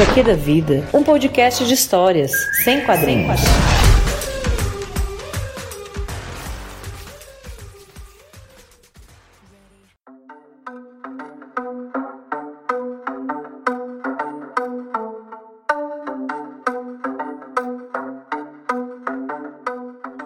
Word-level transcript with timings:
HQ 0.00 0.22
da 0.22 0.34
Vida, 0.34 0.88
um 0.94 1.02
podcast 1.04 1.62
de 1.66 1.74
histórias, 1.74 2.32
sem 2.64 2.82
quadrinhos. 2.86 3.38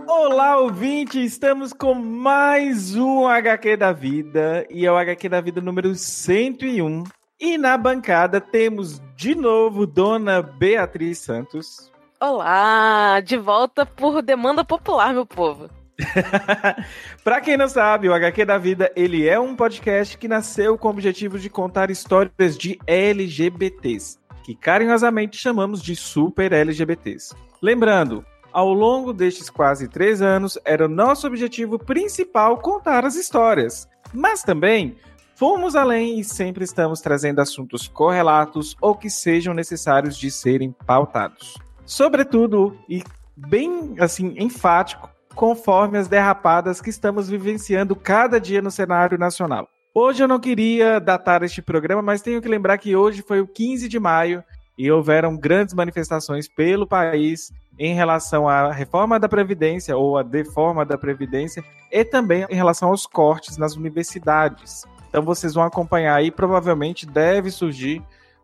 Olá, 0.07 0.59
ouvinte! 0.61 1.21
Estamos 1.25 1.73
com 1.73 1.95
mais 1.95 2.95
um 2.95 3.27
HQ 3.27 3.77
da 3.77 3.91
Vida 3.91 4.65
e 4.71 4.87
é 4.87 4.93
o 4.93 4.97
HQ 4.97 5.29
da 5.29 5.41
Vida 5.41 5.61
número 5.61 5.97
101. 5.97 7.03
E 7.45 7.59
na 7.59 7.77
bancada 7.77 8.41
temos 8.41 9.03
de 9.15 9.35
novo 9.35 9.87
Dona 9.87 10.41
Beatriz 10.41 11.19
Santos. 11.19 11.93
Olá, 12.19 13.21
de 13.21 13.37
volta 13.37 13.85
por 13.85 14.23
demanda 14.23 14.65
popular, 14.65 15.13
meu 15.13 15.27
povo. 15.27 15.69
Para 17.23 17.43
quem 17.43 17.59
não 17.59 17.69
sabe, 17.69 18.09
o 18.09 18.15
HQ 18.15 18.47
da 18.47 18.57
Vida, 18.57 18.91
ele 18.97 19.29
é 19.29 19.39
um 19.39 19.55
podcast 19.55 20.17
que 20.17 20.27
nasceu 20.27 20.79
com 20.79 20.89
o 20.89 20.91
objetivo 20.91 21.39
de 21.39 21.51
contar 21.51 21.91
histórias 21.91 22.57
de 22.57 22.79
LGBTs, 22.87 24.19
que 24.43 24.55
carinhosamente 24.55 25.37
chamamos 25.37 25.83
de 25.83 25.95
super 25.95 26.51
LGBTs. 26.51 27.35
Lembrando, 27.61 28.25
ao 28.55 28.73
longo 28.73 29.13
destes 29.13 29.51
quase 29.51 29.87
três 29.87 30.23
anos, 30.23 30.59
era 30.65 30.87
o 30.87 30.89
nosso 30.89 31.27
objetivo 31.27 31.79
principal 31.79 32.57
contar 32.57 33.05
as 33.05 33.17
histórias. 33.17 33.87
Mas 34.15 34.43
também 34.43 34.97
fomos 35.37 35.75
além 35.77 36.19
e 36.19 36.25
sempre 36.25 36.65
estamos 36.65 37.01
trazendo 37.01 37.41
assuntos 37.41 37.89
correlatos 37.89 38.77
ou 38.81 38.95
que 38.95 39.11
sejam 39.11 39.55
necessários 39.55 40.17
de 40.17 40.31
serem 40.31 40.75
pautados. 40.87 41.59
Sobretudo, 41.85 42.79
e 42.89 43.03
bem 43.37 43.95
assim, 43.99 44.35
enfático, 44.39 45.11
conforme 45.35 45.99
as 45.99 46.09
derrapadas 46.09 46.81
que 46.81 46.91
estamos 46.91 47.29
vivenciando 47.29 47.97
cada 47.97 48.41
dia 48.41 48.63
no 48.63 48.71
cenário 48.71 49.19
nacional. 49.19 49.69
Hoje 49.95 50.23
eu 50.23 50.29
não 50.29 50.41
queria 50.41 50.99
datar 50.99 51.43
este 51.43 51.63
programa, 51.63 52.03
mas 52.03 52.23
tenho 52.23 52.41
que 52.41 52.49
lembrar 52.49 52.79
que 52.79 52.97
hoje 52.97 53.23
foi 53.23 53.41
o 53.41 53.47
15 53.47 53.89
de 53.89 54.01
maio 54.01 54.43
e 54.77 54.91
houveram 54.91 55.37
grandes 55.37 55.75
manifestações 55.75 56.49
pelo 56.49 56.87
país 56.87 57.53
em 57.79 57.95
relação 57.95 58.49
à 58.49 58.73
reforma 58.73 59.21
da 59.21 59.29
Previdência 59.29 59.97
ou 59.97 60.17
à 60.19 60.23
deforma 60.23 60.85
da 60.85 60.99
Previdência 60.99 61.65
e 61.93 62.05
também 62.05 62.45
em 62.49 62.55
relação 62.55 62.89
aos 62.89 63.07
cortes 63.07 63.57
nas 63.57 63.77
universidades. 63.77 64.83
Então 65.15 65.23
vocês 65.23 65.55
vão 65.55 65.63
acompanhar 65.63 66.17
aí, 66.17 66.29
provavelmente 66.29 67.07
deve 67.07 67.49
surgir, 67.49 68.03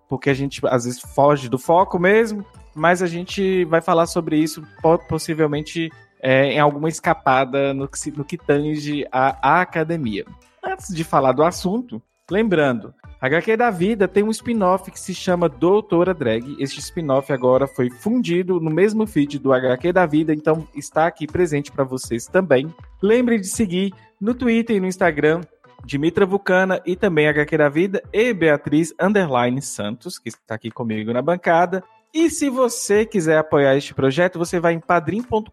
porque 0.08 0.30
a 0.30 0.34
gente 0.34 0.60
às 0.68 0.84
vezes 0.84 1.00
foge 1.00 1.48
do 1.48 1.58
foco 1.58 1.98
mesmo, 1.98 2.46
mas 2.72 3.02
a 3.02 3.08
gente 3.08 3.64
vai 3.64 3.80
falar 3.80 4.06
sobre 4.06 4.36
isso 4.36 4.62
possivelmente 5.08 5.90
é, 6.22 6.52
em 6.52 6.60
alguma 6.60 6.88
escapada 6.88 7.74
no 7.74 7.88
que, 7.88 8.10
no 8.12 8.24
que 8.24 8.38
tange 8.38 9.04
a, 9.10 9.56
a 9.56 9.60
academia. 9.62 10.24
Antes 10.64 10.94
de 10.94 11.02
falar 11.02 11.32
do 11.32 11.42
assunto, 11.42 12.00
lembrando, 12.30 12.94
HQ 13.20 13.56
da 13.56 13.72
Vida 13.72 14.06
tem 14.06 14.22
um 14.22 14.30
spin-off 14.30 14.92
que 14.92 15.00
se 15.00 15.12
chama 15.12 15.48
Doutora 15.48 16.14
Drag. 16.14 16.54
Este 16.60 16.78
spin-off 16.78 17.32
agora 17.32 17.66
foi 17.66 17.90
fundido 17.90 18.60
no 18.60 18.70
mesmo 18.70 19.08
feed 19.08 19.40
do 19.40 19.52
HQ 19.52 19.92
da 19.92 20.06
Vida, 20.06 20.32
então 20.32 20.68
está 20.72 21.08
aqui 21.08 21.26
presente 21.26 21.72
para 21.72 21.82
vocês 21.82 22.26
também. 22.26 22.72
Lembre 23.02 23.40
de 23.40 23.48
seguir 23.48 23.92
no 24.20 24.34
Twitter 24.34 24.76
e 24.76 24.80
no 24.80 24.86
Instagram 24.86 25.40
Dimitra 25.84 26.26
Vulcana 26.26 26.80
e 26.84 26.96
também 26.96 27.28
HQ 27.28 27.56
da 27.56 27.68
Vida 27.68 28.02
e 28.12 28.32
Beatriz 28.32 28.92
Underline 29.00 29.60
Santos, 29.62 30.18
que 30.18 30.28
está 30.28 30.54
aqui 30.54 30.70
comigo 30.70 31.12
na 31.12 31.22
bancada. 31.22 31.82
E 32.12 32.28
se 32.28 32.48
você 32.50 33.06
quiser 33.06 33.38
apoiar 33.38 33.76
este 33.76 33.94
projeto, 33.94 34.38
você 34.38 34.58
vai 34.58 34.72
em 34.72 34.80
padrim.com.br 34.80 35.50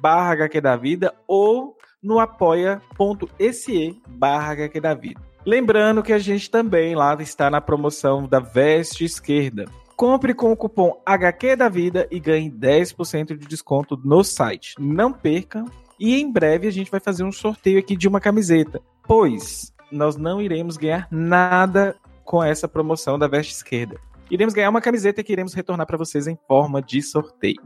barra 0.00 0.32
HQ 0.32 0.60
da 0.60 0.76
Vida 0.76 1.14
ou 1.26 1.76
no 2.02 2.18
apoia.se 2.18 4.02
barra 4.08 4.52
HQ 4.52 4.80
da 4.80 4.94
Vida. 4.94 5.20
Lembrando 5.44 6.02
que 6.02 6.12
a 6.12 6.18
gente 6.18 6.50
também 6.50 6.94
lá 6.94 7.16
está 7.20 7.50
na 7.50 7.60
promoção 7.60 8.28
da 8.28 8.38
Veste 8.38 9.04
Esquerda. 9.04 9.64
Compre 9.96 10.34
com 10.34 10.52
o 10.52 10.56
cupom 10.56 11.00
HQ 11.04 11.56
da 11.56 11.68
Vida 11.68 12.06
e 12.10 12.20
ganhe 12.20 12.50
10% 12.50 13.36
de 13.36 13.46
desconto 13.46 13.98
no 14.04 14.22
site. 14.22 14.74
Não 14.78 15.12
perca. 15.12 15.64
E 15.98 16.20
em 16.20 16.30
breve 16.30 16.66
a 16.66 16.70
gente 16.70 16.90
vai 16.90 17.00
fazer 17.00 17.24
um 17.24 17.32
sorteio 17.32 17.78
aqui 17.78 17.96
de 17.96 18.08
uma 18.08 18.20
camiseta. 18.20 18.80
Pois 19.04 19.72
nós 19.90 20.16
não 20.16 20.40
iremos 20.40 20.76
ganhar 20.76 21.06
nada 21.10 21.96
com 22.24 22.42
essa 22.42 22.68
promoção 22.68 23.18
da 23.18 23.26
Veste 23.26 23.52
Esquerda. 23.52 24.00
Iremos 24.30 24.54
ganhar 24.54 24.70
uma 24.70 24.80
camiseta 24.80 25.22
que 25.22 25.32
iremos 25.32 25.52
retornar 25.52 25.86
para 25.86 25.98
vocês 25.98 26.26
em 26.26 26.38
forma 26.48 26.80
de 26.80 27.02
sorteio. 27.02 27.60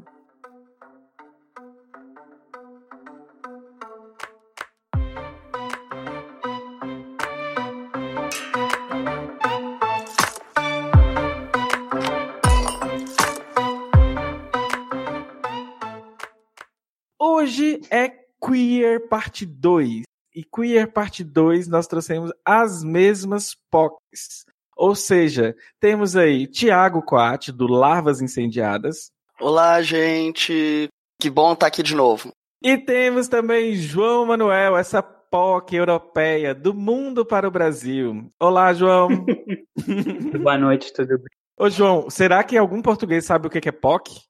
Hoje 17.18 17.80
é 17.90 18.08
Queer 18.40 19.08
Parte 19.08 19.46
2. 19.46 20.02
E 20.36 20.44
Queer 20.44 20.92
Parte 20.92 21.24
2 21.24 21.66
nós 21.66 21.86
trouxemos 21.86 22.30
as 22.44 22.84
mesmas 22.84 23.56
POCs. 23.70 24.44
Ou 24.76 24.94
seja, 24.94 25.56
temos 25.80 26.14
aí 26.14 26.46
Tiago 26.46 27.00
Coate, 27.00 27.50
do 27.50 27.66
Larvas 27.66 28.20
Incendiadas. 28.20 29.10
Olá, 29.40 29.80
gente. 29.80 30.88
Que 31.18 31.30
bom 31.30 31.54
estar 31.54 31.68
aqui 31.68 31.82
de 31.82 31.94
novo. 31.94 32.32
E 32.62 32.76
temos 32.76 33.28
também 33.28 33.76
João 33.76 34.26
Manuel, 34.26 34.76
essa 34.76 35.02
POC 35.02 35.74
europeia 35.74 36.54
do 36.54 36.74
mundo 36.74 37.24
para 37.24 37.48
o 37.48 37.50
Brasil. 37.50 38.30
Olá, 38.38 38.74
João. 38.74 39.08
Boa 40.42 40.58
noite, 40.58 40.92
tudo 40.92 41.16
bem? 41.16 41.26
Ô, 41.58 41.70
João, 41.70 42.10
será 42.10 42.44
que 42.44 42.58
algum 42.58 42.82
português 42.82 43.24
sabe 43.24 43.46
o 43.46 43.50
que 43.50 43.66
é 43.66 43.72
POC? 43.72 44.20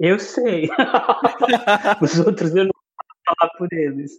Eu 0.00 0.18
sei. 0.18 0.70
Os 2.00 2.18
outros 2.20 2.54
eu 2.54 2.64
não 2.64 2.85
falar 3.26 3.52
por 3.58 3.68
eles. 3.72 4.12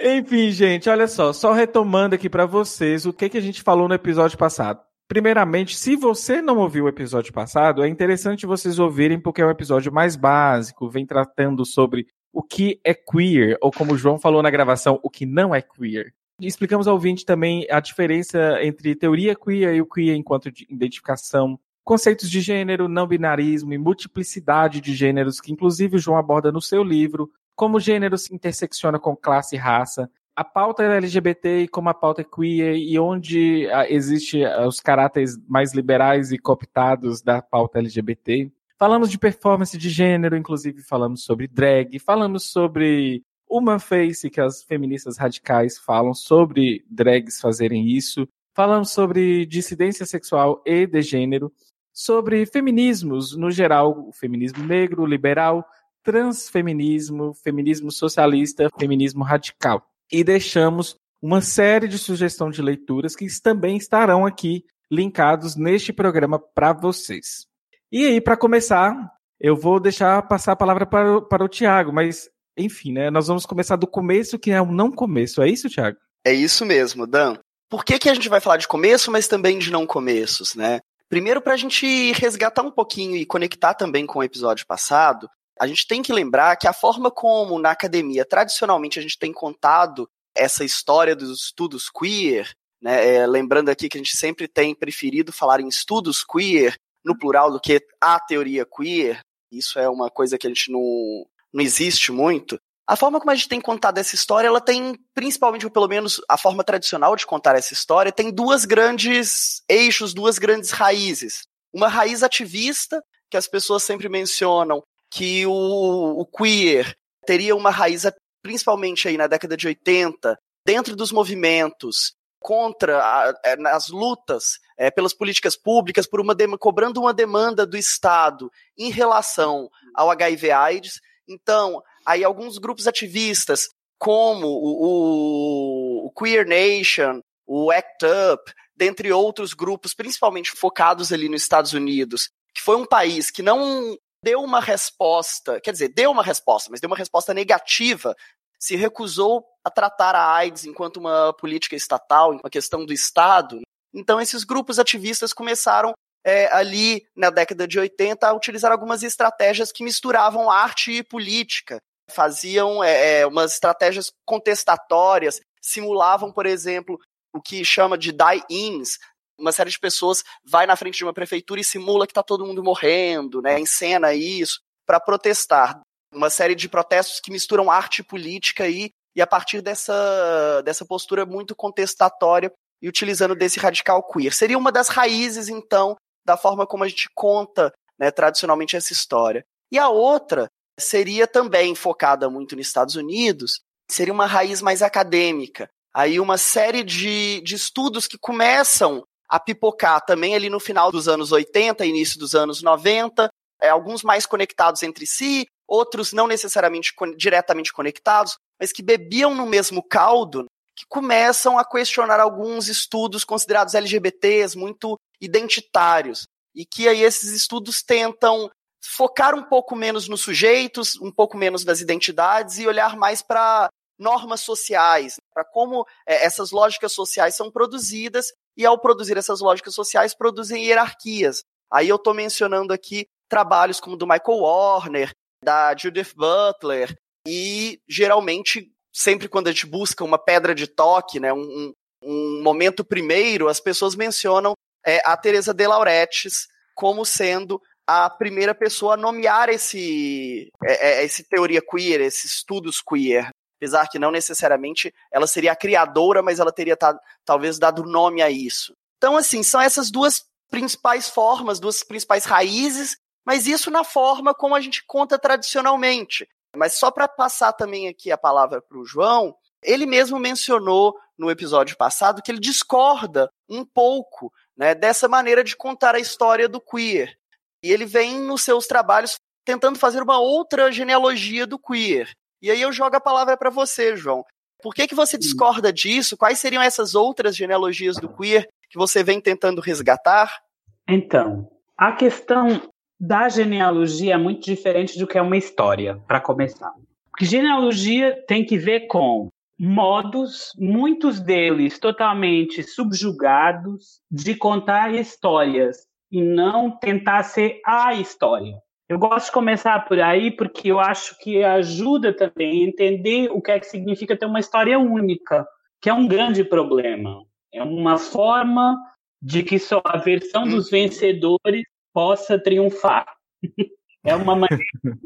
Enfim, 0.00 0.50
gente, 0.50 0.88
olha 0.88 1.06
só, 1.06 1.32
só 1.32 1.52
retomando 1.52 2.14
aqui 2.14 2.28
para 2.28 2.46
vocês 2.46 3.06
o 3.06 3.12
que, 3.12 3.28
que 3.28 3.38
a 3.38 3.42
gente 3.42 3.62
falou 3.62 3.88
no 3.88 3.94
episódio 3.94 4.38
passado. 4.38 4.80
Primeiramente, 5.06 5.76
se 5.76 5.94
você 5.94 6.40
não 6.40 6.58
ouviu 6.58 6.84
o 6.84 6.88
episódio 6.88 7.32
passado, 7.32 7.84
é 7.84 7.88
interessante 7.88 8.46
vocês 8.46 8.78
ouvirem 8.78 9.20
porque 9.20 9.42
é 9.42 9.46
um 9.46 9.50
episódio 9.50 9.92
mais 9.92 10.16
básico, 10.16 10.88
vem 10.88 11.04
tratando 11.04 11.66
sobre 11.66 12.06
o 12.32 12.42
que 12.42 12.80
é 12.82 12.94
queer, 12.94 13.58
ou 13.60 13.70
como 13.70 13.92
o 13.92 13.98
João 13.98 14.18
falou 14.18 14.42
na 14.42 14.50
gravação, 14.50 14.98
o 15.02 15.10
que 15.10 15.26
não 15.26 15.54
é 15.54 15.60
queer. 15.60 16.14
Explicamos 16.40 16.88
ao 16.88 16.94
ouvinte 16.94 17.26
também 17.26 17.66
a 17.70 17.78
diferença 17.78 18.58
entre 18.62 18.96
teoria 18.96 19.36
queer 19.36 19.74
e 19.74 19.82
o 19.82 19.86
queer 19.86 20.16
enquanto 20.16 20.50
identificação, 20.68 21.60
conceitos 21.84 22.30
de 22.30 22.40
gênero, 22.40 22.88
não 22.88 23.06
binarismo 23.06 23.74
e 23.74 23.78
multiplicidade 23.78 24.80
de 24.80 24.94
gêneros, 24.94 25.40
que 25.40 25.52
inclusive 25.52 25.96
o 25.96 25.98
João 25.98 26.16
aborda 26.16 26.50
no 26.50 26.60
seu 26.60 26.82
livro, 26.82 27.30
como 27.62 27.76
o 27.76 27.80
gênero 27.80 28.18
se 28.18 28.34
intersecciona 28.34 28.98
com 28.98 29.14
classe 29.14 29.54
e 29.54 29.58
raça, 29.58 30.10
a 30.34 30.42
pauta 30.42 30.82
LGBT 30.82 31.60
e 31.60 31.68
como 31.68 31.88
a 31.88 31.94
pauta 31.94 32.20
é 32.20 32.24
queer 32.24 32.74
e 32.74 32.98
onde 32.98 33.68
existe 33.88 34.44
os 34.66 34.80
caráteres 34.80 35.38
mais 35.46 35.72
liberais 35.72 36.32
e 36.32 36.38
cooptados 36.38 37.22
da 37.22 37.40
pauta 37.40 37.78
LGBT. 37.78 38.50
Falamos 38.76 39.08
de 39.08 39.16
performance 39.16 39.78
de 39.78 39.88
gênero, 39.90 40.36
inclusive 40.36 40.82
falamos 40.82 41.22
sobre 41.22 41.46
drag, 41.46 42.00
falamos 42.00 42.50
sobre 42.50 43.22
uma 43.48 43.78
face 43.78 44.28
que 44.28 44.40
as 44.40 44.64
feministas 44.64 45.16
radicais 45.16 45.78
falam 45.78 46.14
sobre 46.14 46.84
drags 46.90 47.40
fazerem 47.40 47.86
isso. 47.90 48.26
Falamos 48.56 48.90
sobre 48.90 49.46
dissidência 49.46 50.04
sexual 50.04 50.60
e 50.66 50.84
de 50.84 51.00
gênero, 51.00 51.52
sobre 51.92 52.44
feminismos 52.44 53.36
no 53.36 53.52
geral, 53.52 54.08
o 54.08 54.12
feminismo 54.12 54.64
negro, 54.64 55.06
liberal, 55.06 55.64
transfeminismo, 56.02 57.34
feminismo 57.34 57.90
socialista, 57.90 58.68
feminismo 58.78 59.22
radical. 59.22 59.86
E 60.10 60.22
deixamos 60.22 60.96
uma 61.20 61.40
série 61.40 61.86
de 61.86 61.98
sugestões 61.98 62.56
de 62.56 62.62
leituras 62.62 63.14
que 63.14 63.26
também 63.40 63.76
estarão 63.76 64.26
aqui 64.26 64.64
linkados 64.90 65.56
neste 65.56 65.92
programa 65.92 66.38
para 66.38 66.72
vocês. 66.72 67.46
E 67.90 68.04
aí, 68.04 68.20
para 68.20 68.36
começar, 68.36 69.12
eu 69.40 69.56
vou 69.56 69.78
deixar 69.78 70.22
passar 70.22 70.52
a 70.52 70.56
palavra 70.56 70.84
para, 70.84 71.20
para 71.22 71.44
o 71.44 71.48
Tiago, 71.48 71.92
mas 71.92 72.28
enfim, 72.56 72.92
né? 72.92 73.10
Nós 73.10 73.28
vamos 73.28 73.46
começar 73.46 73.76
do 73.76 73.86
começo, 73.86 74.38
que 74.38 74.50
é 74.50 74.60
o 74.60 74.70
não 74.70 74.90
começo. 74.90 75.42
É 75.42 75.48
isso, 75.48 75.68
Tiago? 75.68 75.96
É 76.24 76.32
isso 76.32 76.66
mesmo, 76.66 77.06
Dan. 77.06 77.36
Por 77.68 77.84
que, 77.84 77.98
que 77.98 78.08
a 78.08 78.14
gente 78.14 78.28
vai 78.28 78.40
falar 78.40 78.58
de 78.58 78.68
começo, 78.68 79.10
mas 79.10 79.26
também 79.26 79.58
de 79.58 79.70
não 79.70 79.86
começos, 79.86 80.54
né? 80.54 80.80
Primeiro, 81.08 81.40
para 81.40 81.54
a 81.54 81.56
gente 81.56 82.12
resgatar 82.12 82.62
um 82.62 82.70
pouquinho 82.70 83.16
e 83.16 83.26
conectar 83.26 83.74
também 83.74 84.06
com 84.06 84.18
o 84.18 84.22
episódio 84.22 84.66
passado, 84.66 85.28
a 85.62 85.66
gente 85.68 85.86
tem 85.86 86.02
que 86.02 86.12
lembrar 86.12 86.56
que 86.56 86.66
a 86.66 86.72
forma 86.72 87.08
como 87.08 87.56
na 87.56 87.70
academia 87.70 88.24
tradicionalmente 88.24 88.98
a 88.98 89.02
gente 89.02 89.16
tem 89.16 89.32
contado 89.32 90.10
essa 90.34 90.64
história 90.64 91.14
dos 91.14 91.44
estudos 91.44 91.88
queer, 91.88 92.52
né? 92.82 93.14
É, 93.14 93.26
lembrando 93.28 93.68
aqui 93.68 93.88
que 93.88 93.96
a 93.96 94.02
gente 94.02 94.16
sempre 94.16 94.48
tem 94.48 94.74
preferido 94.74 95.32
falar 95.32 95.60
em 95.60 95.68
estudos 95.68 96.24
queer 96.24 96.74
no 97.04 97.16
plural 97.16 97.52
do 97.52 97.60
que 97.60 97.80
a 98.00 98.18
teoria 98.18 98.66
queer. 98.66 99.20
Isso 99.52 99.78
é 99.78 99.88
uma 99.88 100.10
coisa 100.10 100.36
que 100.36 100.48
a 100.48 100.50
gente 100.50 100.68
não, 100.68 101.24
não 101.54 101.62
existe 101.62 102.10
muito. 102.10 102.58
A 102.84 102.96
forma 102.96 103.20
como 103.20 103.30
a 103.30 103.34
gente 103.36 103.48
tem 103.48 103.60
contado 103.60 103.98
essa 103.98 104.16
história, 104.16 104.48
ela 104.48 104.60
tem, 104.60 104.98
principalmente, 105.14 105.64
ou 105.64 105.70
pelo 105.70 105.86
menos 105.86 106.20
a 106.28 106.36
forma 106.36 106.64
tradicional 106.64 107.14
de 107.14 107.24
contar 107.24 107.54
essa 107.54 107.72
história, 107.72 108.10
tem 108.10 108.32
duas 108.32 108.64
grandes 108.64 109.62
eixos, 109.68 110.12
duas 110.12 110.40
grandes 110.40 110.70
raízes. 110.70 111.46
Uma 111.72 111.86
raiz 111.86 112.24
ativista, 112.24 113.00
que 113.30 113.36
as 113.36 113.46
pessoas 113.46 113.84
sempre 113.84 114.08
mencionam 114.08 114.82
que 115.12 115.46
o, 115.46 116.20
o 116.20 116.26
queer 116.26 116.96
teria 117.26 117.54
uma 117.54 117.70
raiz, 117.70 118.04
principalmente 118.42 119.08
aí 119.08 119.16
na 119.16 119.26
década 119.26 119.56
de 119.56 119.66
80, 119.66 120.38
dentro 120.64 120.96
dos 120.96 121.12
movimentos 121.12 122.14
contra 122.40 122.98
a, 122.98 123.40
é, 123.44 123.56
as 123.68 123.88
lutas 123.88 124.58
é, 124.76 124.90
pelas 124.90 125.14
políticas 125.14 125.54
públicas, 125.54 126.06
por 126.06 126.20
uma 126.20 126.34
cobrando 126.58 127.00
uma 127.00 127.14
demanda 127.14 127.66
do 127.66 127.76
Estado 127.76 128.50
em 128.76 128.90
relação 128.90 129.68
ao 129.94 130.10
HIV/AIDS 130.10 131.00
então, 131.28 131.82
aí 132.04 132.24
alguns 132.24 132.58
grupos 132.58 132.86
ativistas, 132.86 133.68
como 133.98 134.46
o, 134.46 136.04
o, 136.04 136.06
o 136.06 136.10
Queer 136.10 136.46
Nation, 136.46 137.20
o 137.46 137.70
ACT 137.70 138.04
UP, 138.04 138.52
dentre 138.76 139.12
outros 139.12 139.54
grupos, 139.54 139.94
principalmente 139.94 140.50
focados 140.50 141.12
ali 141.12 141.28
nos 141.28 141.42
Estados 141.42 141.72
Unidos, 141.72 142.30
que 142.54 142.60
foi 142.60 142.76
um 142.76 142.86
país 142.86 143.30
que 143.30 143.42
não 143.42 143.96
deu 144.22 144.42
uma 144.42 144.60
resposta, 144.60 145.60
quer 145.60 145.72
dizer, 145.72 145.88
deu 145.88 146.10
uma 146.10 146.22
resposta, 146.22 146.70
mas 146.70 146.80
deu 146.80 146.88
uma 146.88 146.96
resposta 146.96 147.34
negativa, 147.34 148.14
se 148.58 148.76
recusou 148.76 149.44
a 149.64 149.70
tratar 149.70 150.14
a 150.14 150.32
AIDS 150.34 150.64
enquanto 150.64 150.98
uma 150.98 151.32
política 151.32 151.74
estatal, 151.74 152.30
uma 152.30 152.50
questão 152.50 152.86
do 152.86 152.92
Estado. 152.92 153.60
Então, 153.92 154.20
esses 154.20 154.44
grupos 154.44 154.78
ativistas 154.78 155.32
começaram 155.32 155.92
é, 156.24 156.46
ali 156.52 157.04
na 157.16 157.30
década 157.30 157.66
de 157.66 157.78
80 157.78 158.28
a 158.28 158.32
utilizar 158.32 158.70
algumas 158.70 159.02
estratégias 159.02 159.72
que 159.72 159.82
misturavam 159.82 160.50
arte 160.50 160.92
e 160.92 161.02
política, 161.02 161.78
faziam 162.08 162.82
é, 162.84 163.20
é, 163.20 163.26
umas 163.26 163.54
estratégias 163.54 164.12
contestatórias, 164.24 165.40
simulavam, 165.60 166.32
por 166.32 166.46
exemplo, 166.46 166.98
o 167.34 167.40
que 167.40 167.64
chama 167.64 167.96
de 167.96 168.12
die-ins, 168.12 168.98
uma 169.38 169.52
série 169.52 169.70
de 169.70 169.78
pessoas 169.78 170.22
vai 170.44 170.66
na 170.66 170.76
frente 170.76 170.98
de 170.98 171.04
uma 171.04 171.12
prefeitura 171.12 171.60
e 171.60 171.64
simula 171.64 172.06
que 172.06 172.12
está 172.12 172.22
todo 172.22 172.46
mundo 172.46 172.62
morrendo, 172.62 173.40
né, 173.42 173.58
encena 173.58 174.14
isso, 174.14 174.60
para 174.86 175.00
protestar. 175.00 175.80
Uma 176.12 176.30
série 176.30 176.54
de 176.54 176.68
protestos 176.68 177.20
que 177.20 177.30
misturam 177.30 177.70
arte 177.70 178.00
e 178.00 178.04
política 178.04 178.64
aí, 178.64 178.90
e 179.14 179.20
a 179.22 179.26
partir 179.26 179.60
dessa, 179.60 180.62
dessa 180.64 180.84
postura 180.84 181.26
muito 181.26 181.54
contestatória 181.54 182.52
e 182.80 182.88
utilizando 182.88 183.34
desse 183.34 183.58
radical 183.58 184.02
queer. 184.02 184.32
Seria 184.32 184.58
uma 184.58 184.72
das 184.72 184.88
raízes, 184.88 185.48
então, 185.48 185.96
da 186.24 186.36
forma 186.36 186.66
como 186.66 186.84
a 186.84 186.88
gente 186.88 187.08
conta 187.14 187.72
né, 187.98 188.10
tradicionalmente 188.10 188.76
essa 188.76 188.92
história. 188.92 189.44
E 189.70 189.78
a 189.78 189.88
outra 189.88 190.48
seria 190.78 191.26
também 191.26 191.74
focada 191.74 192.28
muito 192.28 192.56
nos 192.56 192.66
Estados 192.66 192.96
Unidos, 192.96 193.60
seria 193.90 194.12
uma 194.12 194.26
raiz 194.26 194.60
mais 194.60 194.82
acadêmica. 194.82 195.68
Aí 195.94 196.18
uma 196.18 196.38
série 196.38 196.82
de, 196.82 197.40
de 197.42 197.54
estudos 197.54 198.06
que 198.06 198.18
começam 198.18 199.04
a 199.32 199.40
pipocar 199.40 200.04
também 200.04 200.34
ali 200.34 200.50
no 200.50 200.60
final 200.60 200.92
dos 200.92 201.08
anos 201.08 201.32
80, 201.32 201.86
início 201.86 202.18
dos 202.18 202.34
anos 202.34 202.60
90, 202.62 203.30
é, 203.62 203.70
alguns 203.70 204.02
mais 204.02 204.26
conectados 204.26 204.82
entre 204.82 205.06
si, 205.06 205.46
outros 205.66 206.12
não 206.12 206.26
necessariamente 206.26 206.92
diretamente 207.16 207.72
conectados, 207.72 208.36
mas 208.60 208.72
que 208.72 208.82
bebiam 208.82 209.34
no 209.34 209.46
mesmo 209.46 209.82
caldo, 209.82 210.44
que 210.76 210.84
começam 210.86 211.58
a 211.58 211.64
questionar 211.64 212.20
alguns 212.20 212.68
estudos 212.68 213.24
considerados 213.24 213.72
LGBTs, 213.72 214.54
muito 214.54 214.98
identitários, 215.18 216.24
e 216.54 216.66
que 216.66 216.86
aí 216.86 217.02
esses 217.02 217.30
estudos 217.30 217.82
tentam 217.82 218.50
focar 218.84 219.34
um 219.34 219.44
pouco 219.44 219.74
menos 219.74 220.08
nos 220.08 220.20
sujeitos, 220.20 221.00
um 221.00 221.10
pouco 221.10 221.38
menos 221.38 221.64
das 221.64 221.80
identidades 221.80 222.58
e 222.58 222.66
olhar 222.66 222.98
mais 222.98 223.22
para 223.22 223.70
normas 223.98 224.42
sociais, 224.42 225.16
para 225.32 225.42
como 225.42 225.86
é, 226.06 226.22
essas 226.22 226.50
lógicas 226.50 226.92
sociais 226.92 227.34
são 227.34 227.50
produzidas 227.50 228.26
e 228.56 228.64
ao 228.66 228.78
produzir 228.78 229.16
essas 229.16 229.40
lógicas 229.40 229.74
sociais 229.74 230.14
produzem 230.14 230.64
hierarquias. 230.64 231.42
Aí 231.72 231.88
eu 231.88 231.96
estou 231.96 232.14
mencionando 232.14 232.72
aqui 232.72 233.06
trabalhos 233.28 233.80
como 233.80 233.96
do 233.96 234.06
Michael 234.06 234.38
Warner, 234.38 235.12
da 235.42 235.74
Judith 235.76 236.14
Butler 236.14 236.94
e 237.26 237.80
geralmente 237.88 238.70
sempre 238.92 239.28
quando 239.28 239.48
a 239.48 239.52
gente 239.52 239.66
busca 239.66 240.04
uma 240.04 240.18
pedra 240.18 240.54
de 240.54 240.66
toque, 240.66 241.18
né, 241.18 241.32
um, 241.32 241.72
um 242.02 242.42
momento 242.42 242.84
primeiro, 242.84 243.48
as 243.48 243.58
pessoas 243.58 243.94
mencionam 243.94 244.54
é, 244.84 245.00
a 245.04 245.16
Teresa 245.16 245.54
de 245.54 245.66
Lauretis 245.66 246.46
como 246.74 247.04
sendo 247.04 247.60
a 247.86 248.08
primeira 248.08 248.54
pessoa 248.54 248.94
a 248.94 248.96
nomear 248.96 249.48
esse, 249.48 250.48
é, 250.64 251.00
é, 251.00 251.04
esse 251.04 251.24
teoria 251.24 251.60
queer, 251.60 252.00
esses 252.00 252.36
estudos 252.36 252.80
queer. 252.80 253.28
Apesar 253.62 253.86
que 253.86 253.96
não 253.96 254.10
necessariamente 254.10 254.92
ela 255.08 255.24
seria 255.24 255.52
a 255.52 255.56
criadora, 255.56 256.20
mas 256.20 256.40
ela 256.40 256.50
teria 256.50 256.76
talvez 257.24 257.60
dado 257.60 257.84
nome 257.84 258.20
a 258.20 258.28
isso. 258.28 258.74
Então, 258.98 259.16
assim, 259.16 259.44
são 259.44 259.60
essas 259.60 259.88
duas 259.88 260.24
principais 260.50 261.08
formas, 261.08 261.60
duas 261.60 261.84
principais 261.84 262.24
raízes, 262.24 262.96
mas 263.24 263.46
isso 263.46 263.70
na 263.70 263.84
forma 263.84 264.34
como 264.34 264.56
a 264.56 264.60
gente 264.60 264.84
conta 264.84 265.16
tradicionalmente. 265.16 266.28
Mas 266.56 266.74
só 266.74 266.90
para 266.90 267.06
passar 267.06 267.52
também 267.52 267.86
aqui 267.86 268.10
a 268.10 268.18
palavra 268.18 268.60
para 268.60 268.76
o 268.76 268.84
João, 268.84 269.32
ele 269.62 269.86
mesmo 269.86 270.18
mencionou 270.18 270.98
no 271.16 271.30
episódio 271.30 271.76
passado 271.76 272.20
que 272.20 272.32
ele 272.32 272.40
discorda 272.40 273.30
um 273.48 273.64
pouco 273.64 274.32
né, 274.56 274.74
dessa 274.74 275.06
maneira 275.06 275.44
de 275.44 275.56
contar 275.56 275.94
a 275.94 276.00
história 276.00 276.48
do 276.48 276.60
queer. 276.60 277.16
E 277.62 277.70
ele 277.70 277.86
vem 277.86 278.18
nos 278.18 278.42
seus 278.42 278.66
trabalhos 278.66 279.20
tentando 279.44 279.78
fazer 279.78 280.02
uma 280.02 280.18
outra 280.18 280.72
genealogia 280.72 281.46
do 281.46 281.60
queer. 281.60 282.12
E 282.42 282.50
aí 282.50 282.60
eu 282.60 282.72
jogo 282.72 282.96
a 282.96 283.00
palavra 283.00 283.36
para 283.36 283.50
você, 283.50 283.96
João. 283.96 284.24
Por 284.60 284.74
que, 284.74 284.88
que 284.88 284.94
você 284.94 285.16
discorda 285.16 285.72
disso? 285.72 286.16
Quais 286.16 286.40
seriam 286.40 286.60
essas 286.60 286.96
outras 286.96 287.36
genealogias 287.36 287.96
do 287.96 288.08
queer 288.08 288.48
que 288.68 288.76
você 288.76 289.04
vem 289.04 289.20
tentando 289.20 289.60
resgatar? 289.60 290.42
Então, 290.88 291.48
a 291.78 291.92
questão 291.92 292.60
da 292.98 293.28
genealogia 293.28 294.14
é 294.14 294.18
muito 294.18 294.44
diferente 294.44 294.98
do 294.98 295.06
que 295.06 295.16
é 295.16 295.22
uma 295.22 295.36
história, 295.36 296.00
para 296.06 296.20
começar. 296.20 296.72
Porque 297.10 297.24
genealogia 297.26 298.24
tem 298.26 298.44
que 298.44 298.58
ver 298.58 298.86
com 298.86 299.28
modos, 299.58 300.52
muitos 300.58 301.20
deles 301.20 301.78
totalmente 301.78 302.62
subjugados, 302.64 304.00
de 304.10 304.34
contar 304.34 304.92
histórias 304.94 305.86
e 306.10 306.20
não 306.22 306.70
tentar 306.70 307.22
ser 307.22 307.60
a 307.64 307.94
história. 307.94 308.56
Eu 308.92 308.98
gosto 308.98 309.26
de 309.26 309.32
começar 309.32 309.86
por 309.86 309.98
aí 309.98 310.30
porque 310.30 310.70
eu 310.70 310.78
acho 310.78 311.18
que 311.18 311.42
ajuda 311.42 312.12
também 312.12 312.62
a 312.62 312.68
entender 312.68 313.30
o 313.30 313.40
que 313.40 313.50
é 313.50 313.58
que 313.58 313.64
significa 313.64 314.14
ter 314.14 314.26
uma 314.26 314.38
história 314.38 314.78
única, 314.78 315.46
que 315.80 315.88
é 315.88 315.94
um 315.94 316.06
grande 316.06 316.44
problema. 316.44 317.24
É 317.54 317.62
uma 317.62 317.96
forma 317.96 318.78
de 319.20 319.42
que 319.42 319.58
só 319.58 319.80
a 319.82 319.96
versão 319.96 320.46
dos 320.46 320.68
vencedores 320.68 321.64
possa 321.92 322.38
triunfar. 322.38 323.06
É 324.04 324.16
uma 324.16 324.34
maneira. 324.34 324.64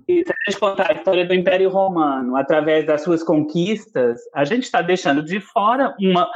se 0.08 0.24
a 0.32 0.50
gente 0.50 0.58
contar 0.58 0.90
a 0.90 0.94
história 0.94 1.26
do 1.26 1.34
Império 1.34 1.68
Romano 1.68 2.34
através 2.34 2.86
das 2.86 3.02
suas 3.02 3.22
conquistas, 3.22 4.22
a 4.34 4.42
gente 4.42 4.62
está 4.62 4.80
deixando 4.80 5.22
de 5.22 5.38
fora 5.38 5.94
uma 6.00 6.26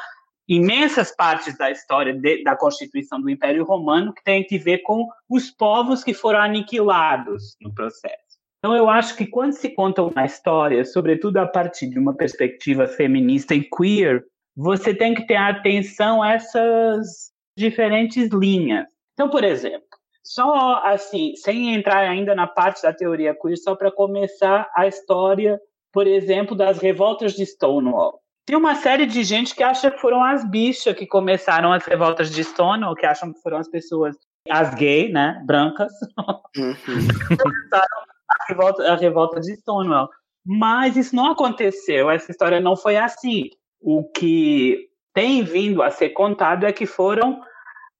imensas 0.51 1.15
partes 1.15 1.57
da 1.57 1.71
história 1.71 2.13
de, 2.13 2.43
da 2.43 2.57
constituição 2.57 3.21
do 3.21 3.31
Império 3.31 3.65
Romano 3.65 4.13
que 4.13 4.25
tem 4.25 4.43
que 4.43 4.59
ver 4.59 4.79
com 4.79 5.09
os 5.29 5.49
povos 5.49 6.03
que 6.03 6.13
foram 6.13 6.41
aniquilados 6.41 7.57
no 7.61 7.73
processo. 7.73 8.19
Então, 8.59 8.77
eu 8.77 8.91
acho 8.91 9.17
que 9.17 9.27
quando 9.27 9.53
se 9.53 9.71
conta 9.71 10.03
uma 10.03 10.27
história, 10.27 10.85
sobretudo 10.85 11.37
a 11.37 11.47
partir 11.47 11.89
de 11.89 12.01
uma 12.01 12.15
perspectiva 12.15 12.89
feminista 12.89 13.55
e 13.55 13.63
queer, 13.63 14.25
você 14.57 14.93
tem 14.93 15.15
que 15.15 15.25
ter 15.25 15.37
atenção 15.37 16.21
a 16.21 16.33
essas 16.33 17.31
diferentes 17.57 18.29
linhas. 18.31 18.87
Então, 19.15 19.31
por 19.31 19.45
exemplo, 19.45 19.87
só 20.23 20.83
assim, 20.85 21.35
sem 21.37 21.75
entrar 21.75 22.01
ainda 22.01 22.35
na 22.35 22.49
parte 22.49 22.83
da 22.83 22.93
teoria 22.93 23.37
queer, 23.41 23.57
só 23.57 23.77
para 23.77 23.91
começar 23.91 24.69
a 24.75 24.87
história, 24.89 25.61
por 25.93 26.09
exemplo, 26.09 26.57
das 26.57 26.79
revoltas 26.79 27.35
de 27.35 27.47
Stonewall. 27.47 28.20
Tem 28.51 28.59
uma 28.59 28.75
série 28.75 29.07
de 29.07 29.23
gente 29.23 29.55
que 29.55 29.63
acha 29.63 29.93
que 29.93 30.01
foram 30.01 30.25
as 30.25 30.45
bichas 30.45 30.97
que 30.97 31.07
começaram 31.07 31.73
as 31.73 31.85
revoltas 31.85 32.33
de 32.33 32.43
Stonewall, 32.43 32.97
que 32.97 33.07
acham 33.07 33.33
que 33.33 33.41
foram 33.41 33.59
as 33.59 33.69
pessoas, 33.69 34.17
as 34.51 34.75
gays, 34.75 35.13
né, 35.13 35.41
brancas, 35.47 35.93
Uhum. 36.19 36.75
começaram 37.41 38.03
a 38.29 38.45
revolta, 38.49 38.93
a 38.93 38.97
revolta 38.97 39.41
de 39.41 39.55
Stonewall. 39.55 40.09
Mas 40.45 40.97
isso 40.97 41.15
não 41.15 41.31
aconteceu, 41.31 42.11
essa 42.11 42.33
história 42.33 42.59
não 42.59 42.75
foi 42.75 42.97
assim. 42.97 43.51
O 43.81 44.03
que 44.11 44.89
tem 45.15 45.45
vindo 45.45 45.81
a 45.81 45.93
ser 45.93 46.09
contado 46.09 46.67
é 46.67 46.73
que 46.73 46.87
foram 46.87 47.41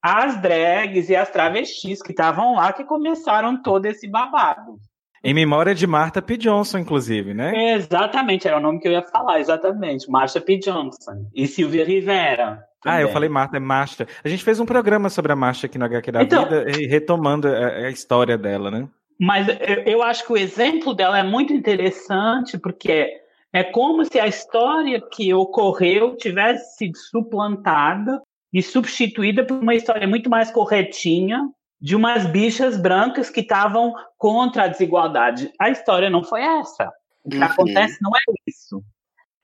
as 0.03 0.41
drags 0.41 1.09
e 1.09 1.15
as 1.15 1.31
travestis 1.31 2.01
que 2.01 2.11
estavam 2.11 2.55
lá 2.55 2.73
que 2.73 2.83
começaram 2.83 3.61
todo 3.61 3.85
esse 3.85 4.05
babado. 4.05 4.77
Em 5.23 5.33
memória 5.33 5.75
de 5.75 5.85
Martha 5.85 6.21
P. 6.21 6.35
Johnson, 6.35 6.79
inclusive, 6.79 7.33
né? 7.33 7.73
Exatamente, 7.75 8.47
era 8.47 8.57
o 8.57 8.61
nome 8.61 8.79
que 8.79 8.87
eu 8.87 8.91
ia 8.91 9.03
falar, 9.03 9.39
exatamente. 9.39 10.09
Marsha 10.09 10.41
P. 10.41 10.57
Johnson 10.57 11.27
e 11.33 11.45
Silvia 11.47 11.85
Rivera. 11.85 12.63
Ah, 12.83 12.95
eu 12.95 13.01
também. 13.01 13.13
falei 13.13 13.29
Marta, 13.29 13.57
é 13.57 13.59
Marta. 13.59 14.07
A 14.23 14.27
gente 14.27 14.43
fez 14.43 14.59
um 14.59 14.65
programa 14.65 15.09
sobre 15.09 15.31
a 15.31 15.35
Marta 15.35 15.67
aqui 15.67 15.77
no 15.77 15.85
HQ 15.85 16.11
da 16.11 16.23
Então- 16.23 16.43
Vida, 16.45 16.65
retomando 16.89 17.47
a, 17.47 17.67
a 17.67 17.89
história 17.91 18.35
dela, 18.37 18.71
né? 18.71 18.87
Mas 19.19 19.47
eu, 19.47 19.83
eu 19.85 20.01
acho 20.03 20.25
que 20.25 20.33
o 20.33 20.37
exemplo 20.37 20.95
dela 20.95 21.19
é 21.19 21.23
muito 21.23 21.53
interessante, 21.53 22.57
porque 22.57 23.07
é 23.53 23.63
como 23.63 24.03
se 24.03 24.19
a 24.19 24.25
história 24.25 24.99
que 25.11 25.31
ocorreu 25.31 26.15
tivesse 26.17 26.77
sido 26.77 26.97
suplantada 26.97 28.19
e 28.51 28.63
substituída 28.63 29.45
por 29.45 29.59
uma 29.59 29.75
história 29.75 30.07
muito 30.07 30.27
mais 30.29 30.49
corretinha 30.49 31.47
de 31.81 31.95
umas 31.95 32.25
bichas 32.27 32.77
brancas 32.77 33.29
que 33.29 33.39
estavam 33.41 33.93
contra 34.17 34.63
a 34.63 34.67
desigualdade. 34.67 35.51
A 35.59 35.69
história 35.69 36.09
não 36.09 36.23
foi 36.23 36.41
essa. 36.43 36.91
O 37.23 37.29
que 37.29 37.37
Uhum. 37.37 37.43
acontece 37.43 37.97
não 38.01 38.11
é 38.15 38.19
isso. 38.47 38.81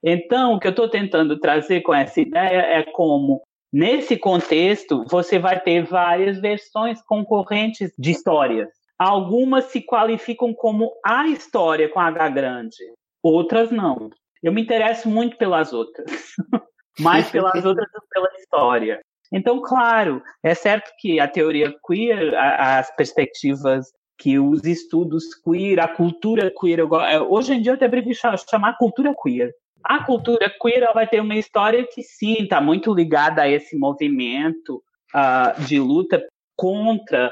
Então, 0.02 0.54
o 0.54 0.60
que 0.60 0.66
eu 0.68 0.70
estou 0.70 0.88
tentando 0.88 1.38
trazer 1.40 1.80
com 1.80 1.92
essa 1.92 2.20
ideia 2.20 2.60
é 2.60 2.82
como, 2.84 3.42
nesse 3.72 4.16
contexto, 4.16 5.04
você 5.10 5.38
vai 5.38 5.58
ter 5.58 5.82
várias 5.84 6.40
versões 6.40 7.02
concorrentes 7.02 7.90
de 7.98 8.12
histórias. 8.12 8.68
Algumas 8.96 9.66
se 9.66 9.80
qualificam 9.80 10.54
como 10.54 10.92
a 11.04 11.26
história 11.28 11.88
com 11.88 11.98
H 12.00 12.28
grande, 12.28 12.76
outras 13.22 13.70
não. 13.70 14.10
Eu 14.42 14.52
me 14.52 14.62
interesso 14.62 15.08
muito 15.08 15.36
pelas 15.36 15.72
outras, 15.72 16.06
mais 17.00 17.28
pelas 17.30 17.64
outras 17.64 17.86
do 17.92 18.00
que 18.00 18.06
pela 18.12 18.28
história. 18.38 19.00
Então, 19.32 19.60
claro, 19.60 20.22
é 20.42 20.54
certo 20.54 20.90
que 20.98 21.20
a 21.20 21.28
teoria 21.28 21.74
queer, 21.86 22.34
a- 22.34 22.78
as 22.78 22.94
perspectivas 22.96 23.86
que 24.18 24.38
os 24.38 24.64
estudos 24.64 25.24
queer, 25.44 25.78
a 25.80 25.88
cultura 25.88 26.52
queer, 26.58 26.80
é, 26.80 27.20
hoje 27.20 27.54
em 27.54 27.62
dia 27.62 27.72
eu 27.72 27.76
até 27.76 27.88
prefiro 27.88 28.14
cha- 28.14 28.36
chamar 28.36 28.76
cultura 28.76 29.14
queer. 29.22 29.52
A 29.84 30.02
cultura 30.04 30.52
queer 30.60 30.82
ela 30.82 30.92
vai 30.92 31.06
ter 31.06 31.20
uma 31.20 31.36
história 31.36 31.86
que 31.86 32.02
sim, 32.02 32.42
está 32.42 32.60
muito 32.60 32.92
ligada 32.92 33.42
a 33.42 33.48
esse 33.48 33.76
movimento 33.78 34.82
ah, 35.14 35.54
de 35.66 35.78
luta 35.78 36.22
contra 36.56 37.30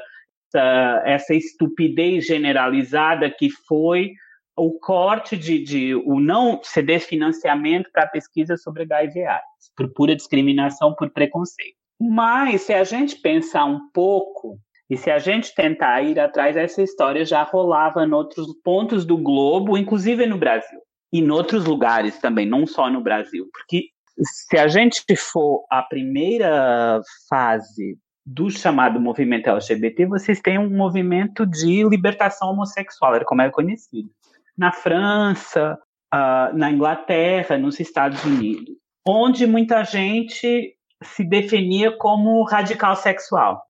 essa, 0.55 1.03
essa 1.05 1.35
estupidez 1.35 2.25
generalizada 2.25 3.29
que 3.31 3.51
foi 3.67 4.13
o 4.57 4.79
corte 4.79 5.37
de, 5.37 5.63
de 5.63 5.95
o 5.95 6.19
não 6.19 6.61
ceder 6.63 7.01
financiamento 7.01 7.91
para 7.93 8.07
pesquisa 8.07 8.57
sobre 8.57 8.85
HIV 8.85 9.25
AIDS, 9.27 9.73
por 9.77 9.93
pura 9.93 10.17
discriminação, 10.17 10.95
por 10.95 11.11
preconceito. 11.11 11.77
Mas 12.01 12.63
se 12.63 12.75
a 12.75 12.85
gente 12.85 13.17
pensar 13.17 13.65
um 13.65 13.91
pouco 13.93 14.59
e 14.89 14.97
se 14.97 15.11
a 15.11 15.19
gente 15.19 15.55
tentar 15.55 16.03
ir 16.03 16.19
atrás, 16.21 16.57
essa 16.57 16.83
história 16.83 17.25
já 17.25 17.43
rolava 17.43 18.05
em 18.05 18.13
outros 18.13 18.47
pontos 18.63 19.05
do 19.05 19.17
globo, 19.17 19.77
inclusive 19.77 20.27
no 20.27 20.39
Brasil. 20.39 20.79
E 21.13 21.19
em 21.19 21.31
outros 21.31 21.65
lugares 21.65 22.19
também, 22.19 22.47
não 22.47 22.67
só 22.67 22.89
no 22.91 23.01
Brasil. 23.01 23.49
Porque 23.53 23.87
se 24.21 24.57
a 24.59 24.69
gente 24.69 25.05
for 25.17 25.65
a 25.71 25.83
primeira 25.83 27.01
fase 27.29 27.99
do 28.25 28.51
chamado 28.51 29.01
movimento 29.01 29.49
LGBT, 29.49 30.07
vocês 30.07 30.41
têm 30.41 30.59
um 30.59 30.71
movimento 30.71 31.47
de 31.47 31.89
libertação 31.89 32.51
homossexual, 32.51 33.15
era 33.15 33.25
como 33.25 33.43
é 33.43 33.51
conhecido. 33.51 34.11
Na 34.57 34.73
França, 34.73 35.79
ah, 36.13 36.51
na 36.53 36.71
Inglaterra, 36.71 37.59
nos 37.59 37.79
Estados 37.79 38.25
Unidos, 38.25 38.75
onde 39.07 39.47
muita 39.47 39.85
gente 39.85 40.76
se 41.15 41.25
definia 41.25 41.97
como 41.97 42.43
radical 42.45 42.97
sexual. 42.97 43.63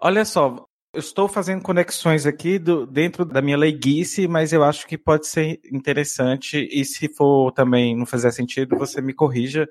Olha 0.00 0.24
só, 0.24 0.64
eu 0.94 1.00
estou 1.00 1.28
fazendo 1.28 1.62
conexões 1.62 2.26
aqui 2.26 2.58
do- 2.58 2.86
dentro 2.86 3.24
da 3.24 3.40
minha 3.40 3.56
leiguice, 3.56 4.28
mas 4.28 4.52
eu 4.52 4.62
acho 4.62 4.86
que 4.86 4.98
pode 4.98 5.26
ser 5.26 5.60
interessante 5.72 6.68
e 6.70 6.84
se 6.84 7.08
for 7.08 7.52
também 7.52 7.96
não 7.96 8.04
fizer 8.04 8.30
sentido, 8.30 8.76
você 8.76 9.00
me 9.00 9.14
corrija 9.14 9.68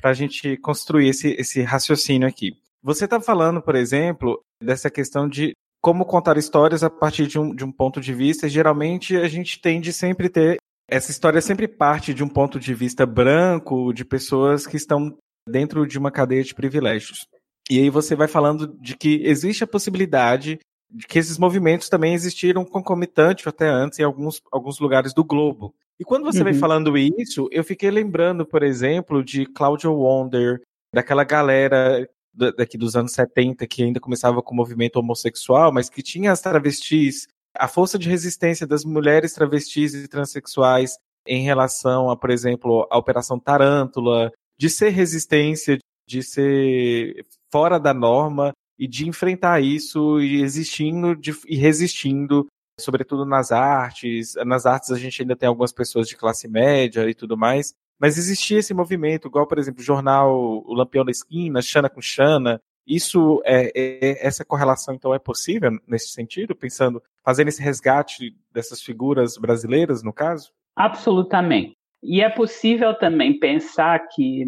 para 0.00 0.10
a 0.10 0.14
gente 0.14 0.56
construir 0.58 1.08
esse, 1.08 1.34
esse 1.38 1.62
raciocínio 1.62 2.26
aqui. 2.26 2.52
Você 2.82 3.04
está 3.04 3.20
falando, 3.20 3.62
por 3.62 3.74
exemplo, 3.76 4.40
dessa 4.62 4.90
questão 4.90 5.28
de 5.28 5.52
como 5.80 6.04
contar 6.04 6.36
histórias 6.36 6.82
a 6.82 6.90
partir 6.90 7.26
de 7.26 7.38
um, 7.38 7.54
de 7.54 7.64
um 7.64 7.70
ponto 7.70 8.00
de 8.00 8.12
vista. 8.12 8.48
Geralmente 8.48 9.16
a 9.16 9.28
gente 9.28 9.60
tende 9.60 9.92
sempre 9.92 10.28
ter 10.28 10.56
essa 10.90 11.10
história 11.10 11.40
sempre 11.40 11.68
parte 11.68 12.12
de 12.12 12.22
um 12.22 12.28
ponto 12.28 12.58
de 12.58 12.74
vista 12.74 13.06
branco, 13.06 13.92
de 13.92 14.04
pessoas 14.04 14.66
que 14.66 14.76
estão 14.76 15.16
dentro 15.48 15.86
de 15.86 15.98
uma 15.98 16.10
cadeia 16.10 16.42
de 16.42 16.54
privilégios. 16.54 17.26
E 17.70 17.78
aí 17.78 17.90
você 17.90 18.14
vai 18.14 18.28
falando 18.28 18.68
de 18.80 18.96
que 18.96 19.20
existe 19.24 19.64
a 19.64 19.66
possibilidade 19.66 20.58
de 20.90 21.06
que 21.06 21.18
esses 21.18 21.38
movimentos 21.38 21.88
também 21.88 22.14
existiram 22.14 22.64
concomitante 22.64 23.48
até 23.48 23.68
antes 23.68 23.98
em 23.98 24.02
alguns, 24.04 24.40
alguns 24.52 24.78
lugares 24.78 25.12
do 25.12 25.24
globo. 25.24 25.74
E 25.98 26.04
quando 26.04 26.24
você 26.24 26.38
Uhum. 26.38 26.44
vem 26.44 26.54
falando 26.54 26.96
isso, 26.98 27.48
eu 27.50 27.64
fiquei 27.64 27.90
lembrando, 27.90 28.44
por 28.46 28.62
exemplo, 28.62 29.24
de 29.24 29.46
Claudia 29.46 29.90
Wonder, 29.90 30.60
daquela 30.94 31.24
galera 31.24 32.08
da- 32.32 32.50
daqui 32.50 32.76
dos 32.76 32.96
anos 32.96 33.12
70 33.12 33.66
que 33.66 33.82
ainda 33.82 34.00
começava 34.00 34.42
com 34.42 34.52
o 34.52 34.56
movimento 34.56 34.96
homossexual, 34.96 35.72
mas 35.72 35.88
que 35.88 36.02
tinha 36.02 36.32
as 36.32 36.40
travestis, 36.40 37.26
a 37.56 37.68
força 37.68 37.98
de 37.98 38.08
resistência 38.08 38.66
das 38.66 38.84
mulheres 38.84 39.32
travestis 39.32 39.94
e 39.94 40.08
transexuais 40.08 40.96
em 41.26 41.42
relação 41.44 42.10
a, 42.10 42.16
por 42.16 42.30
exemplo, 42.30 42.86
a 42.90 42.98
Operação 42.98 43.38
Tarântula, 43.38 44.32
de 44.58 44.70
ser 44.70 44.90
resistência, 44.90 45.78
de 46.06 46.22
ser 46.22 47.24
fora 47.52 47.78
da 47.78 47.94
norma 47.94 48.52
e 48.78 48.86
de 48.86 49.08
enfrentar 49.08 49.60
isso 49.62 50.20
e 50.20 50.42
existindo 50.42 51.14
de- 51.14 51.32
e 51.46 51.56
resistindo, 51.56 52.46
sobretudo 52.78 53.24
nas 53.24 53.52
artes. 53.52 54.34
Nas 54.44 54.66
artes 54.66 54.90
a 54.90 54.98
gente 54.98 55.22
ainda 55.22 55.36
tem 55.36 55.48
algumas 55.48 55.72
pessoas 55.72 56.08
de 56.08 56.16
classe 56.16 56.48
média 56.48 57.08
e 57.08 57.14
tudo 57.14 57.36
mais, 57.36 57.72
mas 57.98 58.18
existia 58.18 58.58
esse 58.58 58.74
movimento, 58.74 59.28
igual, 59.28 59.46
por 59.46 59.58
exemplo, 59.58 59.80
o 59.80 59.84
jornal 59.84 60.34
O 60.66 60.74
Lampião 60.74 61.04
da 61.04 61.10
Esquina, 61.12 61.62
Xana 61.62 61.88
com 61.88 62.00
Xana. 62.02 62.60
Isso 62.86 63.40
é, 63.46 63.70
é- 63.74 64.26
essa 64.26 64.44
correlação 64.44 64.94
então 64.94 65.14
é 65.14 65.18
possível 65.18 65.70
nesse 65.86 66.08
sentido, 66.08 66.54
pensando, 66.54 67.02
fazendo 67.24 67.48
esse 67.48 67.62
resgate 67.62 68.36
dessas 68.52 68.82
figuras 68.82 69.38
brasileiras, 69.38 70.02
no 70.02 70.12
caso? 70.12 70.52
Absolutamente. 70.76 71.76
E 72.04 72.20
é 72.20 72.28
possível 72.28 72.92
também 72.94 73.38
pensar 73.38 73.98
que, 74.08 74.44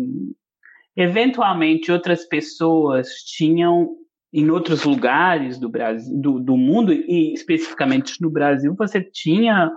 eventualmente, 0.94 1.90
outras 1.90 2.26
pessoas 2.26 3.08
tinham, 3.25 3.96
em 4.32 4.50
outros 4.50 4.84
lugares 4.84 5.58
do 5.58 5.68
Brasil, 5.68 6.20
do, 6.20 6.38
do 6.38 6.56
mundo, 6.56 6.92
e 6.92 7.32
especificamente 7.32 8.20
no 8.20 8.30
Brasil, 8.30 8.75
você 8.76 9.00
tinha 9.00 9.72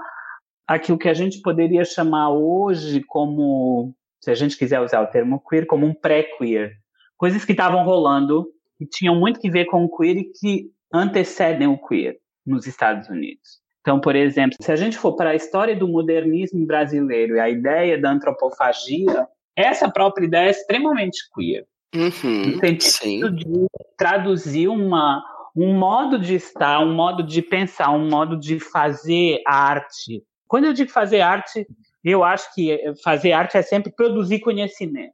aquilo 0.67 0.97
que 0.97 1.07
a 1.07 1.13
gente 1.13 1.41
poderia 1.41 1.85
chamar 1.85 2.31
hoje 2.31 3.01
como, 3.07 3.95
se 4.21 4.29
a 4.29 4.35
gente 4.35 4.57
quiser 4.57 4.81
usar 4.81 5.01
o 5.01 5.07
termo 5.07 5.41
queer, 5.49 5.65
como 5.65 5.85
um 5.85 5.93
pré-queer. 5.93 6.73
Coisas 7.17 7.45
que 7.45 7.53
estavam 7.53 7.85
rolando 7.85 8.45
e 8.79 8.85
tinham 8.85 9.15
muito 9.15 9.39
que 9.39 9.49
ver 9.49 9.65
com 9.65 9.85
o 9.85 9.97
queer 9.97 10.17
e 10.17 10.25
que 10.25 10.69
antecedem 10.93 11.67
o 11.67 11.77
queer 11.77 12.17
nos 12.45 12.67
Estados 12.67 13.07
Unidos. 13.07 13.58
Então, 13.81 13.99
por 13.99 14.15
exemplo, 14.15 14.57
se 14.61 14.71
a 14.71 14.75
gente 14.75 14.97
for 14.97 15.15
para 15.15 15.31
a 15.31 15.35
história 15.35 15.75
do 15.75 15.87
modernismo 15.87 16.65
brasileiro 16.65 17.35
e 17.35 17.39
a 17.39 17.49
ideia 17.49 17.99
da 17.99 18.11
antropofagia, 18.11 19.27
essa 19.55 19.89
própria 19.89 20.25
ideia 20.25 20.47
é 20.47 20.51
extremamente 20.51 21.19
queer. 21.33 21.65
Uhum, 21.95 22.51
No 22.51 22.59
sentido 22.59 23.29
sim. 23.29 23.35
de 23.35 23.67
traduzir 23.97 24.67
uma, 24.67 25.23
um 25.55 25.73
modo 25.73 26.19
de 26.19 26.35
estar, 26.35 26.79
um 26.81 26.93
modo 26.93 27.23
de 27.23 27.41
pensar, 27.41 27.89
um 27.91 28.07
modo 28.07 28.37
de 28.37 28.59
fazer 28.59 29.41
arte. 29.47 30.23
Quando 30.47 30.65
eu 30.65 30.73
digo 30.73 30.91
fazer 30.91 31.21
arte, 31.21 31.65
eu 32.03 32.23
acho 32.23 32.53
que 32.53 32.93
fazer 33.03 33.31
arte 33.31 33.57
é 33.57 33.61
sempre 33.61 33.91
produzir 33.91 34.39
conhecimento. 34.39 35.13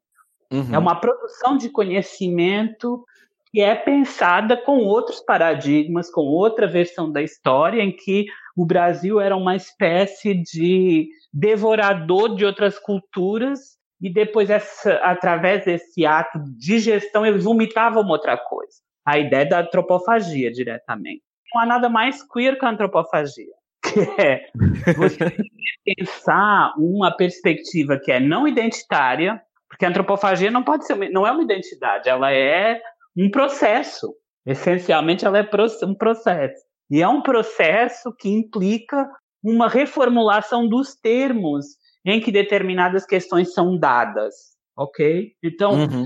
É 0.72 0.78
uma 0.78 0.96
produção 0.96 1.58
de 1.58 1.70
conhecimento 1.70 3.04
que 3.52 3.62
é 3.62 3.74
pensada 3.74 4.56
com 4.56 4.78
outros 4.80 5.20
paradigmas, 5.20 6.10
com 6.12 6.22
outra 6.22 6.68
versão 6.68 7.12
da 7.12 7.22
história, 7.22 7.82
em 7.82 7.92
que 7.92 8.26
o 8.56 8.66
Brasil 8.66 9.20
era 9.20 9.36
uma 9.36 9.56
espécie 9.56 10.34
de 10.34 11.10
devorador 11.34 12.36
de 12.36 12.46
outras 12.46 12.80
culturas 12.80 13.76
e 14.02 14.10
depois, 14.12 14.50
essa, 14.50 14.94
através 14.96 15.66
desse 15.66 16.06
ato 16.06 16.40
de 16.58 16.80
gestão, 16.80 17.26
eles 17.26 17.44
vomitavam 17.44 18.08
outra 18.08 18.38
coisa. 18.38 18.74
A 19.06 19.18
ideia 19.18 19.46
da 19.46 19.60
antropofagia, 19.62 20.52
diretamente. 20.52 21.24
Não 21.54 21.62
há 21.62 21.66
nada 21.66 21.90
mais 21.90 22.22
queer 22.24 22.58
que 22.58 22.66
a 22.66 22.70
antropofagia. 22.70 23.54
Que 23.86 24.00
é 24.20 24.50
você 24.96 25.38
pensar 25.86 26.74
uma 26.78 27.16
perspectiva 27.16 28.00
que 28.00 28.12
é 28.12 28.20
não 28.20 28.48
identitária, 28.48 29.42
Porque 29.70 29.86
a 29.86 29.90
antropofagia 29.90 30.50
não 30.50 30.64
pode 30.64 30.86
ser, 30.86 31.10
não 31.12 31.26
é 31.26 31.32
uma 31.32 31.44
identidade, 31.44 32.10
ela 32.10 32.32
é 32.34 32.82
um 33.16 33.30
processo. 33.30 34.14
Essencialmente, 34.46 35.26
ela 35.26 35.38
é 35.38 35.50
um 35.84 35.94
processo. 35.94 36.64
E 36.90 37.02
é 37.02 37.08
um 37.08 37.22
processo 37.22 38.14
que 38.14 38.30
implica 38.30 39.10
uma 39.44 39.68
reformulação 39.68 40.68
dos 40.68 40.96
termos 40.96 41.66
em 42.06 42.20
que 42.20 42.32
determinadas 42.32 43.06
questões 43.06 43.54
são 43.54 43.78
dadas, 43.78 44.36
ok? 44.78 45.32
Então, 45.44 45.74
uhum. 45.74 46.06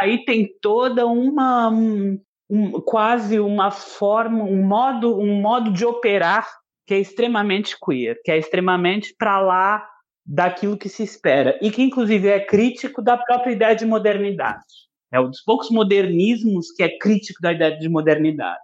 aí 0.00 0.24
tem 0.24 0.48
toda 0.60 1.06
uma 1.06 1.70
um, 2.50 2.72
quase 2.84 3.38
uma 3.38 3.70
forma, 3.70 4.44
um 4.44 4.66
modo, 4.66 5.16
um 5.18 5.40
modo 5.40 5.72
de 5.72 5.84
operar 5.84 6.46
que 6.86 6.94
é 6.94 6.98
extremamente 6.98 7.76
queer, 7.80 8.20
que 8.24 8.32
é 8.32 8.36
extremamente 8.36 9.14
para 9.16 9.40
lá 9.40 9.88
daquilo 10.26 10.76
que 10.76 10.88
se 10.88 11.02
espera 11.02 11.58
e 11.62 11.70
que 11.70 11.82
inclusive 11.82 12.28
é 12.28 12.40
crítico 12.40 13.00
da 13.00 13.16
própria 13.16 13.52
ideia 13.52 13.76
de 13.76 13.86
modernidade. 13.86 14.64
É 15.12 15.20
um 15.20 15.28
dos 15.28 15.42
poucos 15.42 15.70
modernismos 15.70 16.70
que 16.72 16.82
é 16.82 16.98
crítico 16.98 17.40
da 17.40 17.52
ideia 17.52 17.78
de 17.78 17.88
modernidade. 17.88 18.60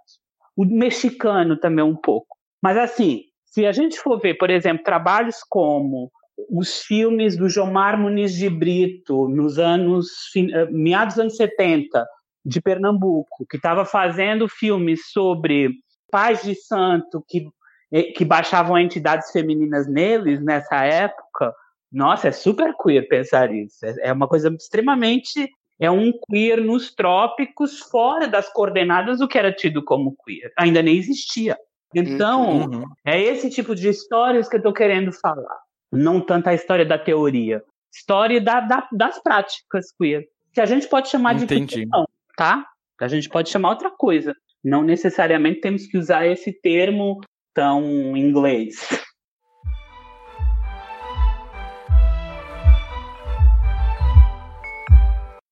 O 0.57 0.65
mexicano 0.65 1.55
também 1.55 1.85
um 1.85 1.95
pouco. 1.95 2.35
Mas 2.61 2.75
assim, 2.75 3.21
se 3.45 3.65
a 3.65 3.71
gente 3.71 3.99
for 3.99 4.19
ver, 4.19 4.33
por 4.33 4.49
exemplo, 4.49 4.83
trabalhos 4.83 5.37
como 5.47 6.11
os 6.49 6.81
filmes 6.81 7.37
do 7.37 7.47
Jomar 7.47 7.97
Muniz 7.97 8.33
de 8.33 8.49
Brito, 8.49 9.27
nos 9.29 9.57
anos, 9.57 10.07
eh, 10.35 10.65
meados 10.71 11.15
dos 11.15 11.21
anos 11.21 11.37
70, 11.37 12.05
de 12.45 12.61
Pernambuco, 12.61 13.45
que 13.49 13.57
estava 13.57 13.83
fazendo 13.85 14.47
filmes 14.47 15.11
sobre 15.11 15.69
pais 16.09 16.41
de 16.41 16.55
santo 16.55 17.23
que, 17.27 17.45
eh, 17.91 18.11
que 18.13 18.23
baixavam 18.23 18.77
entidades 18.77 19.31
femininas 19.31 19.87
neles 19.87 20.43
nessa 20.43 20.83
época, 20.85 21.53
nossa, 21.91 22.29
é 22.29 22.31
super 22.31 22.73
queer 22.75 23.07
pensar 23.07 23.53
isso. 23.53 23.85
É, 23.85 24.09
é 24.09 24.13
uma 24.13 24.27
coisa 24.27 24.49
extremamente. 24.49 25.49
É 25.79 25.91
um 25.91 26.11
queer 26.11 26.59
nos 26.61 26.93
trópicos, 26.93 27.79
fora 27.79 28.27
das 28.27 28.51
coordenadas 28.51 29.19
do 29.19 29.27
que 29.27 29.37
era 29.37 29.51
tido 29.51 29.83
como 29.83 30.15
queer. 30.25 30.51
Ainda 30.57 30.81
nem 30.81 30.97
existia. 30.97 31.55
Então, 31.93 32.69
uhum. 32.69 32.83
é 33.05 33.21
esse 33.21 33.49
tipo 33.49 33.75
de 33.75 33.87
histórias 33.87 34.49
que 34.49 34.55
eu 34.55 34.59
estou 34.59 34.73
querendo 34.73 35.11
falar. 35.13 35.57
Não 35.91 36.19
tanto 36.19 36.47
a 36.49 36.53
história 36.53 36.85
da 36.85 36.97
teoria. 36.97 37.63
História 37.93 38.41
da, 38.41 38.59
da, 38.59 38.87
das 38.91 39.21
práticas 39.21 39.91
queer. 39.97 40.25
Que 40.53 40.61
a 40.61 40.65
gente 40.65 40.87
pode 40.87 41.09
chamar 41.09 41.35
Entendi. 41.35 41.65
de 41.65 41.81
ficção, 41.81 42.07
tá? 42.35 42.65
A 42.99 43.07
gente 43.07 43.29
pode 43.29 43.49
chamar 43.49 43.69
outra 43.69 43.91
coisa. 43.91 44.35
Não 44.63 44.83
necessariamente 44.83 45.61
temos 45.61 45.85
que 45.85 45.97
usar 45.97 46.25
esse 46.25 46.51
termo 46.51 47.21
tão 47.53 48.17
inglês. 48.17 48.87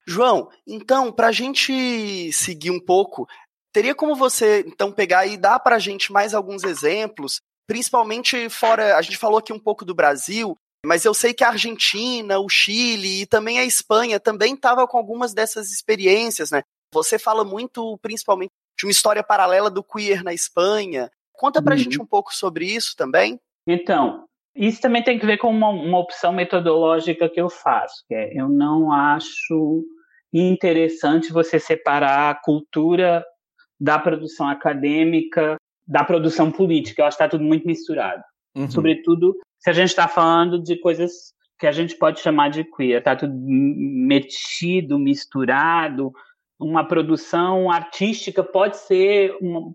João, 0.07 0.50
então, 0.67 1.12
para 1.12 1.27
a 1.27 1.31
gente 1.31 2.31
seguir 2.31 2.71
um 2.71 2.79
pouco, 2.79 3.27
Teria 3.75 3.93
como 3.93 4.15
você, 4.15 4.63
então, 4.65 4.89
pegar 4.89 5.27
e 5.27 5.35
dar 5.35 5.59
para 5.59 5.75
a 5.75 5.79
gente 5.79 6.09
mais 6.09 6.33
alguns 6.33 6.63
exemplos, 6.63 7.41
principalmente 7.67 8.47
fora. 8.47 8.95
A 8.95 9.01
gente 9.01 9.17
falou 9.17 9.38
aqui 9.38 9.51
um 9.51 9.59
pouco 9.59 9.83
do 9.83 9.93
Brasil, 9.93 10.55
mas 10.85 11.03
eu 11.03 11.13
sei 11.13 11.33
que 11.33 11.43
a 11.43 11.50
Argentina, 11.50 12.39
o 12.39 12.47
Chile 12.47 13.24
e 13.24 13.25
também 13.25 13.59
a 13.59 13.65
Espanha 13.65 14.17
também 14.17 14.53
estavam 14.53 14.88
com 14.88 14.97
algumas 14.97 15.33
dessas 15.33 15.74
experiências, 15.74 16.51
né? 16.51 16.63
Você 16.93 17.19
fala 17.19 17.43
muito, 17.43 17.97
principalmente, 17.97 18.53
de 18.79 18.85
uma 18.85 18.91
história 18.91 19.21
paralela 19.21 19.69
do 19.69 19.83
queer 19.83 20.24
na 20.24 20.33
Espanha. 20.33 21.12
Conta 21.33 21.62
pra 21.62 21.74
uhum. 21.74 21.77
gente 21.77 22.01
um 22.01 22.05
pouco 22.05 22.33
sobre 22.33 22.65
isso 22.65 22.95
também. 22.95 23.38
Então, 23.67 24.24
isso 24.55 24.79
também 24.79 25.03
tem 25.03 25.19
que 25.19 25.25
ver 25.25 25.38
com 25.38 25.50
uma, 25.50 25.67
uma 25.67 26.00
opção 26.00 26.31
metodológica 26.31 27.27
que 27.27 27.41
eu 27.41 27.50
faço, 27.50 28.05
que 28.07 28.15
é 28.15 28.39
eu 28.39 28.47
não 28.47 28.89
acho 28.93 29.83
interessante 30.41 31.31
você 31.31 31.59
separar 31.59 32.29
a 32.29 32.35
cultura 32.35 33.23
da 33.79 33.99
produção 33.99 34.47
acadêmica, 34.47 35.57
da 35.87 36.03
produção 36.03 36.51
política. 36.51 37.01
Eu 37.01 37.05
acho 37.05 37.17
que 37.17 37.23
está 37.23 37.29
tudo 37.29 37.43
muito 37.43 37.65
misturado. 37.65 38.24
Uhum. 38.55 38.69
Sobretudo 38.69 39.35
se 39.59 39.69
a 39.69 39.74
gente 39.74 39.89
está 39.89 40.07
falando 40.07 40.61
de 40.61 40.79
coisas 40.79 41.33
que 41.59 41.67
a 41.67 41.71
gente 41.71 41.95
pode 41.95 42.19
chamar 42.19 42.50
de 42.50 42.63
queer. 42.63 43.00
Está 43.00 43.15
tudo 43.15 43.33
metido, 43.37 45.00
misturado. 45.00 46.11
Uma 46.59 46.85
produção 46.85 47.69
artística 47.69 48.43
pode 48.43 48.77
ser 48.77 49.35
uma, 49.41 49.71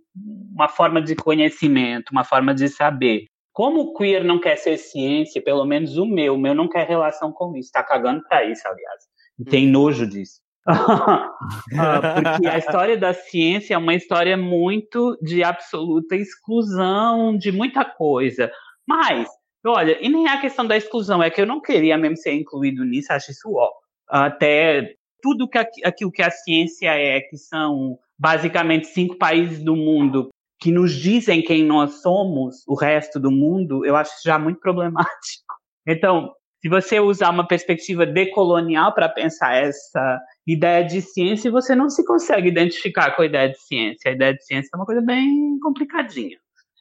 uma 0.54 0.68
forma 0.68 1.00
de 1.00 1.14
conhecimento, 1.14 2.10
uma 2.10 2.24
forma 2.24 2.54
de 2.54 2.68
saber. 2.68 3.24
Como 3.52 3.80
o 3.80 3.94
queer 3.94 4.24
não 4.24 4.38
quer 4.38 4.56
ser 4.56 4.76
ciência, 4.76 5.42
pelo 5.42 5.64
menos 5.64 5.96
o 5.96 6.06
meu, 6.06 6.34
o 6.34 6.38
meu 6.38 6.54
não 6.54 6.68
quer 6.68 6.86
relação 6.86 7.32
com 7.32 7.56
isso. 7.56 7.66
Está 7.66 7.82
cagando 7.82 8.22
para 8.28 8.44
isso, 8.44 8.66
aliás. 8.66 9.02
E 9.38 9.44
tem 9.44 9.66
uhum. 9.66 9.72
nojo 9.72 10.06
disso. 10.06 10.40
porque 12.14 12.46
a 12.46 12.58
história 12.58 12.96
da 12.96 13.12
ciência 13.12 13.74
é 13.74 13.78
uma 13.78 13.94
história 13.94 14.36
muito 14.36 15.18
de 15.22 15.42
absoluta 15.42 16.14
exclusão 16.16 17.36
de 17.36 17.50
muita 17.50 17.84
coisa. 17.84 18.50
Mas, 18.86 19.28
olha, 19.64 19.98
e 20.00 20.08
nem 20.08 20.26
é 20.26 20.32
a 20.32 20.40
questão 20.40 20.66
da 20.66 20.76
exclusão, 20.76 21.22
é 21.22 21.30
que 21.30 21.40
eu 21.40 21.46
não 21.46 21.60
queria 21.60 21.96
mesmo 21.96 22.16
ser 22.16 22.34
incluído 22.34 22.84
nisso, 22.84 23.12
acho 23.12 23.30
isso 23.30 23.52
ó. 23.54 23.70
Até 24.08 24.94
tudo 25.22 25.48
que 25.48 25.58
aquilo 25.58 26.12
que 26.12 26.22
a 26.22 26.30
ciência 26.30 26.90
é, 26.90 27.20
que 27.20 27.36
são 27.36 27.98
basicamente 28.18 28.86
cinco 28.88 29.16
países 29.16 29.62
do 29.62 29.76
mundo 29.76 30.30
que 30.60 30.70
nos 30.70 30.92
dizem 30.94 31.42
quem 31.42 31.64
nós 31.64 32.02
somos, 32.02 32.62
o 32.68 32.74
resto 32.74 33.18
do 33.18 33.30
mundo, 33.30 33.84
eu 33.86 33.96
acho 33.96 34.12
já 34.22 34.38
muito 34.38 34.60
problemático. 34.60 35.54
Então, 35.86 36.34
se 36.60 36.68
você 36.68 37.00
usar 37.00 37.30
uma 37.30 37.46
perspectiva 37.46 38.04
decolonial 38.04 38.92
para 38.92 39.08
pensar 39.08 39.54
essa 39.54 40.20
ideia 40.46 40.84
de 40.84 41.00
ciência, 41.00 41.50
você 41.50 41.74
não 41.74 41.88
se 41.88 42.04
consegue 42.04 42.48
identificar 42.48 43.16
com 43.16 43.22
a 43.22 43.26
ideia 43.26 43.48
de 43.48 43.58
ciência. 43.58 44.10
A 44.10 44.14
ideia 44.14 44.34
de 44.34 44.44
ciência 44.44 44.68
é 44.74 44.76
uma 44.76 44.84
coisa 44.84 45.00
bem 45.00 45.58
complicadinha. 45.60 46.36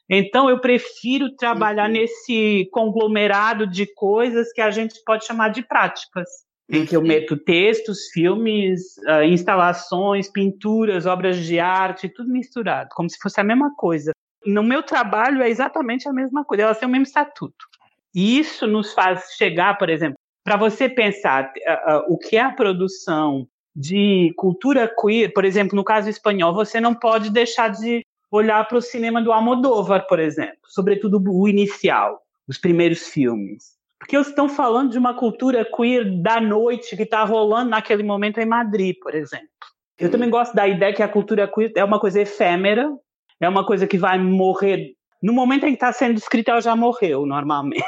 Então, 0.08 0.50
eu 0.50 0.60
prefiro 0.60 1.34
trabalhar 1.36 1.86
uhum. 1.86 1.92
nesse 1.92 2.68
conglomerado 2.72 3.66
de 3.66 3.86
coisas 3.86 4.52
que 4.52 4.60
a 4.60 4.70
gente 4.70 5.00
pode 5.06 5.24
chamar 5.24 5.48
de 5.48 5.62
práticas, 5.62 6.28
em 6.68 6.84
que 6.84 6.94
eu 6.94 7.00
meto 7.00 7.36
textos, 7.36 8.08
filmes, 8.12 8.96
uh, 9.08 9.22
instalações, 9.22 10.30
pinturas, 10.30 11.06
obras 11.06 11.38
de 11.38 11.58
arte, 11.58 12.08
tudo 12.08 12.30
misturado, 12.30 12.90
como 12.92 13.08
se 13.08 13.18
fosse 13.18 13.40
a 13.40 13.44
mesma 13.44 13.74
coisa. 13.76 14.10
No 14.44 14.62
meu 14.62 14.82
trabalho 14.82 15.42
é 15.42 15.48
exatamente 15.48 16.08
a 16.08 16.12
mesma 16.12 16.44
coisa, 16.44 16.64
elas 16.64 16.78
têm 16.78 16.88
o 16.88 16.92
mesmo 16.92 17.04
estatuto. 17.04 17.69
E 18.14 18.38
isso 18.38 18.66
nos 18.66 18.92
faz 18.92 19.32
chegar, 19.36 19.78
por 19.78 19.88
exemplo, 19.88 20.16
para 20.44 20.56
você 20.56 20.88
pensar 20.88 21.44
uh, 21.44 21.98
uh, 21.98 22.14
o 22.14 22.18
que 22.18 22.36
é 22.36 22.40
a 22.40 22.52
produção 22.52 23.46
de 23.74 24.32
cultura 24.36 24.92
queer, 25.00 25.32
por 25.32 25.44
exemplo, 25.44 25.76
no 25.76 25.84
caso 25.84 26.08
espanhol, 26.08 26.52
você 26.52 26.80
não 26.80 26.94
pode 26.94 27.30
deixar 27.30 27.68
de 27.68 28.04
olhar 28.30 28.66
para 28.66 28.78
o 28.78 28.82
cinema 28.82 29.22
do 29.22 29.32
Almodóvar, 29.32 30.06
por 30.06 30.18
exemplo, 30.18 30.58
sobretudo 30.66 31.22
o 31.26 31.48
inicial, 31.48 32.20
os 32.48 32.58
primeiros 32.58 33.08
filmes. 33.08 33.78
Porque 33.98 34.16
eles 34.16 34.28
estão 34.28 34.48
falando 34.48 34.92
de 34.92 34.98
uma 34.98 35.14
cultura 35.14 35.64
queer 35.64 36.22
da 36.22 36.40
noite 36.40 36.96
que 36.96 37.02
está 37.02 37.22
rolando 37.22 37.70
naquele 37.70 38.02
momento 38.02 38.38
em 38.38 38.46
Madrid, 38.46 38.96
por 39.00 39.14
exemplo. 39.14 39.48
Eu 39.98 40.10
também 40.10 40.30
gosto 40.30 40.54
da 40.54 40.66
ideia 40.66 40.94
que 40.94 41.02
a 41.02 41.08
cultura 41.08 41.46
queer 41.46 41.72
é 41.76 41.84
uma 41.84 42.00
coisa 42.00 42.20
efêmera, 42.20 42.90
é 43.38 43.48
uma 43.48 43.64
coisa 43.64 43.86
que 43.86 43.98
vai 43.98 44.18
morrer 44.18 44.94
no 45.22 45.32
momento 45.32 45.64
em 45.66 45.70
que 45.70 45.74
está 45.74 45.92
sendo 45.92 46.16
escrita, 46.16 46.52
ela 46.52 46.60
já 46.60 46.74
morreu, 46.74 47.26
normalmente. 47.26 47.84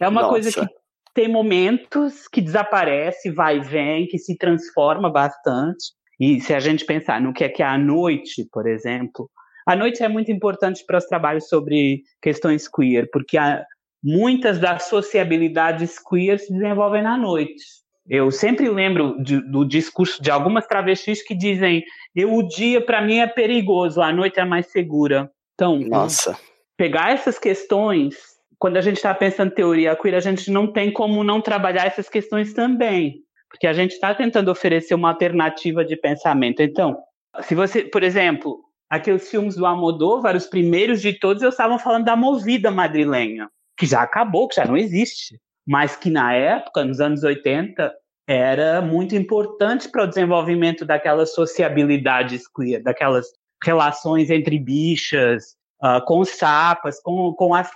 É 0.00 0.06
uma 0.06 0.22
Nossa. 0.22 0.32
coisa 0.32 0.52
que 0.52 0.74
tem 1.12 1.28
momentos 1.28 2.28
que 2.28 2.40
desaparece, 2.40 3.30
vai 3.30 3.56
e 3.56 3.60
vem, 3.60 4.06
que 4.06 4.18
se 4.18 4.36
transforma 4.38 5.10
bastante. 5.10 5.92
E 6.20 6.40
se 6.40 6.54
a 6.54 6.60
gente 6.60 6.84
pensar 6.84 7.20
no 7.20 7.32
que 7.32 7.42
é 7.42 7.48
que 7.48 7.62
é 7.62 7.66
a 7.66 7.76
noite, 7.76 8.46
por 8.52 8.66
exemplo, 8.68 9.28
a 9.66 9.74
noite 9.76 10.02
é 10.02 10.08
muito 10.08 10.30
importante 10.30 10.84
para 10.86 10.98
os 10.98 11.06
trabalhos 11.06 11.48
sobre 11.48 12.02
questões 12.22 12.68
queer, 12.68 13.08
porque 13.12 13.36
muitas 14.02 14.58
das 14.58 14.84
sociabilidades 14.84 15.98
queer 15.98 16.38
se 16.38 16.52
desenvolvem 16.52 17.02
na 17.02 17.16
noite. 17.16 17.64
Eu 18.08 18.30
sempre 18.30 18.68
lembro 18.70 19.22
de, 19.22 19.40
do 19.50 19.66
discurso 19.66 20.22
de 20.22 20.30
algumas 20.30 20.66
travestis 20.66 21.22
que 21.22 21.34
dizem: 21.34 21.84
eu, 22.14 22.34
o 22.34 22.48
dia 22.48 22.80
para 22.80 23.02
mim 23.02 23.18
é 23.18 23.26
perigoso, 23.26 24.00
a 24.00 24.12
noite 24.12 24.40
é 24.40 24.44
mais 24.44 24.68
segura. 24.68 25.30
Então, 25.58 25.80
Nossa. 25.80 26.38
pegar 26.76 27.10
essas 27.10 27.36
questões, 27.36 28.14
quando 28.60 28.76
a 28.76 28.80
gente 28.80 28.98
está 28.98 29.12
pensando 29.12 29.50
em 29.50 29.56
teoria 29.56 29.96
queer, 29.96 30.14
a 30.14 30.20
gente 30.20 30.52
não 30.52 30.72
tem 30.72 30.92
como 30.92 31.24
não 31.24 31.40
trabalhar 31.40 31.84
essas 31.84 32.08
questões 32.08 32.54
também, 32.54 33.24
porque 33.50 33.66
a 33.66 33.72
gente 33.72 33.90
está 33.90 34.14
tentando 34.14 34.52
oferecer 34.52 34.94
uma 34.94 35.08
alternativa 35.08 35.84
de 35.84 35.96
pensamento. 35.96 36.62
Então, 36.62 36.96
se 37.40 37.56
você, 37.56 37.82
por 37.82 38.04
exemplo, 38.04 38.60
aqueles 38.88 39.28
filmes 39.28 39.56
do 39.56 39.66
Almodóvar, 39.66 40.36
os 40.36 40.46
primeiros 40.46 41.02
de 41.02 41.18
todos, 41.18 41.42
eu 41.42 41.48
estavam 41.48 41.76
falando 41.76 42.04
da 42.04 42.14
movida 42.14 42.70
madrilenha, 42.70 43.48
que 43.76 43.84
já 43.84 44.02
acabou, 44.02 44.46
que 44.46 44.54
já 44.54 44.64
não 44.64 44.76
existe, 44.76 45.40
mas 45.66 45.96
que 45.96 46.08
na 46.08 46.34
época, 46.34 46.84
nos 46.84 47.00
anos 47.00 47.24
80, 47.24 47.92
era 48.28 48.80
muito 48.80 49.16
importante 49.16 49.90
para 49.90 50.04
o 50.04 50.06
desenvolvimento 50.06 50.84
daquelas 50.84 51.34
sociabilidades 51.34 52.46
queer, 52.46 52.80
daquelas 52.80 53.26
relações 53.62 54.30
entre 54.30 54.58
bichas, 54.58 55.56
uh, 55.82 56.04
com 56.04 56.24
sapas, 56.24 57.00
com, 57.00 57.32
com, 57.34 57.54
as 57.54 57.70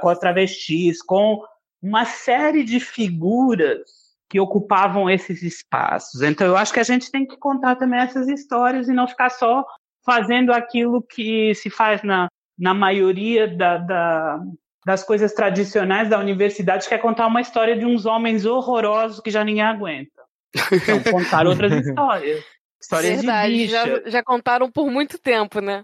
com 0.00 0.08
as 0.08 0.18
travestis, 0.18 1.02
com 1.02 1.42
uma 1.82 2.04
série 2.04 2.64
de 2.64 2.80
figuras 2.80 3.80
que 4.28 4.38
ocupavam 4.38 5.08
esses 5.08 5.42
espaços. 5.42 6.20
Então, 6.22 6.46
eu 6.46 6.56
acho 6.56 6.72
que 6.72 6.80
a 6.80 6.84
gente 6.84 7.10
tem 7.10 7.26
que 7.26 7.36
contar 7.38 7.76
também 7.76 8.00
essas 8.00 8.28
histórias 8.28 8.88
e 8.88 8.92
não 8.92 9.08
ficar 9.08 9.30
só 9.30 9.64
fazendo 10.04 10.52
aquilo 10.52 11.02
que 11.02 11.54
se 11.54 11.70
faz 11.70 12.02
na, 12.02 12.28
na 12.58 12.74
maioria 12.74 13.48
da, 13.48 13.78
da, 13.78 14.40
das 14.84 15.02
coisas 15.02 15.32
tradicionais 15.32 16.08
da 16.08 16.18
universidade, 16.18 16.88
que 16.88 16.94
é 16.94 16.98
contar 16.98 17.26
uma 17.26 17.40
história 17.40 17.76
de 17.76 17.86
uns 17.86 18.04
homens 18.04 18.44
horrorosos 18.44 19.20
que 19.20 19.30
já 19.30 19.44
ninguém 19.44 19.62
aguenta. 19.62 20.10
Então, 20.72 21.12
contar 21.12 21.46
outras 21.46 21.72
histórias. 21.72 22.42
Histórias 22.80 23.16
Verdade, 23.16 23.56
de 23.56 23.66
já, 23.66 23.84
bicha. 23.84 24.02
já 24.06 24.22
contaram 24.22 24.70
por 24.70 24.90
muito 24.90 25.18
tempo, 25.18 25.60
né? 25.60 25.82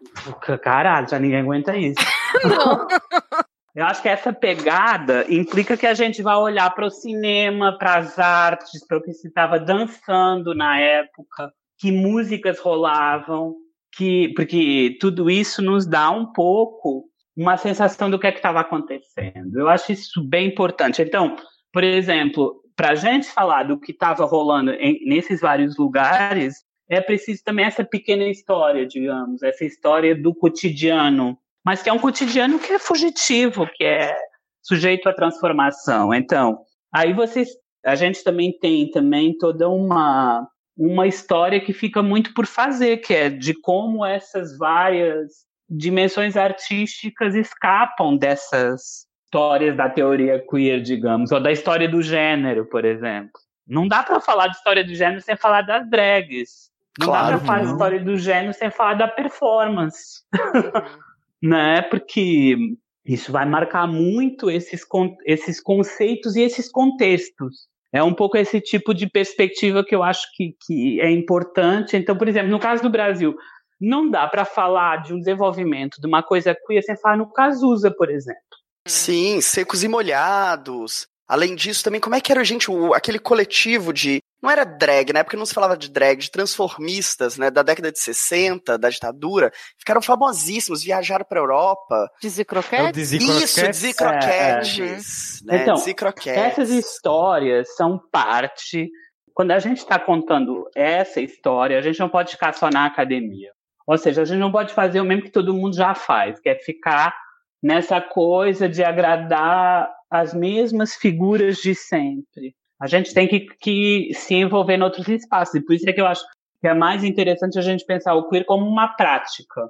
Caralho, 0.62 1.09
já 1.09 1.18
ninguém 1.18 1.40
aguenta 1.40 1.76
isso. 1.76 1.96
Não. 2.44 2.87
Eu 3.74 3.85
acho 3.87 4.00
que 4.00 4.09
essa 4.09 4.33
pegada 4.33 5.26
implica 5.28 5.76
que 5.76 5.87
a 5.87 5.94
gente 5.94 6.22
vai 6.22 6.37
olhar 6.37 6.70
para 6.70 6.87
o 6.87 6.90
cinema, 6.90 7.76
para 7.76 7.96
as 7.96 8.18
artes, 8.20 8.87
para 8.87 8.98
o 8.98 9.02
que 9.02 9.12
se 9.12 9.26
estava 9.26 9.59
dançando 9.59 10.54
na 10.54 10.78
época, 10.78 11.52
que 11.80 11.90
músicas 11.90 12.61
rolavam, 12.61 13.57
que 13.96 14.33
porque 14.37 14.96
tudo 15.00 15.28
isso 15.28 15.61
nos 15.61 15.87
dá 15.87 16.09
um 16.09 16.33
pouco 16.33 17.07
uma 17.37 17.57
sensação 17.57 18.09
do 18.09 18.16
que 18.16 18.28
é 18.28 18.33
que 18.33 18.38
estava 18.38 18.61
acontecendo. 18.61 19.59
Eu 19.59 19.68
acho 19.68 19.90
isso 19.90 20.22
bem 20.22 20.46
importante. 20.46 21.02
Então, 21.02 21.35
por 21.72 21.83
exemplo, 21.83 22.62
para 22.76 22.90
a 22.90 22.94
gente 22.94 23.26
falar 23.26 23.64
do 23.64 23.78
que 23.78 23.90
estava 23.90 24.24
rolando 24.24 24.70
em, 24.72 25.04
nesses 25.04 25.40
vários 25.40 25.76
lugares, 25.76 26.63
é 26.88 27.01
preciso 27.01 27.42
também 27.44 27.64
essa 27.64 27.85
pequena 27.85 28.25
história, 28.25 28.87
digamos, 28.87 29.42
essa 29.42 29.64
história 29.64 30.14
do 30.14 30.35
cotidiano, 30.35 31.38
mas 31.64 31.83
que 31.83 31.88
é 31.88 31.92
um 31.92 31.99
cotidiano 31.99 32.59
que 32.59 32.73
é 32.73 32.79
fugitivo, 32.79 33.66
que 33.75 33.85
é 33.85 34.16
sujeito 34.62 35.09
à 35.09 35.12
transformação. 35.12 36.12
Então, 36.12 36.59
aí 36.92 37.12
vocês, 37.12 37.49
a 37.85 37.94
gente 37.94 38.23
também 38.23 38.57
tem 38.59 38.90
também 38.90 39.37
toda 39.37 39.68
uma 39.68 40.49
uma 40.77 41.07
história 41.07 41.61
que 41.61 41.73
fica 41.73 42.03
muito 42.03 42.35
por 42.35 42.47
fazer, 42.47 42.97
que 42.99 43.14
é 43.14 43.31
de 43.31 43.55
como 43.55 44.05
essas 44.05 44.59
várias 44.59 45.44
dimensões 45.70 46.37
artísticas 46.37 47.35
escapam 47.35 48.16
dessas 48.16 49.07
histórias 49.25 49.77
da 49.77 49.88
teoria 49.88 50.44
queer, 50.49 50.81
digamos, 50.81 51.33
ou 51.33 51.40
da 51.40 51.53
história 51.53 51.88
do 51.88 52.03
gênero, 52.03 52.66
por 52.66 52.85
exemplo. 52.85 53.33
Não 53.66 53.88
dá 53.88 54.03
para 54.03 54.20
falar 54.20 54.49
de 54.49 54.57
história 54.57 54.85
do 54.85 54.94
gênero 54.94 55.20
sem 55.20 55.37
falar 55.37 55.62
das 55.62 55.88
drags. 55.88 56.70
Não 56.98 57.09
Claro 57.09 57.33
dá 57.33 57.38
para 57.38 57.46
falar 57.46 57.64
não. 57.64 57.72
história 57.72 58.04
do 58.04 58.16
gênero 58.16 58.54
sem 58.54 58.70
falar 58.70 58.94
da 58.94 59.09
performance. 59.09 60.22
né? 61.42 61.83
Porque 61.83 62.57
isso 63.04 63.30
vai 63.33 63.44
marcar 63.44 63.87
muito 63.87 64.50
esses, 64.50 64.83
esses 65.26 65.61
conceitos 65.61 66.37
e 66.37 66.42
esses 66.42 66.70
contextos. 66.70 67.68
É 67.92 68.02
um 68.02 68.14
pouco 68.14 68.37
esse 68.37 68.61
tipo 68.61 68.92
de 68.92 69.09
perspectiva 69.09 69.85
que 69.85 69.94
eu 69.94 70.02
acho 70.02 70.26
que, 70.35 70.57
que 70.66 71.00
é 71.00 71.11
importante. 71.11 71.96
Então, 71.96 72.16
por 72.16 72.26
exemplo, 72.26 72.50
no 72.50 72.59
caso 72.59 72.83
do 72.83 72.90
Brasil, 72.90 73.37
não 73.80 74.11
dá 74.11 74.26
para 74.26 74.44
falar 74.44 75.02
de 75.02 75.12
um 75.12 75.18
desenvolvimento 75.18 76.00
de 76.00 76.07
uma 76.07 76.22
coisa 76.22 76.57
queer 76.66 76.83
sem 76.83 76.96
falar 76.96 77.16
no 77.16 77.30
Cazuza, 77.33 77.90
por 77.90 78.11
exemplo. 78.11 78.40
Sim, 78.87 79.40
secos 79.40 79.85
e 79.85 79.88
molhados. 79.88 81.07
Além 81.26 81.54
disso, 81.54 81.85
também, 81.85 82.00
como 82.00 82.14
é 82.14 82.20
que 82.20 82.33
era, 82.33 82.44
gente, 82.44 82.70
o, 82.70 82.92
aquele 82.92 83.18
coletivo 83.18 83.92
de. 83.92 84.18
Não 84.44 84.50
era 84.50 84.64
drag, 84.64 85.11
na 85.11 85.20
época 85.20 85.38
não 85.38 85.46
se 85.46 85.54
falava 85.54 85.74
de 85.74 85.90
drag, 85.90 86.18
de 86.18 86.30
transformistas, 86.30 87.38
né? 87.38 87.50
Da 87.50 87.62
década 87.62 87.90
de 87.90 87.98
60, 87.98 88.76
da 88.76 88.90
ditadura. 88.90 89.50
Ficaram 89.78 90.02
famosíssimos, 90.02 90.85
viajaram 90.85 91.24
pra 91.24 91.40
Europa. 91.40 92.11
Dizzy 92.20 92.42
É 92.42 92.42
o 92.42 92.46
Croquete? 92.46 92.92
Dizzy 92.92 93.16
Isso, 93.16 93.57
Croquettes. 93.57 93.96
Croquetes. 93.96 95.42
Né? 95.46 95.62
Então, 95.62 95.76
Dizzy 95.76 95.94
Croquetes. 95.94 96.42
Essas 96.42 96.68
histórias 96.68 97.74
são 97.74 97.98
parte. 98.12 98.90
Quando 99.33 99.52
a 99.52 99.59
gente 99.59 99.78
está 99.78 99.98
contando 99.98 100.68
essa 100.76 101.22
história, 101.22 101.78
a 101.78 101.80
gente 101.80 101.98
não 101.98 102.11
pode 102.11 102.33
ficar 102.33 102.52
só 102.52 102.68
na 102.68 102.85
academia. 102.85 103.50
Ou 103.87 103.96
seja, 103.96 104.20
a 104.20 104.24
gente 104.26 104.38
não 104.38 104.52
pode 104.52 104.74
fazer 104.74 105.00
o 105.00 105.07
mesmo 105.07 105.24
que 105.24 105.30
todo 105.30 105.54
mundo 105.54 105.74
já 105.74 105.94
faz, 105.94 106.38
que 106.38 106.50
é 106.50 106.54
ficar 106.54 107.16
nessa 107.62 107.98
coisa 107.98 108.68
de 108.68 108.85
agradar 108.85 109.90
as 110.11 110.35
mesmas 110.35 110.94
figuras 110.94 111.57
de 111.57 111.74
sempre. 111.74 112.54
A 112.85 112.87
gente 112.87 113.14
tem 113.14 113.27
que, 113.27 113.40
que 113.62 114.11
se 114.12 114.35
envolver 114.35 114.77
em 114.77 114.83
outros 114.83 115.09
espaços. 115.09 115.55
E 115.55 115.64
por 115.64 115.75
isso 115.75 115.88
é 115.88 115.92
que 115.94 116.03
eu 116.03 116.07
acho 116.07 116.23
que 116.61 116.68
é 116.68 116.75
mais 116.75 117.03
interessante 117.03 117.59
a 117.59 117.62
gente 117.62 117.83
pensar 117.87 118.14
o 118.14 118.29
queer 118.29 118.44
como 118.44 118.66
uma 118.66 118.88
prática. 118.88 119.62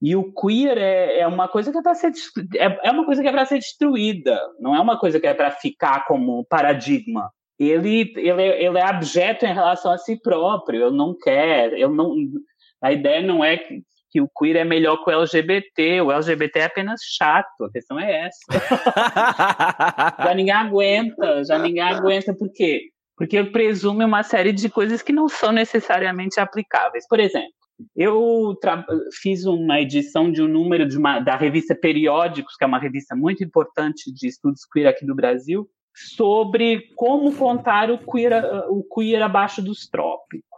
E 0.00 0.14
o 0.14 0.32
queer 0.32 0.78
é, 0.78 1.18
é 1.18 1.26
uma 1.26 1.48
coisa 1.48 1.72
que 1.72 1.78
é 1.78 1.82
para 1.82 1.96
ser 1.96 2.12
é, 2.56 2.88
é 2.88 2.90
uma 2.92 3.04
coisa 3.04 3.22
que 3.22 3.26
é 3.28 3.32
para 3.32 3.44
ser 3.44 3.58
destruída, 3.58 4.40
não 4.60 4.72
é 4.72 4.80
uma 4.80 4.96
coisa 4.96 5.18
que 5.18 5.26
é 5.26 5.34
para 5.34 5.50
ficar 5.50 6.04
como 6.06 6.44
paradigma. 6.44 7.28
Ele, 7.58 8.12
ele, 8.16 8.42
é- 8.42 8.64
ele 8.64 8.78
é 8.78 8.84
abjeto 8.84 9.44
em 9.44 9.52
relação 9.52 9.90
a 9.90 9.98
si 9.98 10.20
próprio. 10.20 10.86
Ele 10.86 10.96
não 10.96 11.12
quer, 11.12 11.72
ele 11.72 11.88
não. 11.88 12.14
A 12.80 12.92
ideia 12.92 13.20
não 13.20 13.44
é 13.44 13.56
que, 14.14 14.20
o 14.20 14.28
queer 14.28 14.54
é 14.58 14.64
melhor 14.64 15.02
que 15.02 15.10
o 15.10 15.12
LGBT. 15.12 16.00
O 16.02 16.12
LGBT 16.12 16.60
é 16.60 16.64
apenas 16.66 17.00
chato. 17.02 17.64
A 17.64 17.70
questão 17.72 17.98
é 17.98 18.26
essa. 18.28 18.38
Já 20.22 20.34
ninguém 20.36 20.54
aguenta, 20.54 21.44
já 21.44 21.58
ninguém 21.58 21.82
aguenta. 21.82 22.32
Por 22.32 22.48
quê? 22.52 22.90
Porque 23.16 23.42
presume 23.42 24.04
uma 24.04 24.22
série 24.22 24.52
de 24.52 24.68
coisas 24.68 25.02
que 25.02 25.12
não 25.12 25.28
são 25.28 25.50
necessariamente 25.50 26.38
aplicáveis. 26.38 27.06
Por 27.08 27.18
exemplo, 27.18 27.50
eu 27.96 28.56
fiz 29.20 29.44
uma 29.46 29.80
edição 29.80 30.30
de 30.30 30.40
um 30.40 30.48
número 30.48 30.86
de 30.86 30.96
uma- 30.96 31.18
da 31.18 31.34
revista 31.36 31.74
Periódicos, 31.74 32.54
que 32.56 32.62
é 32.62 32.68
uma 32.68 32.78
revista 32.78 33.16
muito 33.16 33.42
importante 33.42 34.12
de 34.12 34.28
estudos 34.28 34.60
queer 34.72 34.86
aqui 34.86 35.04
do 35.04 35.14
Brasil, 35.14 35.68
sobre 35.92 36.88
como 36.94 37.34
contar 37.34 37.90
o 37.90 37.98
queer, 37.98 38.32
o 38.68 38.84
queer 38.84 39.22
abaixo 39.22 39.60
dos 39.60 39.88
trópicos. 39.88 40.53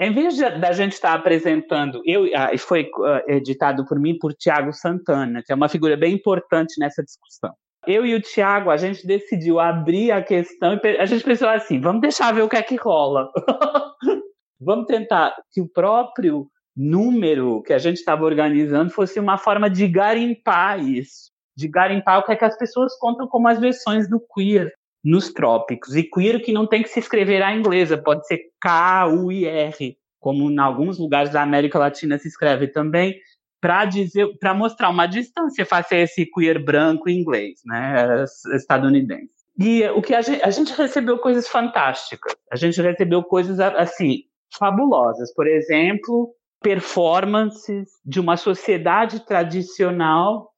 Em 0.00 0.12
vez 0.12 0.36
de, 0.36 0.48
da 0.58 0.70
gente 0.72 0.92
estar 0.92 1.12
apresentando, 1.14 2.00
eu, 2.04 2.24
ah, 2.36 2.54
e 2.54 2.58
foi 2.58 2.88
ah, 3.04 3.22
editado 3.26 3.84
por 3.84 3.98
mim 3.98 4.16
por 4.16 4.32
Tiago 4.32 4.72
Santana, 4.72 5.42
que 5.44 5.52
é 5.52 5.54
uma 5.54 5.68
figura 5.68 5.96
bem 5.96 6.14
importante 6.14 6.78
nessa 6.78 7.02
discussão. 7.02 7.52
Eu 7.84 8.06
e 8.06 8.14
o 8.14 8.20
Tiago, 8.20 8.70
a 8.70 8.76
gente 8.76 9.04
decidiu 9.04 9.58
abrir 9.58 10.12
a 10.12 10.22
questão 10.22 10.78
e 10.82 10.98
a 10.98 11.06
gente 11.06 11.24
pensou 11.24 11.48
assim: 11.48 11.80
vamos 11.80 12.00
deixar 12.00 12.32
ver 12.32 12.42
o 12.42 12.48
que 12.48 12.56
é 12.56 12.62
que 12.62 12.76
rola. 12.76 13.28
vamos 14.60 14.86
tentar 14.86 15.34
que 15.50 15.60
o 15.60 15.68
próprio 15.68 16.48
número 16.76 17.60
que 17.62 17.72
a 17.72 17.78
gente 17.78 17.96
estava 17.96 18.24
organizando 18.24 18.90
fosse 18.90 19.18
uma 19.18 19.36
forma 19.36 19.68
de 19.68 19.88
garimpar 19.88 20.78
isso, 20.78 21.32
de 21.56 21.66
garimpar 21.66 22.20
o 22.20 22.22
que 22.22 22.32
é 22.32 22.36
que 22.36 22.44
as 22.44 22.56
pessoas 22.56 22.96
contam 22.98 23.26
como 23.26 23.48
as 23.48 23.58
versões 23.58 24.08
do 24.08 24.20
queer 24.32 24.72
nos 25.04 25.32
trópicos. 25.32 25.94
E 25.94 26.02
queer 26.02 26.42
que 26.42 26.52
não 26.52 26.66
tem 26.66 26.82
que 26.82 26.88
se 26.88 26.98
escrever 26.98 27.42
à 27.42 27.54
inglesa, 27.54 27.96
pode 27.96 28.26
ser 28.26 28.40
K-U-I-R, 28.60 29.96
como 30.20 30.50
em 30.50 30.58
alguns 30.58 30.98
lugares 30.98 31.30
da 31.30 31.42
América 31.42 31.78
Latina 31.78 32.18
se 32.18 32.28
escreve 32.28 32.68
também, 32.68 33.16
para 33.60 33.84
dizer, 33.84 34.38
para 34.38 34.54
mostrar 34.54 34.88
uma 34.88 35.06
distância 35.06 35.66
face 35.66 35.94
a 35.94 36.00
esse 36.00 36.26
queer 36.26 36.62
branco 36.62 37.08
inglês, 37.08 37.60
né, 37.64 38.24
estadunidense. 38.54 39.30
E 39.58 39.84
o 39.88 40.00
que 40.00 40.14
a 40.14 40.22
gente, 40.22 40.42
a 40.42 40.50
gente 40.50 40.72
recebeu 40.72 41.18
coisas 41.18 41.48
fantásticas. 41.48 42.36
A 42.52 42.54
gente 42.54 42.80
recebeu 42.80 43.24
coisas 43.24 43.58
assim 43.58 44.22
fabulosas. 44.56 45.34
Por 45.34 45.48
exemplo, 45.48 46.32
performances 46.62 47.88
de 48.04 48.20
uma 48.20 48.36
sociedade 48.36 49.26
tradicional, 49.26 50.52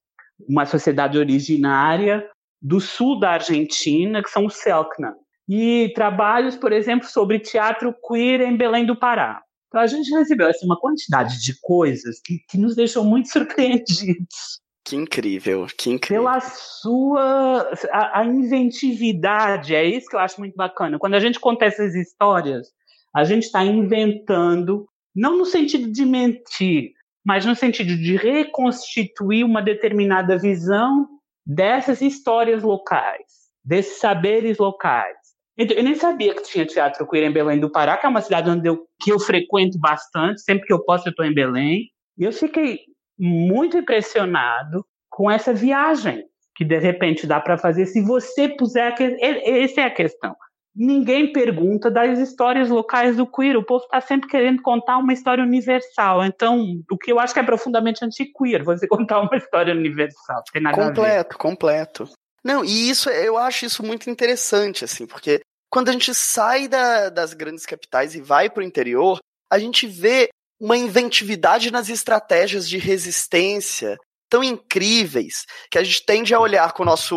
uma 0.46 0.66
sociedade 0.66 1.16
originária 1.18 2.28
do 2.60 2.80
sul 2.80 3.18
da 3.18 3.32
Argentina, 3.32 4.22
que 4.22 4.30
são 4.30 4.46
os 4.46 4.54
Selknam. 4.56 5.14
E 5.48 5.92
trabalhos, 5.94 6.56
por 6.56 6.72
exemplo, 6.72 7.08
sobre 7.08 7.38
teatro 7.38 7.94
queer 8.06 8.42
em 8.42 8.56
Belém 8.56 8.86
do 8.86 8.94
Pará. 8.94 9.42
Então 9.68 9.80
a 9.80 9.86
gente 9.86 10.10
recebeu 10.10 10.48
assim, 10.48 10.66
uma 10.66 10.78
quantidade 10.78 11.40
de 11.40 11.58
coisas 11.60 12.20
que, 12.24 12.38
que 12.48 12.58
nos 12.58 12.74
deixou 12.74 13.04
muito 13.04 13.28
surpreendidos 13.32 14.60
Que 14.84 14.96
incrível, 14.96 15.66
que 15.78 15.90
incrível. 15.90 16.24
pela 16.24 16.40
sua 16.40 17.70
a, 17.92 18.20
a 18.20 18.24
inventividade. 18.24 19.74
É 19.74 19.84
isso 19.84 20.08
que 20.08 20.16
eu 20.16 20.20
acho 20.20 20.40
muito 20.40 20.56
bacana. 20.56 20.98
Quando 20.98 21.14
a 21.14 21.20
gente 21.20 21.38
conta 21.38 21.64
essas 21.64 21.94
histórias, 21.94 22.68
a 23.14 23.24
gente 23.24 23.44
está 23.44 23.64
inventando, 23.64 24.86
não 25.14 25.38
no 25.38 25.44
sentido 25.46 25.90
de 25.90 26.04
mentir, 26.04 26.92
mas 27.24 27.44
no 27.44 27.54
sentido 27.54 27.96
de 27.96 28.16
reconstituir 28.16 29.44
uma 29.44 29.62
determinada 29.62 30.38
visão 30.38 31.08
dessas 31.50 32.00
histórias 32.00 32.62
locais, 32.62 33.50
desses 33.64 33.98
saberes 33.98 34.56
locais. 34.58 35.16
Então, 35.58 35.76
eu 35.76 35.82
nem 35.82 35.96
sabia 35.96 36.32
que 36.32 36.44
tinha 36.44 36.64
teatro 36.64 37.06
queer 37.08 37.24
em 37.24 37.32
Belém 37.32 37.58
do 37.58 37.68
Pará, 37.68 37.96
que 37.96 38.06
é 38.06 38.08
uma 38.08 38.20
cidade 38.20 38.48
onde 38.48 38.68
eu, 38.68 38.86
que 39.00 39.10
eu 39.10 39.18
frequento 39.18 39.76
bastante, 39.78 40.40
sempre 40.42 40.64
que 40.64 40.72
eu 40.72 40.84
posso 40.84 41.08
eu 41.08 41.10
estou 41.10 41.24
em 41.24 41.34
Belém. 41.34 41.90
E 42.16 42.22
eu 42.22 42.32
fiquei 42.32 42.78
muito 43.18 43.76
impressionado 43.76 44.86
com 45.10 45.28
essa 45.28 45.52
viagem 45.52 46.24
que 46.54 46.64
de 46.64 46.78
repente 46.78 47.26
dá 47.26 47.40
para 47.40 47.58
fazer 47.58 47.86
se 47.86 48.00
você 48.00 48.48
puser. 48.48 48.94
Essa 49.20 49.80
é 49.80 49.84
a 49.84 49.90
questão. 49.90 50.36
Ninguém 50.74 51.32
pergunta 51.32 51.90
das 51.90 52.18
histórias 52.18 52.68
locais 52.68 53.16
do 53.16 53.26
queer. 53.26 53.56
O 53.56 53.64
povo 53.64 53.84
está 53.84 54.00
sempre 54.00 54.28
querendo 54.28 54.62
contar 54.62 54.98
uma 54.98 55.12
história 55.12 55.42
universal. 55.42 56.24
Então, 56.24 56.80
o 56.90 56.96
que 56.96 57.10
eu 57.10 57.18
acho 57.18 57.34
que 57.34 57.40
é 57.40 57.42
profundamente 57.42 58.04
anti-queer, 58.04 58.64
você 58.64 58.86
contar 58.88 59.20
uma 59.20 59.36
história 59.36 59.74
universal. 59.74 60.42
Completo, 60.74 61.38
completo. 61.38 62.08
Não, 62.42 62.64
e 62.64 62.88
isso 62.88 63.10
eu 63.10 63.36
acho 63.36 63.66
isso 63.66 63.82
muito 63.82 64.08
interessante, 64.08 64.84
assim, 64.84 65.06
porque 65.06 65.40
quando 65.70 65.88
a 65.88 65.92
gente 65.92 66.14
sai 66.14 66.68
da, 66.68 67.10
das 67.10 67.34
grandes 67.34 67.66
capitais 67.66 68.14
e 68.14 68.20
vai 68.20 68.48
para 68.48 68.62
o 68.62 68.66
interior, 68.66 69.18
a 69.50 69.58
gente 69.58 69.86
vê 69.86 70.30
uma 70.58 70.76
inventividade 70.76 71.70
nas 71.70 71.88
estratégias 71.88 72.68
de 72.68 72.78
resistência 72.78 73.98
tão 74.28 74.44
incríveis 74.44 75.44
que 75.70 75.78
a 75.78 75.82
gente 75.82 76.04
tende 76.04 76.32
a 76.32 76.40
olhar 76.40 76.72
com 76.72 76.82
o 76.82 76.86
nosso 76.86 77.16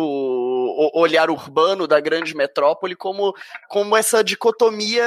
olhar 0.94 1.30
urbano 1.30 1.86
da 1.86 2.00
grande 2.00 2.34
metrópole 2.34 2.94
como, 2.94 3.34
como 3.68 3.96
essa 3.96 4.22
dicotomia 4.22 5.04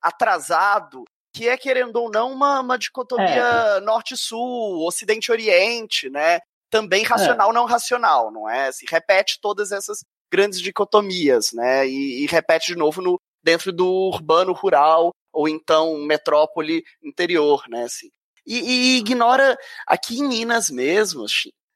atrasado, 0.00 1.04
que 1.34 1.48
é, 1.48 1.56
querendo 1.56 1.96
ou 1.96 2.10
não, 2.10 2.32
uma, 2.32 2.60
uma 2.60 2.78
dicotomia 2.78 3.76
é. 3.76 3.80
norte-sul, 3.80 4.86
ocidente-oriente, 4.86 6.08
né? 6.08 6.40
Também 6.70 7.02
é. 7.04 7.06
racional, 7.06 7.50
é. 7.50 7.52
não 7.52 7.64
racional, 7.64 8.30
não 8.30 8.48
é? 8.48 8.70
Se 8.70 8.86
repete 8.88 9.38
todas 9.40 9.72
essas 9.72 10.04
grandes 10.30 10.60
dicotomias, 10.60 11.52
né? 11.52 11.86
E, 11.88 12.22
e 12.22 12.26
repete 12.26 12.66
de 12.66 12.76
novo 12.76 13.02
no, 13.02 13.20
dentro 13.42 13.72
do 13.72 13.86
urbano 13.86 14.52
rural 14.52 15.10
ou 15.32 15.48
então 15.48 15.98
metrópole 15.98 16.84
interior, 17.02 17.64
né? 17.68 17.84
Assim. 17.84 18.10
E, 18.46 18.58
e 18.58 18.98
ignora 18.98 19.56
aqui 19.86 20.18
em 20.18 20.28
Minas 20.28 20.70
mesmo, 20.70 21.24